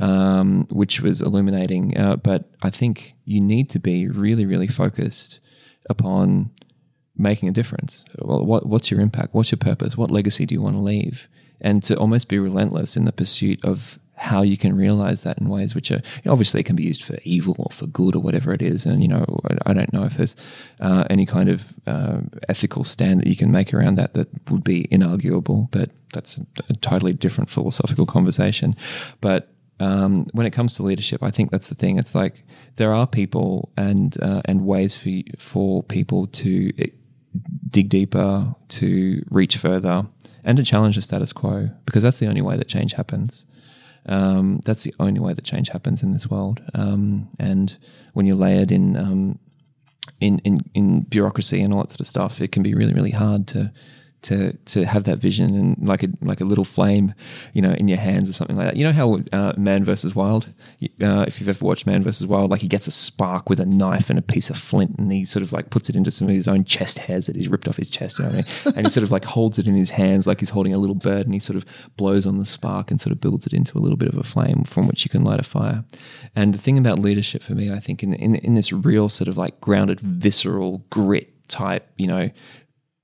um, 0.00 0.66
which 0.70 1.00
was 1.00 1.22
illuminating. 1.22 1.96
Uh, 1.96 2.16
but 2.16 2.50
I 2.62 2.70
think 2.70 3.14
you 3.24 3.40
need 3.40 3.70
to 3.70 3.78
be 3.78 4.08
really, 4.08 4.44
really 4.44 4.68
focused 4.68 5.40
upon 5.88 6.50
making 7.16 7.48
a 7.48 7.52
difference. 7.52 8.04
Well, 8.18 8.44
what, 8.44 8.66
what's 8.66 8.90
your 8.90 9.00
impact? 9.00 9.34
What's 9.34 9.50
your 9.50 9.58
purpose? 9.58 9.96
What 9.96 10.10
legacy 10.10 10.44
do 10.44 10.54
you 10.54 10.62
want 10.62 10.76
to 10.76 10.80
leave? 10.80 11.28
And 11.60 11.82
to 11.84 11.96
almost 11.96 12.28
be 12.28 12.38
relentless 12.38 12.96
in 12.96 13.04
the 13.04 13.12
pursuit 13.12 13.64
of 13.64 13.98
how 14.16 14.40
you 14.42 14.56
can 14.56 14.74
realize 14.74 15.22
that 15.22 15.38
in 15.38 15.48
ways 15.48 15.74
which 15.74 15.90
are 15.90 16.00
obviously 16.26 16.60
it 16.60 16.64
can 16.64 16.74
be 16.74 16.84
used 16.84 17.04
for 17.04 17.18
evil 17.22 17.54
or 17.58 17.70
for 17.70 17.86
good 17.86 18.16
or 18.16 18.20
whatever 18.20 18.52
it 18.52 18.62
is. 18.62 18.86
And 18.86 19.02
you 19.02 19.08
know, 19.08 19.40
I 19.66 19.72
don't 19.72 19.92
know 19.92 20.04
if 20.04 20.16
there's 20.16 20.36
uh, 20.80 21.04
any 21.10 21.26
kind 21.26 21.48
of 21.48 21.64
uh, 21.86 22.20
ethical 22.48 22.82
stand 22.82 23.20
that 23.20 23.26
you 23.26 23.36
can 23.36 23.52
make 23.52 23.74
around 23.74 23.96
that 23.96 24.14
that 24.14 24.28
would 24.50 24.64
be 24.64 24.88
inarguable, 24.90 25.70
but 25.70 25.90
that's 26.14 26.38
a, 26.38 26.46
a 26.70 26.74
totally 26.74 27.12
different 27.12 27.50
philosophical 27.50 28.06
conversation. 28.06 28.74
But 29.20 29.48
um, 29.80 30.26
when 30.32 30.46
it 30.46 30.52
comes 30.52 30.74
to 30.74 30.82
leadership, 30.82 31.22
I 31.22 31.30
think 31.30 31.50
that's 31.50 31.68
the 31.68 31.74
thing. 31.74 31.98
It's 31.98 32.14
like 32.14 32.42
there 32.76 32.94
are 32.94 33.06
people 33.06 33.70
and 33.76 34.16
uh, 34.22 34.40
and 34.46 34.64
ways 34.64 34.96
for 34.96 35.10
for 35.38 35.82
people 35.82 36.26
to 36.28 36.72
eh, 36.78 36.90
dig 37.68 37.90
deeper, 37.90 38.54
to 38.68 39.22
reach 39.30 39.56
further, 39.56 40.06
and 40.46 40.56
to 40.56 40.64
challenge 40.64 40.94
the 40.96 41.02
status 41.02 41.32
quo 41.32 41.68
because 41.84 42.02
that's 42.02 42.20
the 42.20 42.28
only 42.28 42.40
way 42.40 42.56
that 42.56 42.68
change 42.68 42.94
happens. 42.94 43.44
Um, 44.06 44.62
that's 44.64 44.84
the 44.84 44.94
only 45.00 45.18
way 45.18 45.34
that 45.34 45.44
change 45.44 45.68
happens 45.68 46.02
in 46.02 46.12
this 46.12 46.30
world. 46.30 46.62
Um, 46.72 47.28
and 47.40 47.76
when 48.14 48.24
you're 48.24 48.36
layered 48.36 48.70
in, 48.70 48.96
um, 48.96 49.38
in 50.20 50.38
in 50.44 50.60
in 50.72 51.00
bureaucracy 51.02 51.60
and 51.60 51.74
all 51.74 51.80
that 51.80 51.90
sort 51.90 52.00
of 52.00 52.06
stuff, 52.06 52.40
it 52.40 52.52
can 52.52 52.62
be 52.62 52.74
really 52.74 52.94
really 52.94 53.10
hard 53.10 53.48
to 53.48 53.72
to 54.26 54.52
to 54.52 54.84
have 54.84 55.04
that 55.04 55.18
vision 55.18 55.54
and 55.54 55.88
like 55.88 56.02
a 56.02 56.08
like 56.20 56.40
a 56.40 56.44
little 56.44 56.64
flame, 56.64 57.14
you 57.52 57.62
know, 57.62 57.72
in 57.72 57.86
your 57.86 57.98
hands 57.98 58.28
or 58.28 58.32
something 58.32 58.56
like 58.56 58.66
that. 58.66 58.76
You 58.76 58.84
know 58.84 58.92
how 58.92 59.20
uh, 59.32 59.52
Man 59.56 59.84
versus 59.84 60.14
Wild, 60.16 60.52
uh, 61.00 61.24
if 61.28 61.38
you've 61.38 61.48
ever 61.48 61.64
watched 61.64 61.86
Man 61.86 62.02
versus 62.02 62.26
Wild, 62.26 62.50
like 62.50 62.60
he 62.60 62.66
gets 62.66 62.88
a 62.88 62.90
spark 62.90 63.48
with 63.48 63.60
a 63.60 63.66
knife 63.66 64.10
and 64.10 64.18
a 64.18 64.22
piece 64.22 64.50
of 64.50 64.58
flint, 64.58 64.96
and 64.98 65.12
he 65.12 65.24
sort 65.24 65.44
of 65.44 65.52
like 65.52 65.70
puts 65.70 65.88
it 65.88 65.94
into 65.94 66.10
some 66.10 66.28
of 66.28 66.34
his 66.34 66.48
own 66.48 66.64
chest 66.64 66.98
hairs 66.98 67.26
that 67.26 67.36
he's 67.36 67.48
ripped 67.48 67.68
off 67.68 67.76
his 67.76 67.88
chest, 67.88 68.18
you 68.18 68.24
know, 68.24 68.30
I 68.30 68.34
mean? 68.34 68.44
and 68.64 68.86
he 68.86 68.90
sort 68.90 69.04
of 69.04 69.12
like 69.12 69.24
holds 69.24 69.58
it 69.58 69.68
in 69.68 69.76
his 69.76 69.90
hands 69.90 70.26
like 70.26 70.40
he's 70.40 70.50
holding 70.50 70.74
a 70.74 70.78
little 70.78 70.96
bird, 70.96 71.26
and 71.26 71.34
he 71.34 71.40
sort 71.40 71.56
of 71.56 71.64
blows 71.96 72.26
on 72.26 72.38
the 72.38 72.44
spark 72.44 72.90
and 72.90 73.00
sort 73.00 73.12
of 73.12 73.20
builds 73.20 73.46
it 73.46 73.52
into 73.52 73.78
a 73.78 73.80
little 73.80 73.96
bit 73.96 74.08
of 74.08 74.18
a 74.18 74.24
flame 74.24 74.64
from 74.64 74.88
which 74.88 75.04
you 75.04 75.08
can 75.08 75.22
light 75.22 75.38
a 75.38 75.44
fire. 75.44 75.84
And 76.34 76.52
the 76.52 76.58
thing 76.58 76.78
about 76.78 76.98
leadership 76.98 77.42
for 77.42 77.54
me, 77.54 77.72
I 77.72 77.78
think, 77.78 78.02
in 78.02 78.14
in, 78.14 78.34
in 78.36 78.54
this 78.54 78.72
real 78.72 79.08
sort 79.08 79.28
of 79.28 79.36
like 79.36 79.60
grounded, 79.60 80.00
visceral 80.00 80.84
grit 80.90 81.32
type, 81.48 81.88
you 81.96 82.08
know, 82.08 82.30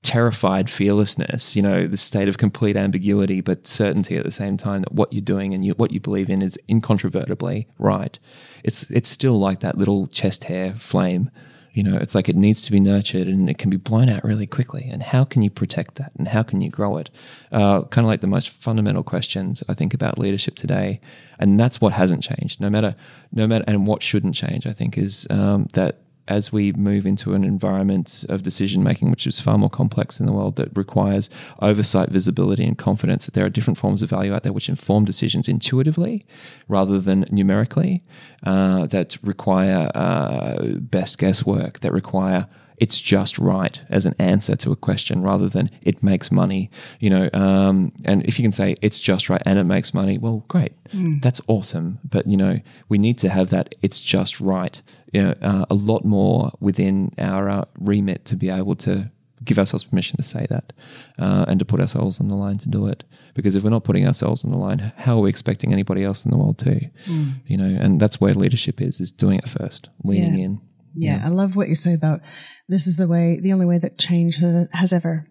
terrified 0.03 0.69
fearlessness, 0.69 1.55
you 1.55 1.61
know, 1.61 1.87
the 1.87 1.97
state 1.97 2.27
of 2.27 2.37
complete 2.37 2.75
ambiguity, 2.75 3.39
but 3.39 3.65
certainty 3.65 4.17
at 4.17 4.25
the 4.25 4.31
same 4.31 4.57
time 4.57 4.81
that 4.81 4.93
what 4.93 5.11
you're 5.13 5.21
doing 5.21 5.53
and 5.53 5.65
you, 5.65 5.73
what 5.73 5.91
you 5.91 5.99
believe 5.99 6.29
in 6.29 6.41
is 6.41 6.59
incontrovertibly 6.69 7.67
right. 7.79 8.19
It's, 8.63 8.83
it's 8.91 9.09
still 9.09 9.39
like 9.39 9.61
that 9.61 9.77
little 9.77 10.07
chest 10.07 10.43
hair 10.43 10.75
flame. 10.77 11.31
You 11.71 11.83
know, 11.83 11.97
it's 11.97 12.13
like 12.13 12.29
it 12.29 12.35
needs 12.35 12.61
to 12.63 12.71
be 12.71 12.79
nurtured 12.79 13.27
and 13.27 13.49
it 13.49 13.57
can 13.57 13.69
be 13.69 13.77
blown 13.77 14.09
out 14.09 14.23
really 14.23 14.45
quickly. 14.45 14.87
And 14.91 15.01
how 15.01 15.23
can 15.23 15.41
you 15.41 15.49
protect 15.49 15.95
that? 15.95 16.11
And 16.17 16.27
how 16.27 16.43
can 16.43 16.61
you 16.61 16.69
grow 16.69 16.97
it? 16.97 17.09
Uh, 17.51 17.83
kind 17.83 18.05
of 18.05 18.09
like 18.09 18.21
the 18.21 18.27
most 18.27 18.49
fundamental 18.49 19.03
questions 19.03 19.63
I 19.67 19.73
think 19.73 19.93
about 19.93 20.19
leadership 20.19 20.55
today. 20.55 20.99
And 21.39 21.59
that's 21.59 21.81
what 21.81 21.93
hasn't 21.93 22.23
changed, 22.23 22.61
no 22.61 22.69
matter, 22.69 22.95
no 23.31 23.47
matter, 23.47 23.63
and 23.67 23.87
what 23.87 24.03
shouldn't 24.03 24.35
change, 24.35 24.67
I 24.67 24.73
think, 24.73 24.97
is 24.97 25.25
um, 25.31 25.67
that 25.73 26.01
as 26.27 26.53
we 26.53 26.71
move 26.73 27.05
into 27.05 27.33
an 27.33 27.43
environment 27.43 28.23
of 28.29 28.43
decision 28.43 28.83
making, 28.83 29.11
which 29.11 29.27
is 29.27 29.39
far 29.39 29.57
more 29.57 29.69
complex 29.69 30.19
in 30.19 30.25
the 30.25 30.31
world, 30.31 30.55
that 30.55 30.75
requires 30.75 31.29
oversight, 31.59 32.09
visibility, 32.09 32.63
and 32.63 32.77
confidence 32.77 33.25
that 33.25 33.33
there 33.33 33.45
are 33.45 33.49
different 33.49 33.77
forms 33.77 34.01
of 34.01 34.09
value 34.09 34.33
out 34.33 34.43
there 34.43 34.53
which 34.53 34.69
inform 34.69 35.03
decisions 35.05 35.47
intuitively 35.47 36.25
rather 36.67 36.99
than 36.99 37.25
numerically, 37.29 38.03
uh, 38.43 38.85
that 38.87 39.17
require 39.21 39.91
uh, 39.95 40.63
best 40.79 41.17
guesswork, 41.17 41.81
that 41.81 41.91
require 41.91 42.47
it's 42.77 42.99
just 42.99 43.37
right 43.37 43.79
as 43.89 44.05
an 44.05 44.15
answer 44.19 44.55
to 44.57 44.71
a 44.71 44.75
question 44.75 45.21
rather 45.21 45.49
than 45.49 45.69
it 45.81 46.03
makes 46.03 46.31
money, 46.31 46.69
you 46.99 47.09
know. 47.09 47.29
Um, 47.33 47.91
and 48.03 48.23
if 48.25 48.39
you 48.39 48.43
can 48.43 48.51
say 48.51 48.75
it's 48.81 48.99
just 48.99 49.29
right 49.29 49.41
and 49.45 49.59
it 49.59 49.63
makes 49.63 49.93
money, 49.93 50.17
well, 50.17 50.43
great, 50.47 50.73
mm. 50.89 51.21
that's 51.21 51.41
awesome. 51.47 51.99
But 52.03 52.27
you 52.27 52.37
know, 52.37 52.59
we 52.89 52.97
need 52.97 53.17
to 53.19 53.29
have 53.29 53.49
that 53.51 53.75
it's 53.81 54.01
just 54.01 54.39
right, 54.39 54.81
you 55.11 55.23
know, 55.23 55.35
uh, 55.41 55.65
a 55.69 55.75
lot 55.75 56.05
more 56.05 56.51
within 56.59 57.13
our 57.17 57.49
uh, 57.49 57.65
remit 57.79 58.25
to 58.25 58.35
be 58.35 58.49
able 58.49 58.75
to 58.77 59.11
give 59.43 59.59
ourselves 59.59 59.83
permission 59.83 60.17
to 60.17 60.23
say 60.23 60.45
that 60.49 60.73
uh, 61.19 61.45
and 61.47 61.59
to 61.59 61.65
put 61.65 61.79
ourselves 61.79 62.19
on 62.19 62.27
the 62.27 62.35
line 62.35 62.57
to 62.57 62.69
do 62.69 62.87
it. 62.87 63.03
Because 63.33 63.55
if 63.55 63.63
we're 63.63 63.71
not 63.71 63.83
putting 63.83 64.05
ourselves 64.05 64.45
on 64.45 64.51
the 64.51 64.57
line, 64.57 64.93
how 64.95 65.17
are 65.17 65.21
we 65.21 65.29
expecting 65.29 65.73
anybody 65.73 66.03
else 66.03 66.23
in 66.23 66.29
the 66.29 66.37
world 66.37 66.59
to? 66.59 66.87
Mm. 67.07 67.35
You 67.47 67.57
know, 67.57 67.81
and 67.81 67.99
that's 67.99 68.21
where 68.21 68.33
leadership 68.33 68.79
is: 68.79 69.01
is 69.01 69.11
doing 69.11 69.39
it 69.39 69.49
first, 69.49 69.89
leaning 70.03 70.35
yeah. 70.35 70.45
in. 70.45 70.61
Yeah, 70.93 71.17
yeah, 71.17 71.25
I 71.25 71.29
love 71.29 71.55
what 71.55 71.69
you 71.69 71.75
say 71.75 71.93
about 71.93 72.21
this 72.67 72.87
is 72.87 72.97
the 72.97 73.07
way, 73.07 73.39
the 73.41 73.53
only 73.53 73.65
way 73.65 73.77
that 73.79 73.97
change 73.97 74.37
has 74.37 74.93
ever 74.93 75.25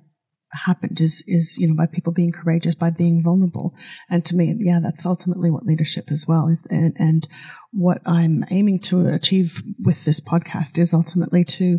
happened 0.52 1.00
is, 1.00 1.24
is, 1.26 1.56
you 1.58 1.66
know, 1.66 1.74
by 1.74 1.86
people 1.86 2.12
being 2.12 2.32
courageous, 2.32 2.74
by 2.74 2.90
being 2.90 3.22
vulnerable. 3.22 3.74
And 4.10 4.24
to 4.26 4.36
me, 4.36 4.54
yeah, 4.58 4.80
that's 4.82 5.06
ultimately 5.06 5.50
what 5.50 5.64
leadership 5.64 6.10
as 6.10 6.26
well 6.26 6.48
is. 6.48 6.62
And, 6.70 6.94
and 6.98 7.26
what 7.70 8.02
I'm 8.06 8.44
aiming 8.50 8.80
to 8.80 9.06
achieve 9.08 9.62
with 9.78 10.04
this 10.04 10.20
podcast 10.20 10.78
is 10.78 10.92
ultimately 10.92 11.44
to 11.44 11.78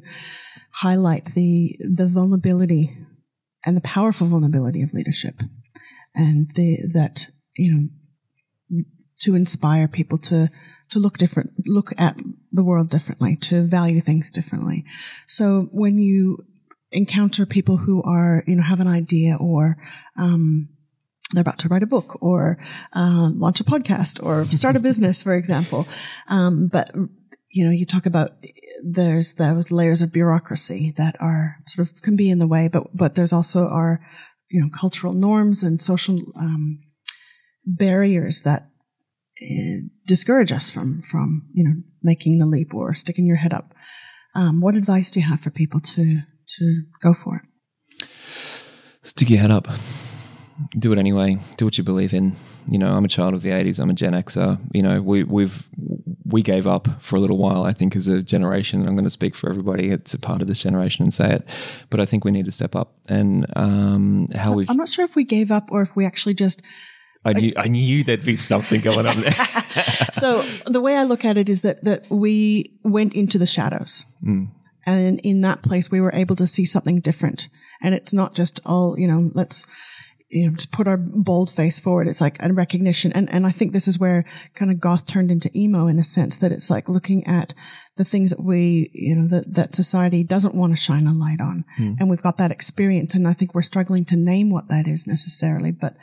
highlight 0.75 1.34
the, 1.36 1.77
the 1.79 2.07
vulnerability 2.07 2.95
and 3.65 3.77
the 3.77 3.81
powerful 3.81 4.27
vulnerability 4.27 4.81
of 4.81 4.93
leadership 4.93 5.41
and 6.15 6.51
the, 6.55 6.79
that, 6.93 7.29
you 7.55 7.71
know, 7.71 8.81
to 9.21 9.36
inspire 9.36 9.88
people 9.88 10.17
to 10.17 10.49
to 10.94 11.00
look 11.00 11.18
different, 11.18 11.52
look 11.66 11.94
at 11.98 12.18
the 12.52 12.64
world 12.64 12.89
differently, 12.89 13.36
to 13.36 13.64
value 13.64 14.02
things 14.02 14.32
differently. 14.32 14.86
So 15.28 15.70
when 15.72 15.98
you 15.98 16.46
encounter 16.91 17.46
people 17.46 17.78
who 17.78 18.02
are, 18.04 18.44
you 18.48 18.56
know, 18.56 18.64
have 18.64 18.80
an 18.80 18.88
idea 18.88 19.36
or, 19.36 19.78
um, 20.18 20.70
they're 21.32 21.41
about 21.41 21.58
to 21.60 21.68
write 21.68 21.84
a 21.84 21.88
book 21.88 22.18
or 22.22 22.60
uh, 22.96 23.30
launch 23.34 23.60
a 23.60 23.64
podcast 23.64 24.24
or 24.24 24.46
start 24.52 24.76
a 24.76 24.80
business, 24.80 25.24
for 25.24 25.36
example. 25.36 25.88
Um, 26.28 26.68
but 26.68 26.91
you 27.50 27.64
know, 27.64 27.72
you 27.72 27.86
talk 27.86 28.06
about 28.06 28.34
there's 28.84 29.36
those 29.36 29.72
layers 29.72 30.02
of 30.02 30.12
bureaucracy 30.12 30.91
that 30.98 31.16
are 31.20 31.58
sort 31.68 31.88
of 31.88 32.02
can 32.02 32.16
be 32.16 32.30
in 32.30 32.39
the 32.39 32.48
way, 32.48 32.68
but 32.68 32.96
but 32.96 33.16
there's 33.16 33.34
also 33.34 33.68
our 33.68 34.00
you 34.50 34.62
know 34.62 34.70
cultural 34.70 35.14
norms 35.14 35.62
and 35.64 35.82
social 35.82 36.20
um, 36.36 36.80
barriers 37.66 38.41
that 38.41 38.70
discourage 40.05 40.51
us 40.51 40.69
from 40.71 41.01
from 41.01 41.47
you 41.53 41.63
know 41.63 41.75
making 42.01 42.39
the 42.39 42.45
leap 42.45 42.73
or 42.73 42.93
sticking 42.93 43.25
your 43.25 43.38
head 43.38 43.53
up. 43.53 43.73
Um, 44.36 44.61
what 44.61 44.75
advice 44.75 45.11
do 45.11 45.19
you 45.19 45.27
have 45.27 45.39
for 45.39 45.49
people 45.49 45.79
to 45.79 46.19
to 46.57 46.84
go 47.01 47.13
for 47.13 47.43
it? 47.43 48.07
Stick 49.03 49.29
your 49.29 49.39
head 49.39 49.51
up. 49.51 49.67
Do 50.77 50.93
it 50.93 50.99
anyway. 50.99 51.39
Do 51.57 51.65
what 51.65 51.77
you 51.77 51.84
believe 51.84 52.13
in. 52.13 52.36
You 52.67 52.77
know, 52.77 52.93
I'm 52.93 53.05
a 53.05 53.09
child 53.09 53.34
of 53.34 53.41
the 53.41 53.49
'80s. 53.49 53.79
I'm 53.79 53.89
a 53.89 53.93
Gen 53.93 54.13
Xer. 54.13 54.59
You 54.73 54.84
know, 54.84 55.01
we 55.01 55.23
we've 55.23 55.67
we 56.25 56.41
gave 56.41 56.65
up 56.65 56.88
for 57.01 57.15
a 57.15 57.19
little 57.19 57.38
while. 57.38 57.63
I 57.63 57.73
think 57.73 57.95
as 57.95 58.07
a 58.07 58.21
generation, 58.21 58.88
I'm 58.88 58.95
going 58.95 59.03
to 59.03 59.09
speak 59.09 59.36
for 59.36 59.49
everybody. 59.49 59.89
It's 59.89 60.13
a 60.13 60.19
part 60.19 60.41
of 60.41 60.47
this 60.47 60.61
generation 60.61 61.03
and 61.03 61.13
say 61.13 61.34
it, 61.34 61.47
but 61.89 61.99
I 61.99 62.05
think 62.05 62.23
we 62.23 62.31
need 62.31 62.45
to 62.45 62.51
step 62.51 62.75
up. 62.75 62.95
And 63.07 63.45
um, 63.55 64.29
how 64.34 64.53
we 64.53 64.65
I'm 64.69 64.77
not 64.77 64.89
sure 64.89 65.05
if 65.05 65.15
we 65.15 65.23
gave 65.23 65.51
up 65.51 65.69
or 65.71 65.81
if 65.81 65.95
we 65.95 66.05
actually 66.05 66.34
just 66.34 66.61
I 67.26 67.34
knew 67.34 67.53
I 67.55 67.67
knew 67.67 68.03
there'd 68.03 68.26
be 68.26 68.36
something 68.36 68.82
going 68.82 69.05
on 69.05 69.21
there. 69.21 69.32
so 70.13 70.41
the 70.67 70.82
way 70.82 70.97
I 70.97 71.03
look 71.03 71.24
at 71.24 71.38
it 71.38 71.49
is 71.49 71.61
that 71.61 71.84
that 71.84 72.09
we 72.09 72.71
went 72.84 73.13
into 73.13 73.38
the 73.38 73.45
shadows. 73.45 74.05
Mm. 74.24 74.49
And 74.86 75.19
in 75.21 75.41
that 75.41 75.61
place, 75.61 75.89
we 75.89 76.01
were 76.01 76.13
able 76.13 76.36
to 76.36 76.47
see 76.47 76.65
something 76.65 76.99
different. 76.99 77.49
And 77.82 77.95
it's 77.95 78.13
not 78.13 78.36
just 78.36 78.59
all, 78.65 78.99
you 78.99 79.07
know, 79.07 79.32
let's, 79.34 79.65
you 80.30 80.45
know, 80.49 80.55
just 80.55 80.71
put 80.71 80.88
our 80.88 80.97
bold 80.97 81.49
face 81.49 81.80
forward. 81.80 82.07
It's 82.07 82.19
like 82.19 82.36
a 82.41 82.51
recognition. 82.51 83.13
And, 83.13 83.30
and 83.32 83.45
I 83.45 83.51
think 83.51 83.71
this 83.71 83.88
is 83.88 83.97
where 83.97 84.26
kind 84.55 84.71
of 84.71 84.82
goth 84.82 85.05
turned 85.05 85.32
into 85.32 85.49
emo 85.57 85.88
in 85.88 85.99
a 85.99 86.03
sense 86.03 86.38
that 86.38 86.51
it's 86.51 86.69
like 86.69 86.89
looking 86.89 87.26
at 87.26 87.53
the 87.95 88.03
things 88.03 88.32
that 88.32 88.43
we, 88.43 88.89
you 88.93 89.15
know, 89.15 89.28
that, 89.28 89.53
that 89.53 89.76
society 89.76 90.24
doesn't 90.24 90.55
want 90.55 90.74
to 90.74 90.82
shine 90.82 91.07
a 91.07 91.13
light 91.13 91.39
on. 91.39 91.63
Mm. 91.80 91.97
And 91.99 92.09
we've 92.09 92.21
got 92.21 92.38
that 92.38 92.51
experience. 92.51 93.15
And 93.15 93.28
I 93.28 93.34
think 93.34 93.53
we're 93.53 93.61
struggling 93.61 94.03
to 94.05 94.17
name 94.17 94.49
what 94.49 94.67
that 94.67 94.88
is 94.88 95.07
necessarily. 95.07 95.71
But, 95.71 95.95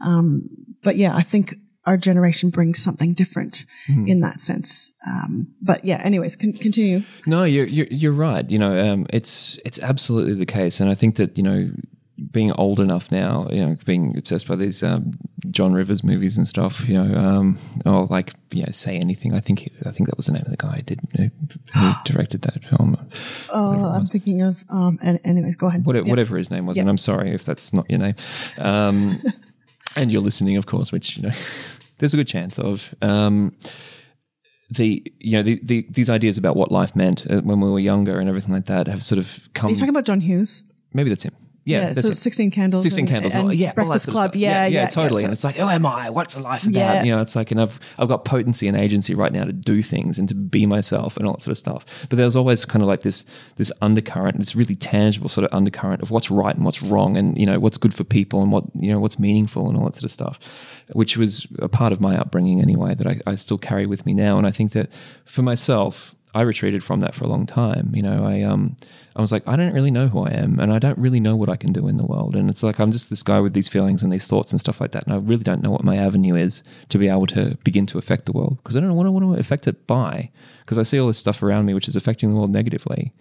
um, 0.00 0.48
but 0.82 0.96
yeah, 0.96 1.14
I 1.14 1.22
think 1.22 1.56
our 1.86 1.96
generation 1.96 2.50
brings 2.50 2.82
something 2.82 3.12
different 3.12 3.64
mm. 3.88 4.08
in 4.08 4.20
that 4.20 4.40
sense. 4.40 4.90
Um, 5.06 5.48
but 5.62 5.84
yeah, 5.84 6.00
anyways, 6.02 6.36
con- 6.36 6.52
continue. 6.52 7.02
No, 7.26 7.44
you're, 7.44 7.66
you're, 7.66 7.86
you're 7.86 8.12
right. 8.12 8.48
You 8.50 8.58
know, 8.58 8.78
um, 8.78 9.06
it's 9.10 9.58
it's 9.64 9.78
absolutely 9.78 10.34
the 10.34 10.46
case, 10.46 10.80
and 10.80 10.90
I 10.90 10.94
think 10.94 11.16
that 11.16 11.36
you 11.36 11.42
know, 11.42 11.70
being 12.30 12.52
old 12.52 12.80
enough 12.80 13.10
now, 13.10 13.48
you 13.50 13.64
know, 13.64 13.76
being 13.86 14.16
obsessed 14.18 14.46
by 14.46 14.56
these 14.56 14.82
um, 14.82 15.12
John 15.50 15.72
Rivers 15.72 16.04
movies 16.04 16.36
and 16.36 16.46
stuff, 16.46 16.86
you 16.86 17.02
know, 17.02 17.18
um, 17.18 17.58
or 17.86 18.06
like 18.06 18.34
you 18.52 18.62
know, 18.62 18.70
say 18.70 18.96
anything. 18.96 19.34
I 19.34 19.40
think 19.40 19.70
I 19.86 19.90
think 19.90 20.10
that 20.10 20.18
was 20.18 20.26
the 20.26 20.32
name 20.32 20.44
of 20.44 20.50
the 20.50 20.58
guy 20.58 20.76
who 20.76 20.82
did 20.82 21.00
who, 21.16 21.30
who 21.72 21.92
directed 22.04 22.42
that 22.42 22.62
film. 22.64 23.08
Oh, 23.48 23.86
I'm 23.86 24.06
thinking 24.06 24.42
of. 24.42 24.62
Um, 24.68 24.98
anyways, 25.02 25.56
go 25.56 25.68
ahead. 25.68 25.86
Whatever, 25.86 26.36
his 26.36 26.50
name 26.50 26.66
was, 26.66 26.76
and 26.76 26.90
I'm 26.90 26.98
sorry 26.98 27.30
if 27.30 27.44
that's 27.44 27.72
not 27.72 27.88
your 27.88 28.00
name. 28.00 28.14
And 29.96 30.12
you're 30.12 30.22
listening, 30.22 30.56
of 30.56 30.66
course, 30.66 30.92
which 30.92 31.16
you 31.16 31.24
know, 31.24 31.30
there's 31.98 32.14
a 32.14 32.16
good 32.16 32.28
chance 32.28 32.58
of. 32.58 32.94
Um, 33.02 33.56
the 34.72 35.02
you 35.18 35.32
know 35.32 35.42
the, 35.42 35.60
the, 35.64 35.86
these 35.90 36.08
ideas 36.08 36.38
about 36.38 36.54
what 36.54 36.70
life 36.70 36.94
meant 36.94 37.28
uh, 37.28 37.40
when 37.40 37.60
we 37.60 37.68
were 37.68 37.80
younger 37.80 38.20
and 38.20 38.28
everything 38.28 38.54
like 38.54 38.66
that 38.66 38.86
have 38.86 39.02
sort 39.02 39.18
of 39.18 39.48
come. 39.52 39.68
Are 39.68 39.70
you 39.72 39.76
talking 39.76 39.88
about 39.88 40.04
John 40.04 40.20
Hughes? 40.20 40.62
Maybe 40.92 41.08
that's 41.08 41.24
him. 41.24 41.34
Yeah, 41.64 41.88
Yeah, 41.88 41.92
so 42.00 42.10
it. 42.12 42.16
16 42.16 42.50
candles. 42.50 42.82
16 42.84 43.02
and- 43.02 43.08
candles. 43.08 43.34
and 43.34 43.52
yeah, 43.54 43.66
all 43.68 43.70
that 43.70 43.74
Breakfast 43.74 44.04
sort 44.04 44.08
of 44.08 44.14
Club. 44.20 44.30
stuff. 44.30 44.40
Yeah, 44.40 44.66
yeah, 44.66 44.82
yeah, 44.82 44.86
totally. 44.88 45.20
so- 45.20 45.26
and 45.26 45.32
it's 45.32 45.44
like, 45.44 45.56
who 45.56 45.68
am 45.68 45.84
I? 45.84 46.08
What's 46.10 46.38
life 46.40 46.62
about? 46.64 46.74
Yeah. 46.74 47.02
You 47.02 47.12
know, 47.12 47.20
it's 47.20 47.36
like, 47.36 47.50
and 47.50 47.60
I've 47.60 47.78
I've 47.98 48.08
got 48.08 48.24
potency 48.24 48.66
and 48.66 48.76
agency 48.76 49.14
right 49.14 49.30
now 49.32 49.44
to 49.44 49.52
do 49.52 49.82
things 49.82 50.18
and 50.18 50.28
to 50.30 50.34
be 50.34 50.64
myself 50.66 51.16
and 51.18 51.26
all 51.26 51.34
that 51.34 51.42
sort 51.42 51.52
of 51.52 51.58
stuff. 51.58 51.84
But 52.08 52.16
there's 52.16 52.34
always 52.34 52.64
kind 52.64 52.82
of 52.82 52.88
like 52.88 53.00
this 53.02 53.24
this 53.56 53.70
undercurrent, 53.82 54.38
this 54.38 54.56
really 54.56 54.74
tangible 54.74 55.28
sort 55.28 55.44
of 55.44 55.52
undercurrent 55.54 56.00
of 56.02 56.10
what's 56.10 56.30
right 56.30 56.54
and 56.56 56.64
what's 56.64 56.82
wrong, 56.82 57.16
and 57.16 57.36
you 57.38 57.44
know 57.46 57.58
what's 57.60 57.76
good 57.78 57.92
for 57.92 58.04
people 58.04 58.42
and 58.42 58.50
what 58.52 58.64
you 58.78 58.90
know 58.90 58.98
what's 58.98 59.18
meaningful 59.18 59.68
and 59.68 59.76
all 59.76 59.84
that 59.84 59.94
sort 59.96 60.04
of 60.04 60.10
stuff, 60.10 60.38
which 60.92 61.16
was 61.18 61.46
a 61.58 61.68
part 61.68 61.92
of 61.92 62.00
my 62.00 62.16
upbringing 62.16 62.62
anyway 62.62 62.94
that 62.94 63.06
I, 63.06 63.20
I 63.26 63.34
still 63.34 63.58
carry 63.58 63.84
with 63.86 64.06
me 64.06 64.14
now. 64.14 64.38
And 64.38 64.46
I 64.46 64.50
think 64.50 64.72
that 64.72 64.88
for 65.26 65.42
myself, 65.42 66.14
I 66.34 66.40
retreated 66.42 66.82
from 66.82 67.00
that 67.00 67.14
for 67.14 67.24
a 67.24 67.28
long 67.28 67.44
time. 67.44 67.90
You 67.94 68.02
know, 68.02 68.24
I 68.24 68.40
um, 68.42 68.76
I 69.20 69.22
was 69.22 69.32
like, 69.32 69.46
I 69.46 69.54
don't 69.54 69.74
really 69.74 69.90
know 69.90 70.08
who 70.08 70.24
I 70.24 70.30
am, 70.30 70.58
and 70.58 70.72
I 70.72 70.78
don't 70.78 70.96
really 70.96 71.20
know 71.20 71.36
what 71.36 71.50
I 71.50 71.56
can 71.56 71.74
do 71.74 71.88
in 71.88 71.98
the 71.98 72.06
world. 72.06 72.34
And 72.34 72.48
it's 72.48 72.62
like 72.62 72.80
I'm 72.80 72.90
just 72.90 73.10
this 73.10 73.22
guy 73.22 73.38
with 73.38 73.52
these 73.52 73.68
feelings 73.68 74.02
and 74.02 74.10
these 74.10 74.26
thoughts 74.26 74.50
and 74.50 74.58
stuff 74.58 74.80
like 74.80 74.92
that, 74.92 75.04
and 75.04 75.12
I 75.12 75.18
really 75.18 75.44
don't 75.44 75.62
know 75.62 75.70
what 75.70 75.84
my 75.84 75.98
avenue 75.98 76.36
is 76.36 76.62
to 76.88 76.96
be 76.96 77.08
able 77.08 77.26
to 77.28 77.58
begin 77.62 77.84
to 77.86 77.98
affect 77.98 78.24
the 78.24 78.32
world 78.32 78.56
because 78.62 78.78
I 78.78 78.80
don't 78.80 78.88
know 78.88 78.94
what 78.94 79.04
I 79.04 79.10
want 79.10 79.26
to 79.26 79.38
affect 79.38 79.68
it 79.68 79.86
by. 79.86 80.30
Because 80.64 80.78
I 80.78 80.84
see 80.84 80.98
all 80.98 81.08
this 81.08 81.18
stuff 81.18 81.42
around 81.42 81.66
me 81.66 81.74
which 81.74 81.86
is 81.86 81.96
affecting 81.96 82.30
the 82.30 82.36
world 82.36 82.50
negatively, 82.50 83.12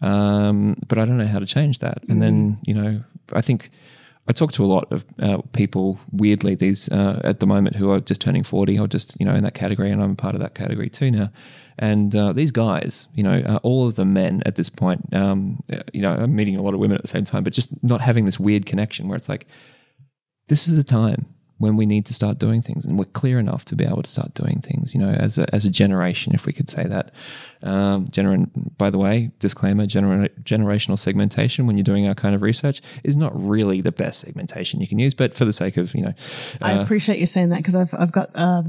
um, 0.00 0.76
but 0.86 0.96
I 0.96 1.04
don't 1.04 1.18
know 1.18 1.26
how 1.26 1.40
to 1.40 1.46
change 1.46 1.80
that. 1.80 2.04
And 2.08 2.22
then 2.22 2.58
you 2.62 2.74
know, 2.74 3.02
I 3.32 3.40
think. 3.40 3.70
I 4.28 4.32
talk 4.32 4.52
to 4.52 4.64
a 4.64 4.66
lot 4.66 4.92
of 4.92 5.06
uh, 5.18 5.38
people, 5.52 5.98
weirdly, 6.12 6.54
these 6.54 6.90
uh, 6.90 7.20
at 7.24 7.40
the 7.40 7.46
moment 7.46 7.76
who 7.76 7.90
are 7.90 7.98
just 7.98 8.20
turning 8.20 8.44
40 8.44 8.78
or 8.78 8.86
just, 8.86 9.16
you 9.18 9.24
know, 9.24 9.34
in 9.34 9.42
that 9.44 9.54
category, 9.54 9.90
and 9.90 10.02
I'm 10.02 10.16
part 10.16 10.34
of 10.34 10.42
that 10.42 10.54
category 10.54 10.90
too 10.90 11.10
now. 11.10 11.30
And 11.78 12.14
uh, 12.14 12.34
these 12.34 12.50
guys, 12.50 13.06
you 13.14 13.22
know, 13.22 13.40
uh, 13.46 13.58
all 13.62 13.88
of 13.88 13.94
the 13.94 14.04
men 14.04 14.42
at 14.44 14.56
this 14.56 14.68
point, 14.68 15.14
um, 15.14 15.62
uh, 15.72 15.78
you 15.94 16.02
know, 16.02 16.12
I'm 16.12 16.36
meeting 16.36 16.56
a 16.56 16.62
lot 16.62 16.74
of 16.74 16.80
women 16.80 16.96
at 16.96 17.02
the 17.02 17.08
same 17.08 17.24
time, 17.24 17.42
but 17.42 17.54
just 17.54 17.82
not 17.82 18.02
having 18.02 18.26
this 18.26 18.38
weird 18.38 18.66
connection 18.66 19.08
where 19.08 19.16
it's 19.16 19.28
like, 19.28 19.46
this 20.48 20.68
is 20.68 20.76
the 20.76 20.84
time 20.84 21.26
when 21.58 21.76
we 21.76 21.86
need 21.86 22.06
to 22.06 22.14
start 22.14 22.38
doing 22.38 22.62
things, 22.62 22.86
and 22.86 22.98
we're 22.98 23.04
clear 23.04 23.38
enough 23.38 23.64
to 23.66 23.76
be 23.76 23.84
able 23.84 24.02
to 24.02 24.10
start 24.10 24.34
doing 24.34 24.60
things. 24.60 24.94
You 24.94 25.00
know, 25.00 25.10
as 25.10 25.38
a 25.38 25.52
as 25.54 25.64
a 25.64 25.70
generation, 25.70 26.34
if 26.34 26.46
we 26.46 26.52
could 26.52 26.70
say 26.70 26.84
that. 26.84 27.12
Um, 27.60 28.06
gener- 28.08 28.48
by 28.76 28.90
the 28.90 28.98
way, 28.98 29.32
disclaimer: 29.40 29.86
gener- 29.86 30.30
generational 30.42 30.98
segmentation 30.98 31.66
when 31.66 31.76
you're 31.76 31.84
doing 31.84 32.06
our 32.06 32.14
kind 32.14 32.34
of 32.34 32.42
research 32.42 32.80
is 33.02 33.16
not 33.16 33.32
really 33.40 33.80
the 33.80 33.92
best 33.92 34.20
segmentation 34.20 34.80
you 34.80 34.86
can 34.86 34.98
use, 34.98 35.14
but 35.14 35.34
for 35.34 35.44
the 35.44 35.52
sake 35.52 35.76
of 35.76 35.94
you 35.94 36.02
know, 36.02 36.14
I 36.62 36.72
appreciate 36.74 37.18
you 37.18 37.26
saying 37.26 37.48
that 37.50 37.58
because 37.58 37.74
I've 37.74 37.94
I've 37.94 38.12
got 38.12 38.30
a 38.34 38.64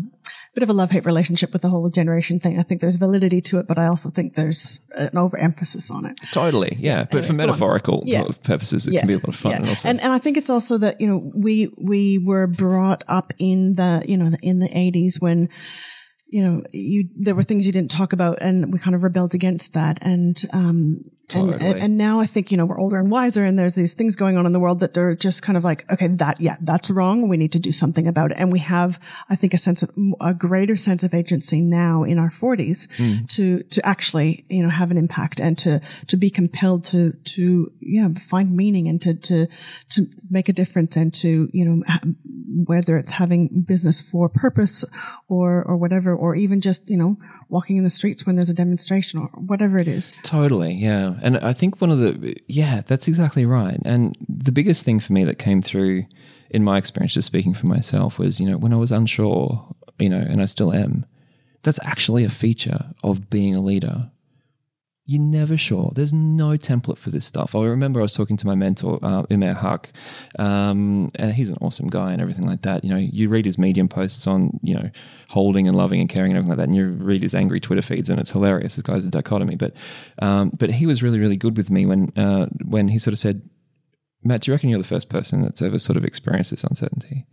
bit 0.55 0.63
of 0.63 0.69
a 0.69 0.73
love 0.73 0.91
hate 0.91 1.05
relationship 1.05 1.53
with 1.53 1.61
the 1.61 1.69
whole 1.69 1.89
generation 1.89 2.39
thing. 2.39 2.59
I 2.59 2.63
think 2.63 2.81
there's 2.81 2.95
validity 2.95 3.41
to 3.41 3.59
it, 3.59 3.67
but 3.67 3.77
I 3.77 3.85
also 3.87 4.09
think 4.09 4.33
there's 4.35 4.79
an 4.95 5.17
overemphasis 5.17 5.91
on 5.91 6.05
it. 6.05 6.19
totally, 6.31 6.75
yeah. 6.79 7.03
but 7.03 7.19
anyways, 7.19 7.27
for 7.27 7.33
metaphorical 7.41 8.03
Yeah. 8.05 8.23
purposes, 8.43 8.87
it 8.87 8.97
can 8.97 9.07
be 9.07 9.13
a 9.13 9.17
lot 9.17 9.29
of 9.29 9.35
fun. 9.35 9.51
Yeah. 9.51 9.57
And 9.57 9.85
and 9.85 10.01
and 10.01 10.13
I 10.13 10.17
think 10.19 10.37
it's 10.37 10.49
also 10.49 10.77
that 10.79 10.99
you 10.99 11.07
know 11.07 11.31
we 11.35 11.73
we 11.77 12.17
were 12.17 12.47
brought 12.47 13.03
up 13.07 13.33
in 13.37 13.75
the 13.75 14.03
you 14.07 14.17
know 14.17 14.29
the, 14.29 14.39
in 14.41 14.59
the 14.59 14.69
eighties 14.77 15.19
when 15.19 15.49
you 16.27 16.43
know 16.43 16.61
you 16.71 17.09
there 17.15 17.35
were 17.35 17.43
things 17.43 17.65
you 17.65 17.71
didn't 17.71 17.91
talk 17.91 18.13
about 18.13 18.37
and 18.41 18.71
we 18.73 18.79
kind 18.79 18.95
of 18.95 19.03
rebelled 19.03 19.33
against 19.33 19.73
that 19.73 19.97
and 20.01 20.43
um 20.53 20.77
and, 20.77 21.03
Totally. 21.29 21.65
and 21.65 21.79
and 21.79 21.97
now 21.97 22.19
I 22.19 22.25
think 22.25 22.51
you 22.51 22.57
know 22.57 22.65
we're 22.65 22.79
older 22.79 22.97
and 22.97 23.11
wiser 23.11 23.45
and 23.45 23.57
there's 23.57 23.75
these 23.75 23.93
things 23.93 24.15
going 24.15 24.37
on 24.37 24.45
in 24.45 24.51
the 24.51 24.59
world 24.59 24.79
that 24.79 24.97
are 24.97 25.15
just 25.15 25.43
kind 25.43 25.57
of 25.57 25.63
like 25.63 25.89
okay 25.91 26.07
that 26.07 26.41
yeah 26.41 26.57
that's 26.61 26.89
wrong. 26.89 27.27
We 27.27 27.37
need 27.37 27.51
to 27.51 27.59
do 27.59 27.71
something 27.71 28.07
about 28.07 28.31
it. 28.31 28.37
And 28.39 28.51
we 28.51 28.59
have 28.59 28.99
I 29.29 29.35
think 29.35 29.53
a 29.53 29.57
sense 29.57 29.83
of 29.83 29.91
a 30.19 30.33
greater 30.33 30.75
sense 30.75 31.03
of 31.03 31.13
agency 31.13 31.61
now 31.61 32.03
in 32.03 32.17
our 32.17 32.29
40s 32.29 32.91
hmm. 32.97 33.25
to 33.25 33.59
to 33.63 33.85
actually 33.85 34.45
you 34.49 34.63
know 34.63 34.69
have 34.69 34.91
an 34.91 34.97
impact 34.97 35.39
and 35.39 35.57
to 35.59 35.81
to 36.07 36.17
be 36.17 36.29
compelled 36.29 36.83
to 36.85 37.13
to 37.13 37.71
you 37.79 38.01
know 38.01 38.13
find 38.15 38.55
meaning 38.55 38.87
and 38.87 39.01
to 39.01 39.13
to 39.13 39.47
to 39.89 40.07
make 40.29 40.49
a 40.49 40.53
difference 40.53 40.95
and 40.95 41.13
to 41.15 41.49
you 41.53 41.65
know 41.65 41.83
whether 42.65 42.97
it's 42.97 43.13
having 43.13 43.61
business 43.61 44.01
for 44.01 44.27
purpose 44.29 44.83
or 45.27 45.63
or 45.63 45.77
whatever 45.77 46.15
or 46.15 46.35
even 46.35 46.59
just 46.59 46.89
you 46.89 46.97
know 46.97 47.17
walking 47.49 47.77
in 47.77 47.83
the 47.83 47.89
streets 47.89 48.25
when 48.25 48.35
there's 48.35 48.49
a 48.49 48.53
demonstration 48.53 49.19
or 49.19 49.27
whatever 49.35 49.79
it 49.79 49.87
is. 49.87 50.13
Totally, 50.23 50.73
yeah. 50.73 51.15
And 51.21 51.37
I 51.37 51.53
think 51.53 51.81
one 51.81 51.91
of 51.91 51.99
the, 51.99 52.35
yeah, 52.47 52.81
that's 52.87 53.07
exactly 53.07 53.45
right. 53.45 53.79
And 53.85 54.17
the 54.27 54.51
biggest 54.51 54.85
thing 54.85 54.99
for 54.99 55.13
me 55.13 55.23
that 55.25 55.39
came 55.39 55.61
through 55.61 56.05
in 56.49 56.63
my 56.63 56.77
experience, 56.77 57.13
just 57.13 57.27
speaking 57.27 57.53
for 57.53 57.67
myself, 57.67 58.19
was, 58.19 58.39
you 58.39 58.49
know, 58.49 58.57
when 58.57 58.73
I 58.73 58.77
was 58.77 58.91
unsure, 58.91 59.67
you 59.99 60.09
know, 60.09 60.17
and 60.17 60.41
I 60.41 60.45
still 60.45 60.73
am, 60.73 61.05
that's 61.63 61.79
actually 61.83 62.23
a 62.23 62.29
feature 62.29 62.93
of 63.03 63.29
being 63.29 63.55
a 63.55 63.61
leader. 63.61 64.09
You're 65.09 65.23
never 65.23 65.57
sure. 65.57 65.91
There's 65.95 66.13
no 66.13 66.49
template 66.49 66.99
for 66.99 67.09
this 67.09 67.25
stuff. 67.25 67.55
I 67.55 67.65
remember 67.65 67.99
I 67.99 68.03
was 68.03 68.13
talking 68.13 68.37
to 68.37 68.45
my 68.45 68.53
mentor, 68.53 68.99
uh, 69.01 69.23
Umair 69.23 69.89
um, 70.37 71.09
and 71.15 71.33
he's 71.33 71.49
an 71.49 71.57
awesome 71.61 71.87
guy 71.87 72.11
and 72.11 72.21
everything 72.21 72.45
like 72.45 72.61
that. 72.61 72.83
You 72.83 72.91
know, 72.91 72.97
you 72.97 73.27
read 73.27 73.45
his 73.45 73.57
Medium 73.57 73.87
posts 73.87 74.27
on, 74.27 74.59
you 74.61 74.75
know, 74.75 74.91
holding 75.27 75.67
and 75.67 75.75
loving 75.75 75.99
and 75.99 76.07
caring 76.07 76.29
and 76.29 76.37
everything 76.37 76.51
like 76.51 76.57
that, 76.59 76.67
and 76.67 76.75
you 76.75 76.89
read 76.89 77.23
his 77.23 77.33
angry 77.33 77.59
Twitter 77.59 77.81
feeds, 77.81 78.11
and 78.11 78.19
it's 78.19 78.29
hilarious. 78.29 78.75
This 78.75 78.83
guy's 78.83 79.03
a 79.03 79.09
dichotomy, 79.09 79.55
but 79.55 79.73
um, 80.21 80.51
but 80.55 80.69
he 80.69 80.85
was 80.85 81.01
really 81.01 81.17
really 81.17 81.37
good 81.37 81.57
with 81.57 81.71
me 81.71 81.87
when 81.87 82.13
uh, 82.15 82.45
when 82.63 82.87
he 82.87 82.99
sort 82.99 83.13
of 83.13 83.17
said, 83.17 83.41
Matt, 84.23 84.41
do 84.41 84.51
you 84.51 84.53
reckon 84.53 84.69
you're 84.69 84.77
the 84.77 84.85
first 84.85 85.09
person 85.09 85.41
that's 85.41 85.63
ever 85.63 85.79
sort 85.79 85.97
of 85.97 86.05
experienced 86.05 86.51
this 86.51 86.63
uncertainty? 86.63 87.25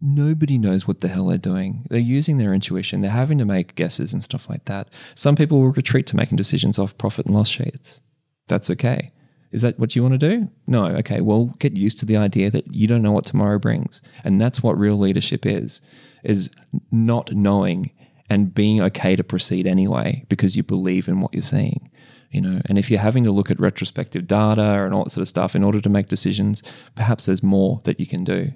Nobody 0.00 0.58
knows 0.58 0.86
what 0.86 1.00
the 1.00 1.08
hell 1.08 1.26
they're 1.26 1.38
doing. 1.38 1.86
They're 1.90 1.98
using 1.98 2.38
their 2.38 2.54
intuition. 2.54 3.00
They're 3.00 3.10
having 3.10 3.38
to 3.38 3.44
make 3.44 3.74
guesses 3.74 4.12
and 4.12 4.22
stuff 4.22 4.48
like 4.48 4.64
that. 4.66 4.88
Some 5.16 5.34
people 5.34 5.60
will 5.60 5.72
retreat 5.72 6.06
to 6.08 6.16
making 6.16 6.36
decisions 6.36 6.78
off 6.78 6.96
profit 6.98 7.26
and 7.26 7.34
loss 7.34 7.48
sheets. 7.48 8.00
That's 8.46 8.70
okay. 8.70 9.12
Is 9.50 9.62
that 9.62 9.78
what 9.78 9.96
you 9.96 10.02
want 10.02 10.20
to 10.20 10.30
do? 10.30 10.48
No. 10.66 10.86
Okay. 10.86 11.20
Well, 11.20 11.54
get 11.58 11.76
used 11.76 11.98
to 11.98 12.06
the 12.06 12.16
idea 12.16 12.50
that 12.50 12.72
you 12.72 12.86
don't 12.86 13.02
know 13.02 13.12
what 13.12 13.26
tomorrow 13.26 13.58
brings. 13.58 14.00
And 14.22 14.40
that's 14.40 14.62
what 14.62 14.78
real 14.78 14.98
leadership 14.98 15.44
is, 15.44 15.80
is 16.22 16.50
not 16.92 17.32
knowing 17.32 17.90
and 18.30 18.54
being 18.54 18.80
okay 18.82 19.16
to 19.16 19.24
proceed 19.24 19.66
anyway 19.66 20.24
because 20.28 20.56
you 20.56 20.62
believe 20.62 21.08
in 21.08 21.20
what 21.20 21.32
you're 21.32 21.42
seeing. 21.42 21.90
You 22.30 22.42
know, 22.42 22.60
and 22.66 22.78
if 22.78 22.90
you're 22.90 23.00
having 23.00 23.24
to 23.24 23.32
look 23.32 23.50
at 23.50 23.58
retrospective 23.58 24.26
data 24.26 24.84
and 24.84 24.92
all 24.92 25.04
that 25.04 25.10
sort 25.10 25.22
of 25.22 25.28
stuff 25.28 25.56
in 25.56 25.64
order 25.64 25.80
to 25.80 25.88
make 25.88 26.08
decisions, 26.08 26.62
perhaps 26.94 27.24
there's 27.24 27.42
more 27.42 27.80
that 27.84 27.98
you 27.98 28.06
can 28.06 28.22
do. 28.22 28.52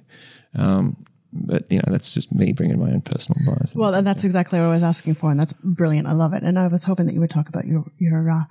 Um, 0.55 1.07
but 1.33 1.64
you 1.70 1.78
know, 1.78 1.85
that's 1.89 2.12
just 2.12 2.33
me 2.33 2.53
bringing 2.53 2.78
my 2.78 2.91
own 2.91 3.01
personal 3.01 3.39
bias. 3.47 3.74
Well, 3.74 3.95
and 3.95 4.07
that's 4.07 4.22
exactly 4.22 4.61
what 4.61 4.66
I 4.66 4.72
was 4.72 4.83
asking 4.83 5.14
for, 5.14 5.30
and 5.30 5.41
that's 5.41 5.55
brilliant. 5.55 6.07
I 6.07 6.12
love 6.12 6.35
it. 6.35 6.43
And 6.43 6.59
I 6.59 6.66
was 6.66 6.85
hoping 6.85 7.07
that 7.07 7.14
you 7.14 7.20
would 7.20 7.30
talk 7.30 7.49
about 7.49 7.66
your 7.66 7.85
your 7.99 8.30
uh, 8.30 8.45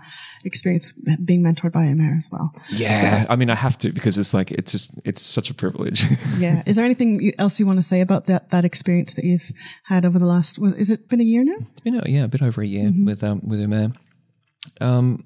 experience 0.46 0.94
being 1.24 1.44
mentored 1.44 1.72
by 1.72 1.84
Umair 1.84 2.18
as 2.18 2.30
well. 2.32 2.54
yeah, 2.70 2.94
So 3.26 3.34
I 3.34 3.36
mean, 3.36 3.50
I 3.50 3.56
have 3.56 3.78
to 3.80 3.92
because 3.92 4.18
it's 4.18 4.34
like 4.34 4.52
it's 4.52 4.72
just 4.72 5.00
it's 5.06 5.22
such 5.22 5.50
a 5.50 5.54
privilege. 5.54 6.04
yeah. 6.40 6.64
Is 6.66 6.76
there 6.76 6.86
anything 6.86 7.34
else 7.38 7.60
you 7.60 7.68
want 7.68 7.78
to 7.78 7.84
say 7.84 8.02
about 8.02 8.26
that 8.26 8.50
that 8.50 8.66
experience 8.66 9.14
that 9.14 9.26
you've 9.26 9.52
had 9.84 10.06
over 10.06 10.18
the 10.18 10.26
last? 10.26 10.58
Was 10.58 10.74
is 10.74 10.90
it 10.90 11.08
been 11.08 11.22
a 11.22 11.26
year 11.26 11.44
now? 11.44 11.58
you 11.84 11.92
know, 11.92 12.02
yeah, 12.06 12.24
a 12.24 12.28
bit 12.28 12.42
over 12.42 12.62
a 12.62 12.68
year 12.68 12.92
with 13.06 13.24
um 13.24 13.42
with 13.44 13.60
Umair. 13.60 13.96
Um, 14.80 15.26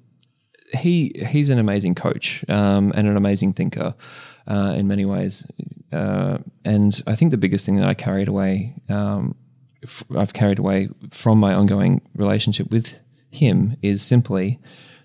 he 0.72 1.24
he's 1.30 1.50
an 1.50 1.58
amazing 1.58 1.94
coach 1.94 2.44
um, 2.48 2.92
and 2.94 3.08
an 3.08 3.16
amazing 3.16 3.52
thinker 3.52 3.94
uh, 4.46 4.74
in 4.76 4.86
many 4.86 5.04
ways. 5.04 5.46
Uh, 5.92 6.38
and 6.64 7.02
I 7.06 7.14
think 7.16 7.30
the 7.30 7.36
biggest 7.36 7.66
thing 7.66 7.76
that 7.76 7.88
I 7.88 7.94
carried 7.94 8.28
away, 8.28 8.74
um, 8.88 9.34
f- 9.82 10.04
I've 10.16 10.32
carried 10.32 10.58
away 10.58 10.88
from 11.10 11.38
my 11.38 11.54
ongoing 11.54 12.02
relationship 12.14 12.70
with 12.70 12.94
him 13.30 13.76
is 13.82 14.02
simply 14.02 14.58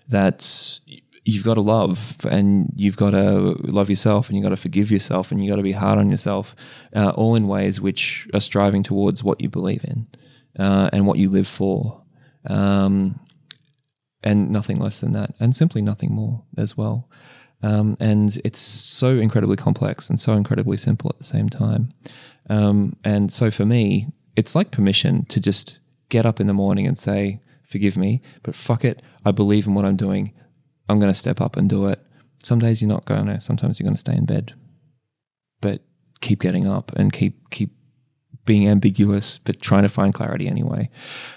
that 0.08 0.78
you've 1.24 1.44
got 1.44 1.54
to 1.54 1.60
love 1.60 2.16
and 2.28 2.72
you've 2.74 2.96
got 2.96 3.10
to 3.10 3.54
love 3.60 3.88
yourself 3.88 4.28
and 4.28 4.36
you've 4.36 4.42
got 4.42 4.50
to 4.50 4.56
forgive 4.56 4.90
yourself 4.90 5.30
and 5.30 5.42
you've 5.42 5.50
got 5.50 5.56
to 5.56 5.62
be 5.62 5.72
hard 5.72 5.98
on 5.98 6.10
yourself, 6.10 6.56
uh, 6.94 7.10
all 7.10 7.34
in 7.36 7.46
ways 7.46 7.80
which 7.80 8.28
are 8.34 8.40
striving 8.40 8.82
towards 8.82 9.22
what 9.22 9.40
you 9.40 9.48
believe 9.48 9.84
in 9.84 10.06
uh, 10.58 10.90
and 10.92 11.06
what 11.06 11.18
you 11.18 11.30
live 11.30 11.48
for. 11.48 12.02
Um, 12.46 13.20
and 14.24 14.50
nothing 14.50 14.78
less 14.78 15.00
than 15.00 15.12
that, 15.12 15.34
and 15.40 15.54
simply 15.54 15.82
nothing 15.82 16.12
more 16.12 16.44
as 16.56 16.76
well. 16.76 17.08
Um, 17.62 17.96
and 18.00 18.40
it's 18.44 18.60
so 18.60 19.18
incredibly 19.18 19.56
complex 19.56 20.10
and 20.10 20.18
so 20.18 20.32
incredibly 20.32 20.76
simple 20.76 21.10
at 21.10 21.18
the 21.18 21.24
same 21.24 21.48
time. 21.48 21.92
Um, 22.50 22.96
and 23.04 23.32
so 23.32 23.50
for 23.50 23.64
me, 23.64 24.08
it's 24.36 24.54
like 24.54 24.70
permission 24.70 25.24
to 25.26 25.40
just 25.40 25.78
get 26.08 26.26
up 26.26 26.40
in 26.40 26.46
the 26.46 26.52
morning 26.52 26.86
and 26.86 26.98
say, 26.98 27.40
"Forgive 27.70 27.96
me, 27.96 28.20
but 28.42 28.56
fuck 28.56 28.84
it, 28.84 29.00
I 29.24 29.30
believe 29.30 29.66
in 29.66 29.74
what 29.74 29.84
I'm 29.84 29.96
doing. 29.96 30.32
I'm 30.88 30.98
going 30.98 31.12
to 31.12 31.18
step 31.18 31.40
up 31.40 31.56
and 31.56 31.68
do 31.68 31.86
it." 31.86 32.00
Some 32.42 32.58
days 32.58 32.82
you're 32.82 32.88
not 32.88 33.04
going 33.04 33.26
to. 33.26 33.40
Sometimes 33.40 33.78
you're 33.78 33.86
going 33.86 33.94
to 33.94 34.00
stay 34.00 34.16
in 34.16 34.26
bed, 34.26 34.54
but 35.60 35.82
keep 36.20 36.40
getting 36.40 36.66
up 36.66 36.92
and 36.96 37.12
keep 37.12 37.50
keep 37.50 37.70
being 38.44 38.68
ambiguous, 38.68 39.38
but 39.44 39.60
trying 39.60 39.82
to 39.84 39.88
find 39.88 40.12
clarity 40.12 40.48
anyway. 40.48 40.88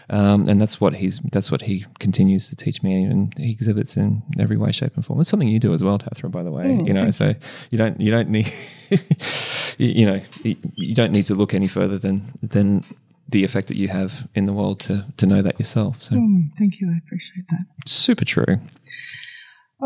Um, 0.10 0.48
and 0.50 0.60
that's 0.62 0.82
what 0.82 0.96
he's 0.96 1.20
that's 1.32 1.52
what 1.52 1.62
he 1.64 1.86
continues 2.00 2.50
to 2.50 2.56
teach 2.56 2.82
me, 2.84 3.04
and 3.04 3.34
he 3.38 3.52
exhibits 3.52 3.96
in 3.98 4.24
every 4.40 4.58
way, 4.58 4.72
shape, 4.72 4.96
and 4.96 5.06
form. 5.06 5.20
It's 5.22 5.30
something 5.30 5.48
you 5.48 5.60
do 5.60 5.74
as 5.74 5.84
well, 5.84 6.00
Tathra, 6.00 6.32
by 6.32 6.44
the 6.44 6.52
way. 6.52 6.66
you 6.68 6.94
know, 6.94 7.12
so 7.12 7.34
you 7.70 7.78
don't 7.78 8.00
you 8.02 8.12
don't 8.12 8.30
need 8.30 8.52
you, 9.78 10.06
know 10.06 10.22
you, 10.44 10.56
you 10.76 10.96
don't 10.96 11.12
need 11.12 11.26
to 11.28 11.36
look 11.36 11.54
any 11.54 11.68
further 11.68 11.98
than 11.98 12.32
than 12.42 12.84
the 13.30 13.44
effect 13.44 13.68
that 13.70 13.78
you 13.78 13.88
have 13.88 14.28
in 14.36 14.46
the 14.46 14.54
world 14.54 14.80
to 14.82 15.06
to 15.18 15.26
know 15.26 15.42
that 15.42 15.60
yourself. 15.60 16.02
So 16.02 16.16
Mm, 16.16 16.44
thank 16.58 16.80
you. 16.80 16.92
I 16.94 16.98
appreciate 16.98 17.48
that. 17.50 17.64
super 17.86 18.26
true. 18.26 18.60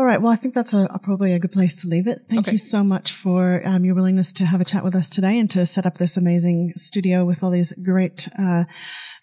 All 0.00 0.06
right. 0.06 0.18
Well, 0.22 0.32
I 0.32 0.36
think 0.36 0.54
that's 0.54 0.72
a, 0.72 0.84
a 0.84 0.98
probably 0.98 1.34
a 1.34 1.38
good 1.38 1.52
place 1.52 1.78
to 1.82 1.86
leave 1.86 2.06
it. 2.06 2.22
Thank 2.26 2.44
Okay. 2.46 2.52
you 2.52 2.58
so 2.58 2.82
much 2.82 3.12
for 3.12 3.60
um, 3.68 3.84
your 3.84 3.94
willingness 3.94 4.32
to 4.32 4.46
have 4.46 4.58
a 4.58 4.64
chat 4.64 4.82
with 4.82 4.96
us 4.96 5.10
today 5.10 5.38
and 5.38 5.50
to 5.50 5.66
set 5.66 5.84
up 5.84 5.98
this 5.98 6.16
amazing 6.16 6.72
studio 6.74 7.22
with 7.26 7.42
all 7.44 7.50
these 7.50 7.74
great 7.74 8.26
uh, 8.38 8.64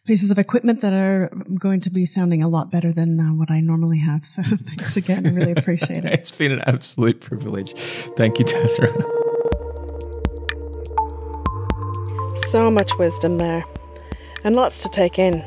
pieces 0.05 0.29
of 0.29 0.37
equipment 0.37 0.81
that 0.81 0.93
are 0.93 1.31
going 1.59 1.79
to 1.79 1.89
be 1.89 2.05
sounding 2.05 2.43
a 2.43 2.47
lot 2.47 2.69
better 2.69 2.93
than 2.93 3.19
uh, 3.19 3.33
what 3.33 3.49
I 3.49 3.59
normally 3.59 3.97
have. 3.97 4.23
So 4.23 4.43
thanks 4.45 4.95
again. 4.95 5.25
I 5.25 5.31
really 5.31 5.53
appreciate 5.53 6.05
it. 6.05 6.13
It's 6.19 6.31
been 6.31 6.51
an 6.51 6.61
absolute 6.67 7.21
privilege. 7.21 7.73
Thank 8.15 8.37
you, 8.37 8.45
Tathra. 8.45 8.93
So 12.35 12.69
much 12.69 12.95
wisdom 12.99 13.37
there, 13.37 13.63
and 14.43 14.55
lots 14.55 14.83
to 14.83 14.89
take 14.89 15.17
in. 15.17 15.43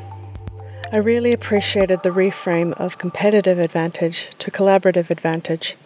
I 0.93 0.97
really 0.97 1.31
appreciated 1.31 2.03
the 2.03 2.09
reframe 2.09 2.73
of 2.73 2.97
competitive 2.97 3.57
advantage 3.57 4.31
to 4.39 4.51
collaborative 4.51 5.09
advantage. 5.09 5.77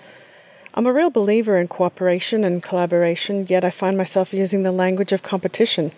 I'm 0.74 0.88
a 0.88 0.94
real 0.94 1.12
believer 1.12 1.58
in 1.58 1.68
cooperation 1.68 2.44
and 2.44 2.64
collaboration, 2.64 3.46
yet 3.48 3.64
I 3.64 3.70
find 3.70 3.98
myself 3.98 4.34
using 4.34 4.64
the 4.64 4.72
language 4.72 5.12
of 5.12 5.22
competition. 5.22 5.92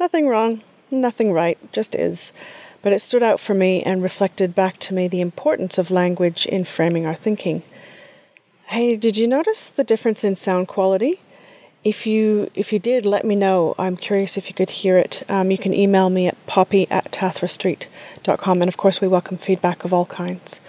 Nothing 0.00 0.28
wrong, 0.28 0.62
nothing 0.90 1.30
right, 1.34 1.58
just 1.72 1.94
is. 1.94 2.32
But 2.80 2.94
it 2.94 3.00
stood 3.00 3.22
out 3.22 3.38
for 3.38 3.52
me 3.52 3.82
and 3.82 4.02
reflected 4.02 4.54
back 4.54 4.78
to 4.78 4.94
me 4.94 5.08
the 5.08 5.20
importance 5.20 5.76
of 5.76 5.90
language 5.90 6.46
in 6.46 6.64
framing 6.64 7.04
our 7.04 7.14
thinking. 7.14 7.62
Hey, 8.68 8.96
did 8.96 9.18
you 9.18 9.28
notice 9.28 9.68
the 9.68 9.84
difference 9.84 10.24
in 10.24 10.36
sound 10.36 10.68
quality? 10.68 11.20
If 11.84 12.06
you 12.06 12.48
if 12.54 12.72
you 12.72 12.78
did, 12.78 13.04
let 13.04 13.24
me 13.24 13.34
know. 13.34 13.74
I'm 13.76 13.96
curious 13.96 14.36
if 14.36 14.48
you 14.48 14.54
could 14.54 14.70
hear 14.70 14.96
it. 14.98 15.24
Um, 15.28 15.50
you 15.50 15.58
can 15.58 15.74
email 15.74 16.10
me 16.10 16.28
at 16.28 16.46
poppy 16.46 16.88
at 16.90 17.10
tathrastreet.com, 17.10 18.62
and 18.62 18.68
of 18.68 18.76
course, 18.76 19.00
we 19.00 19.08
welcome 19.08 19.36
feedback 19.36 19.84
of 19.84 19.92
all 19.92 20.06
kinds. 20.06 20.60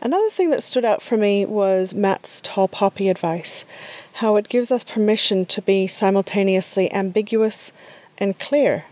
Another 0.00 0.30
thing 0.30 0.50
that 0.50 0.62
stood 0.62 0.84
out 0.84 1.02
for 1.02 1.16
me 1.16 1.44
was 1.44 1.94
Matt's 1.94 2.40
tall 2.40 2.68
poppy 2.68 3.08
advice, 3.08 3.64
how 4.14 4.36
it 4.36 4.48
gives 4.48 4.70
us 4.70 4.84
permission 4.84 5.46
to 5.46 5.60
be 5.60 5.88
simultaneously 5.88 6.92
ambiguous 6.92 7.72
and 8.16 8.38
clear. 8.38 8.84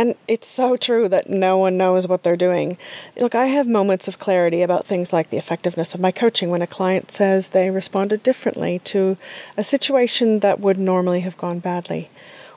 And 0.00 0.14
it's 0.26 0.46
so 0.46 0.78
true 0.78 1.10
that 1.10 1.28
no 1.28 1.58
one 1.58 1.76
knows 1.76 2.08
what 2.08 2.22
they're 2.22 2.34
doing. 2.34 2.78
Look, 3.18 3.34
I 3.34 3.48
have 3.48 3.66
moments 3.66 4.08
of 4.08 4.18
clarity 4.18 4.62
about 4.62 4.86
things 4.86 5.12
like 5.12 5.28
the 5.28 5.36
effectiveness 5.36 5.94
of 5.94 6.00
my 6.00 6.10
coaching 6.10 6.48
when 6.48 6.62
a 6.62 6.66
client 6.66 7.10
says 7.10 7.50
they 7.50 7.68
responded 7.68 8.22
differently 8.22 8.78
to 8.84 9.18
a 9.58 9.62
situation 9.62 10.38
that 10.38 10.58
would 10.58 10.78
normally 10.78 11.20
have 11.20 11.36
gone 11.36 11.58
badly, 11.58 12.08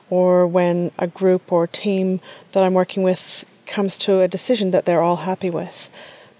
or 0.08 0.46
when 0.46 0.90
a 0.98 1.06
group 1.06 1.52
or 1.52 1.66
team 1.66 2.18
that 2.52 2.64
I'm 2.64 2.72
working 2.72 3.02
with 3.02 3.44
comes 3.66 3.98
to 3.98 4.22
a 4.22 4.26
decision 4.36 4.70
that 4.70 4.86
they're 4.86 5.02
all 5.02 5.16
happy 5.28 5.50
with. 5.50 5.90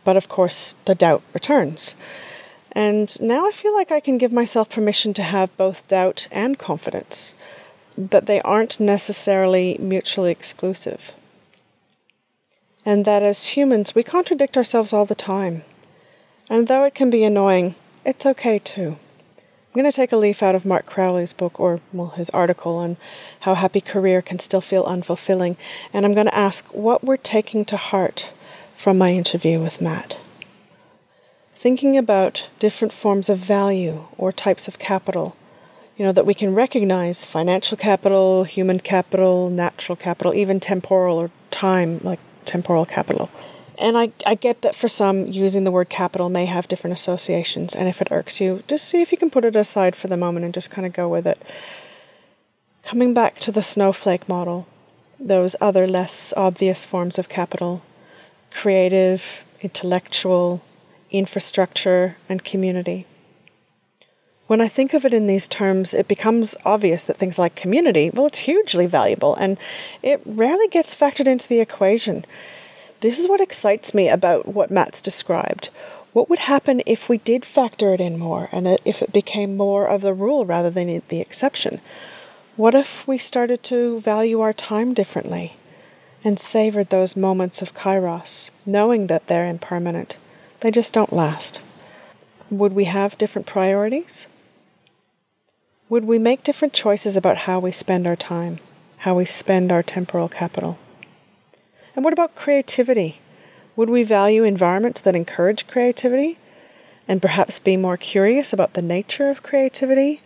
But 0.04 0.16
of 0.16 0.30
course, 0.30 0.74
the 0.86 0.94
doubt 0.94 1.22
returns. 1.34 1.96
And 2.72 3.20
now 3.20 3.46
I 3.46 3.50
feel 3.50 3.74
like 3.74 3.92
I 3.92 4.00
can 4.00 4.16
give 4.16 4.32
myself 4.32 4.70
permission 4.70 5.12
to 5.12 5.22
have 5.22 5.54
both 5.58 5.86
doubt 5.86 6.28
and 6.32 6.58
confidence 6.58 7.34
that 7.96 8.26
they 8.26 8.40
aren't 8.40 8.80
necessarily 8.80 9.76
mutually 9.78 10.30
exclusive. 10.30 11.12
And 12.84 13.04
that 13.04 13.22
as 13.22 13.56
humans, 13.56 13.94
we 13.94 14.02
contradict 14.02 14.56
ourselves 14.56 14.92
all 14.92 15.06
the 15.06 15.14
time. 15.14 15.64
And 16.50 16.68
though 16.68 16.84
it 16.84 16.94
can 16.94 17.08
be 17.10 17.24
annoying, 17.24 17.74
it's 18.04 18.26
okay 18.26 18.58
too. 18.58 18.98
I'm 19.74 19.80
going 19.80 19.90
to 19.90 19.96
take 19.96 20.12
a 20.12 20.16
leaf 20.16 20.42
out 20.42 20.54
of 20.54 20.64
Mark 20.64 20.86
Crowley's 20.86 21.32
book, 21.32 21.58
or 21.58 21.80
well, 21.92 22.10
his 22.10 22.30
article 22.30 22.76
on 22.76 22.96
how 23.40 23.54
happy 23.54 23.80
career 23.80 24.22
can 24.22 24.38
still 24.38 24.60
feel 24.60 24.84
unfulfilling, 24.84 25.56
and 25.92 26.04
I'm 26.04 26.14
going 26.14 26.26
to 26.26 26.34
ask 26.34 26.64
what 26.66 27.02
we're 27.02 27.16
taking 27.16 27.64
to 27.64 27.76
heart 27.76 28.30
from 28.76 28.98
my 28.98 29.10
interview 29.10 29.58
with 29.58 29.80
Matt. 29.80 30.18
Thinking 31.56 31.96
about 31.96 32.48
different 32.60 32.92
forms 32.92 33.28
of 33.28 33.38
value 33.38 34.04
or 34.16 34.30
types 34.30 34.68
of 34.68 34.78
capital 34.78 35.34
you 35.96 36.04
know, 36.04 36.12
that 36.12 36.26
we 36.26 36.34
can 36.34 36.54
recognize 36.54 37.24
financial 37.24 37.76
capital, 37.76 38.44
human 38.44 38.80
capital, 38.80 39.50
natural 39.50 39.96
capital, 39.96 40.34
even 40.34 40.58
temporal 40.58 41.18
or 41.18 41.30
time, 41.50 42.00
like 42.02 42.18
temporal 42.44 42.84
capital. 42.84 43.30
And 43.78 43.98
I, 43.98 44.12
I 44.26 44.34
get 44.34 44.62
that 44.62 44.74
for 44.74 44.88
some, 44.88 45.26
using 45.26 45.64
the 45.64 45.70
word 45.70 45.88
capital 45.88 46.28
may 46.28 46.46
have 46.46 46.68
different 46.68 46.94
associations. 46.94 47.74
And 47.74 47.88
if 47.88 48.00
it 48.00 48.08
irks 48.10 48.40
you, 48.40 48.62
just 48.68 48.88
see 48.88 49.02
if 49.02 49.12
you 49.12 49.18
can 49.18 49.30
put 49.30 49.44
it 49.44 49.56
aside 49.56 49.96
for 49.96 50.08
the 50.08 50.16
moment 50.16 50.44
and 50.44 50.54
just 50.54 50.70
kind 50.70 50.86
of 50.86 50.92
go 50.92 51.08
with 51.08 51.26
it. 51.26 51.40
Coming 52.82 53.14
back 53.14 53.38
to 53.40 53.52
the 53.52 53.62
snowflake 53.62 54.28
model, 54.28 54.66
those 55.18 55.56
other 55.60 55.86
less 55.86 56.34
obvious 56.36 56.84
forms 56.84 57.18
of 57.18 57.28
capital 57.28 57.82
creative, 58.50 59.44
intellectual, 59.62 60.62
infrastructure, 61.10 62.16
and 62.28 62.44
community. 62.44 63.04
When 64.46 64.60
I 64.60 64.68
think 64.68 64.92
of 64.92 65.06
it 65.06 65.14
in 65.14 65.26
these 65.26 65.48
terms, 65.48 65.94
it 65.94 66.06
becomes 66.06 66.54
obvious 66.66 67.04
that 67.04 67.16
things 67.16 67.38
like 67.38 67.54
community, 67.54 68.10
well, 68.10 68.26
it's 68.26 68.40
hugely 68.40 68.84
valuable 68.84 69.34
and 69.36 69.56
it 70.02 70.20
rarely 70.26 70.68
gets 70.68 70.94
factored 70.94 71.26
into 71.26 71.48
the 71.48 71.60
equation. 71.60 72.26
This 73.00 73.18
is 73.18 73.26
what 73.26 73.40
excites 73.40 73.94
me 73.94 74.08
about 74.08 74.46
what 74.46 74.70
Matt's 74.70 75.00
described. 75.00 75.70
What 76.12 76.28
would 76.28 76.40
happen 76.40 76.82
if 76.84 77.08
we 77.08 77.18
did 77.18 77.46
factor 77.46 77.94
it 77.94 78.02
in 78.02 78.18
more 78.18 78.50
and 78.52 78.68
if 78.84 79.00
it 79.00 79.14
became 79.14 79.56
more 79.56 79.86
of 79.86 80.02
the 80.02 80.12
rule 80.12 80.44
rather 80.44 80.70
than 80.70 81.00
the 81.08 81.20
exception? 81.20 81.80
What 82.56 82.74
if 82.74 83.08
we 83.08 83.16
started 83.16 83.62
to 83.64 83.98
value 84.00 84.40
our 84.40 84.52
time 84.52 84.92
differently 84.92 85.56
and 86.22 86.38
savored 86.38 86.90
those 86.90 87.16
moments 87.16 87.62
of 87.62 87.74
kairos, 87.74 88.50
knowing 88.66 89.06
that 89.06 89.26
they're 89.26 89.48
impermanent? 89.48 90.18
They 90.60 90.70
just 90.70 90.92
don't 90.92 91.12
last. 91.14 91.60
Would 92.50 92.74
we 92.74 92.84
have 92.84 93.18
different 93.18 93.46
priorities? 93.46 94.26
Would 95.90 96.06
we 96.06 96.18
make 96.18 96.42
different 96.42 96.72
choices 96.72 97.14
about 97.14 97.38
how 97.38 97.58
we 97.58 97.70
spend 97.70 98.06
our 98.06 98.16
time, 98.16 98.58
how 98.98 99.14
we 99.14 99.26
spend 99.26 99.70
our 99.70 99.82
temporal 99.82 100.30
capital? 100.30 100.78
And 101.94 102.02
what 102.02 102.14
about 102.14 102.34
creativity? 102.34 103.20
Would 103.76 103.90
we 103.90 104.02
value 104.02 104.44
environments 104.44 105.02
that 105.02 105.14
encourage 105.14 105.66
creativity 105.66 106.38
and 107.06 107.20
perhaps 107.20 107.58
be 107.58 107.76
more 107.76 107.98
curious 107.98 108.52
about 108.52 108.72
the 108.72 108.80
nature 108.80 109.28
of 109.28 109.42
creativity 109.42 110.22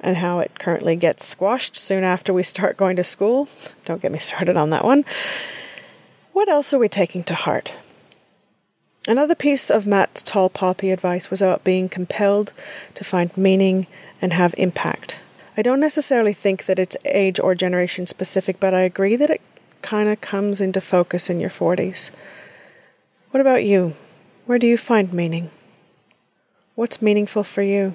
and 0.00 0.18
how 0.18 0.38
it 0.38 0.60
currently 0.60 0.94
gets 0.94 1.24
squashed 1.24 1.74
soon 1.74 2.04
after 2.04 2.32
we 2.32 2.44
start 2.44 2.76
going 2.76 2.94
to 2.94 3.04
school? 3.04 3.48
Don't 3.84 4.00
get 4.00 4.12
me 4.12 4.20
started 4.20 4.56
on 4.56 4.70
that 4.70 4.84
one. 4.84 5.04
What 6.32 6.48
else 6.48 6.72
are 6.72 6.78
we 6.78 6.88
taking 6.88 7.24
to 7.24 7.34
heart? 7.34 7.74
Another 9.08 9.34
piece 9.34 9.70
of 9.70 9.86
Matt's 9.86 10.22
tall 10.22 10.48
poppy 10.48 10.90
advice 10.90 11.30
was 11.30 11.42
about 11.42 11.64
being 11.64 11.88
compelled 11.88 12.52
to 12.94 13.04
find 13.04 13.36
meaning 13.36 13.86
and 14.20 14.32
have 14.32 14.54
impact. 14.58 15.18
I 15.56 15.62
don't 15.62 15.80
necessarily 15.80 16.32
think 16.32 16.66
that 16.66 16.78
it's 16.78 16.96
age 17.04 17.38
or 17.38 17.54
generation 17.54 18.06
specific, 18.06 18.58
but 18.58 18.74
I 18.74 18.80
agree 18.80 19.16
that 19.16 19.30
it 19.30 19.40
kind 19.82 20.08
of 20.08 20.20
comes 20.20 20.60
into 20.60 20.80
focus 20.80 21.30
in 21.30 21.40
your 21.40 21.50
40s. 21.50 22.10
What 23.30 23.40
about 23.40 23.64
you? 23.64 23.94
Where 24.46 24.58
do 24.58 24.66
you 24.66 24.76
find 24.76 25.12
meaning? 25.12 25.50
What's 26.74 27.02
meaningful 27.02 27.44
for 27.44 27.62
you? 27.62 27.94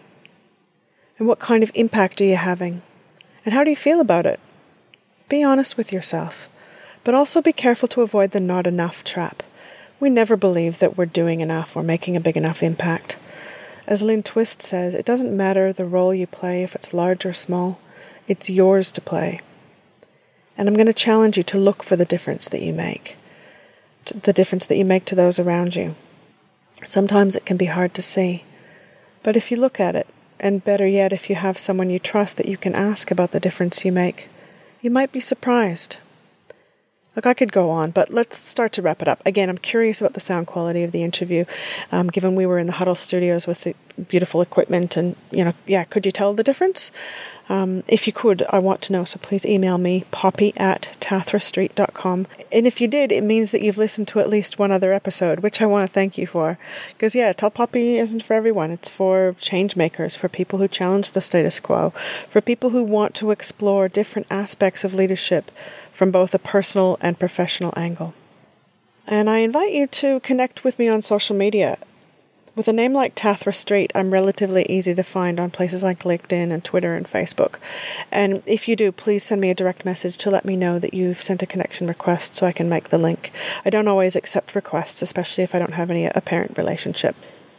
And 1.17 1.27
what 1.27 1.39
kind 1.39 1.63
of 1.63 1.71
impact 1.75 2.21
are 2.21 2.25
you 2.25 2.37
having? 2.37 2.81
And 3.43 3.53
how 3.53 3.63
do 3.63 3.69
you 3.69 3.75
feel 3.75 3.99
about 3.99 4.25
it? 4.25 4.39
Be 5.27 5.43
honest 5.43 5.77
with 5.77 5.91
yourself, 5.91 6.49
but 7.03 7.13
also 7.13 7.41
be 7.41 7.51
careful 7.51 7.89
to 7.89 8.01
avoid 8.01 8.31
the 8.31 8.39
not 8.39 8.67
enough 8.67 9.03
trap. 9.03 9.43
We 9.99 10.09
never 10.09 10.37
believe 10.37 10.79
that 10.79 10.97
we're 10.97 11.05
doing 11.05 11.41
enough 11.41 11.75
or 11.75 11.83
making 11.83 12.15
a 12.15 12.21
big 12.21 12.37
enough 12.37 12.63
impact. 12.63 13.17
As 13.89 14.03
Lynn 14.03 14.21
Twist 14.21 14.61
says, 14.61 14.93
it 14.93 15.03
doesn't 15.03 15.35
matter 15.35 15.73
the 15.73 15.83
role 15.83 16.13
you 16.13 16.27
play 16.27 16.61
if 16.61 16.75
it's 16.75 16.93
large 16.93 17.25
or 17.25 17.33
small, 17.33 17.79
it's 18.27 18.47
yours 18.47 18.91
to 18.91 19.01
play. 19.01 19.41
And 20.55 20.69
I'm 20.69 20.75
going 20.75 20.85
to 20.85 20.93
challenge 20.93 21.37
you 21.37 21.43
to 21.43 21.57
look 21.57 21.81
for 21.81 21.95
the 21.95 22.05
difference 22.05 22.47
that 22.49 22.61
you 22.61 22.71
make, 22.71 23.17
the 24.05 24.31
difference 24.31 24.67
that 24.67 24.77
you 24.77 24.85
make 24.85 25.05
to 25.05 25.15
those 25.15 25.39
around 25.39 25.75
you. 25.75 25.95
Sometimes 26.83 27.35
it 27.35 27.47
can 27.47 27.57
be 27.57 27.65
hard 27.65 27.95
to 27.95 28.03
see, 28.03 28.43
but 29.23 29.35
if 29.35 29.49
you 29.49 29.57
look 29.57 29.79
at 29.79 29.95
it, 29.95 30.05
and 30.39 30.63
better 30.63 30.85
yet, 30.85 31.11
if 31.11 31.27
you 31.27 31.35
have 31.35 31.57
someone 31.57 31.89
you 31.89 31.97
trust 31.97 32.37
that 32.37 32.47
you 32.47 32.57
can 32.57 32.75
ask 32.75 33.09
about 33.09 33.31
the 33.31 33.39
difference 33.39 33.83
you 33.83 33.91
make, 33.91 34.29
you 34.81 34.91
might 34.91 35.11
be 35.11 35.19
surprised. 35.19 35.97
Look, 37.19 37.25
I 37.25 37.33
could 37.33 37.51
go 37.51 37.69
on, 37.69 37.91
but 37.91 38.13
let's 38.13 38.37
start 38.37 38.71
to 38.71 38.81
wrap 38.81 39.01
it 39.01 39.09
up. 39.09 39.21
Again, 39.25 39.49
I'm 39.49 39.57
curious 39.57 39.99
about 39.99 40.13
the 40.13 40.21
sound 40.21 40.47
quality 40.47 40.83
of 40.83 40.93
the 40.93 41.03
interview, 41.03 41.43
um, 41.91 42.07
given 42.07 42.33
we 42.33 42.45
were 42.45 42.57
in 42.57 42.67
the 42.67 42.71
Huddle 42.71 42.95
studios 42.95 43.45
with 43.45 43.65
the 43.65 43.75
beautiful 44.07 44.39
equipment, 44.39 44.95
and 44.95 45.17
you 45.29 45.43
know, 45.43 45.53
yeah, 45.67 45.83
could 45.83 46.05
you 46.05 46.13
tell 46.13 46.33
the 46.33 46.45
difference? 46.45 46.93
Um, 47.49 47.83
if 47.87 48.05
you 48.05 48.13
could, 48.13 48.45
I 48.51 48.59
want 48.59 48.81
to 48.83 48.93
know, 48.93 49.03
so 49.03 49.19
please 49.21 49.45
email 49.45 49.77
me, 49.77 50.05
poppy 50.11 50.53
at 50.55 50.95
tathrastreet.com. 51.01 52.27
And 52.51 52.67
if 52.67 52.79
you 52.79 52.87
did, 52.87 53.11
it 53.11 53.23
means 53.23 53.51
that 53.51 53.63
you've 53.63 53.77
listened 53.77 54.07
to 54.09 54.19
at 54.19 54.29
least 54.29 54.59
one 54.59 54.71
other 54.71 54.93
episode, 54.93 55.39
which 55.39 55.59
I 55.59 55.65
want 55.65 55.89
to 55.89 55.93
thank 55.93 56.17
you 56.17 56.27
for. 56.27 56.59
Because, 56.89 57.15
yeah, 57.15 57.33
Tall 57.33 57.49
Poppy 57.49 57.97
isn't 57.97 58.21
for 58.21 58.35
everyone. 58.35 58.69
It's 58.69 58.89
for 58.89 59.35
change 59.39 59.75
makers, 59.75 60.15
for 60.15 60.29
people 60.29 60.59
who 60.59 60.67
challenge 60.67 61.11
the 61.11 61.21
status 61.21 61.59
quo, 61.59 61.89
for 62.29 62.39
people 62.39 62.69
who 62.69 62.83
want 62.83 63.15
to 63.15 63.31
explore 63.31 63.89
different 63.89 64.27
aspects 64.29 64.83
of 64.83 64.93
leadership 64.93 65.51
from 65.99 66.11
both 66.11 66.33
a 66.33 66.39
personal 66.39 66.97
and 67.01 67.19
professional 67.19 67.73
angle. 67.75 68.13
And 69.05 69.29
I 69.29 69.39
invite 69.39 69.73
you 69.73 69.85
to 69.85 70.21
connect 70.21 70.63
with 70.63 70.79
me 70.79 70.87
on 70.87 71.01
social 71.01 71.35
media 71.35 71.77
With 72.55 72.67
a 72.67 72.73
name 72.73 72.91
like 72.91 73.15
Tathra 73.15 73.55
Street, 73.55 73.89
I'm 73.95 74.11
relatively 74.11 74.65
easy 74.67 74.93
to 74.93 75.03
find 75.03 75.39
on 75.39 75.49
places 75.49 75.81
like 75.81 75.99
LinkedIn 75.99 76.51
and 76.51 76.61
Twitter 76.61 76.93
and 76.95 77.05
Facebook. 77.05 77.57
And 78.11 78.43
if 78.45 78.67
you 78.67 78.75
do, 78.75 78.91
please 78.91 79.23
send 79.23 79.39
me 79.39 79.49
a 79.49 79.55
direct 79.55 79.85
message 79.85 80.17
to 80.17 80.29
let 80.29 80.43
me 80.43 80.57
know 80.57 80.79
that 80.79 80.93
you've 80.93 81.21
sent 81.21 81.41
a 81.41 81.45
connection 81.45 81.87
request 81.87 82.35
so 82.35 82.45
I 82.45 82.51
can 82.51 82.67
make 82.67 82.89
the 82.89 82.97
link. 82.97 83.31
I 83.63 83.69
don't 83.69 83.87
always 83.87 84.17
accept 84.17 84.55
requests, 84.55 85.01
especially 85.01 85.43
if 85.43 85.55
I 85.55 85.59
don't 85.59 85.75
have 85.75 85.89
any 85.89 86.05
apparent 86.05 86.57
relationship. 86.57 87.15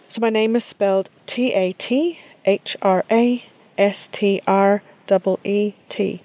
So 0.08 0.20
my 0.20 0.30
name 0.30 0.54
is 0.54 0.64
spelled 0.64 1.08
T 1.24 1.54
A 1.54 1.72
T 1.72 2.18
H 2.44 2.76
R 2.82 3.04
A 3.10 3.44
S 3.78 4.08
T 4.08 4.42
R 4.46 4.82
E 5.44 5.74
T. 5.88 6.20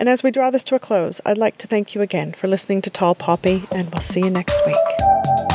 And 0.00 0.08
as 0.08 0.22
we 0.22 0.30
draw 0.30 0.50
this 0.50 0.64
to 0.64 0.74
a 0.74 0.78
close, 0.78 1.20
I'd 1.26 1.36
like 1.36 1.58
to 1.58 1.66
thank 1.66 1.94
you 1.94 2.00
again 2.00 2.32
for 2.32 2.48
listening 2.48 2.80
to 2.82 2.90
Tall 2.90 3.14
Poppy, 3.14 3.64
and 3.70 3.92
we'll 3.92 4.00
see 4.00 4.20
you 4.20 4.30
next 4.30 4.58
week. 4.66 5.49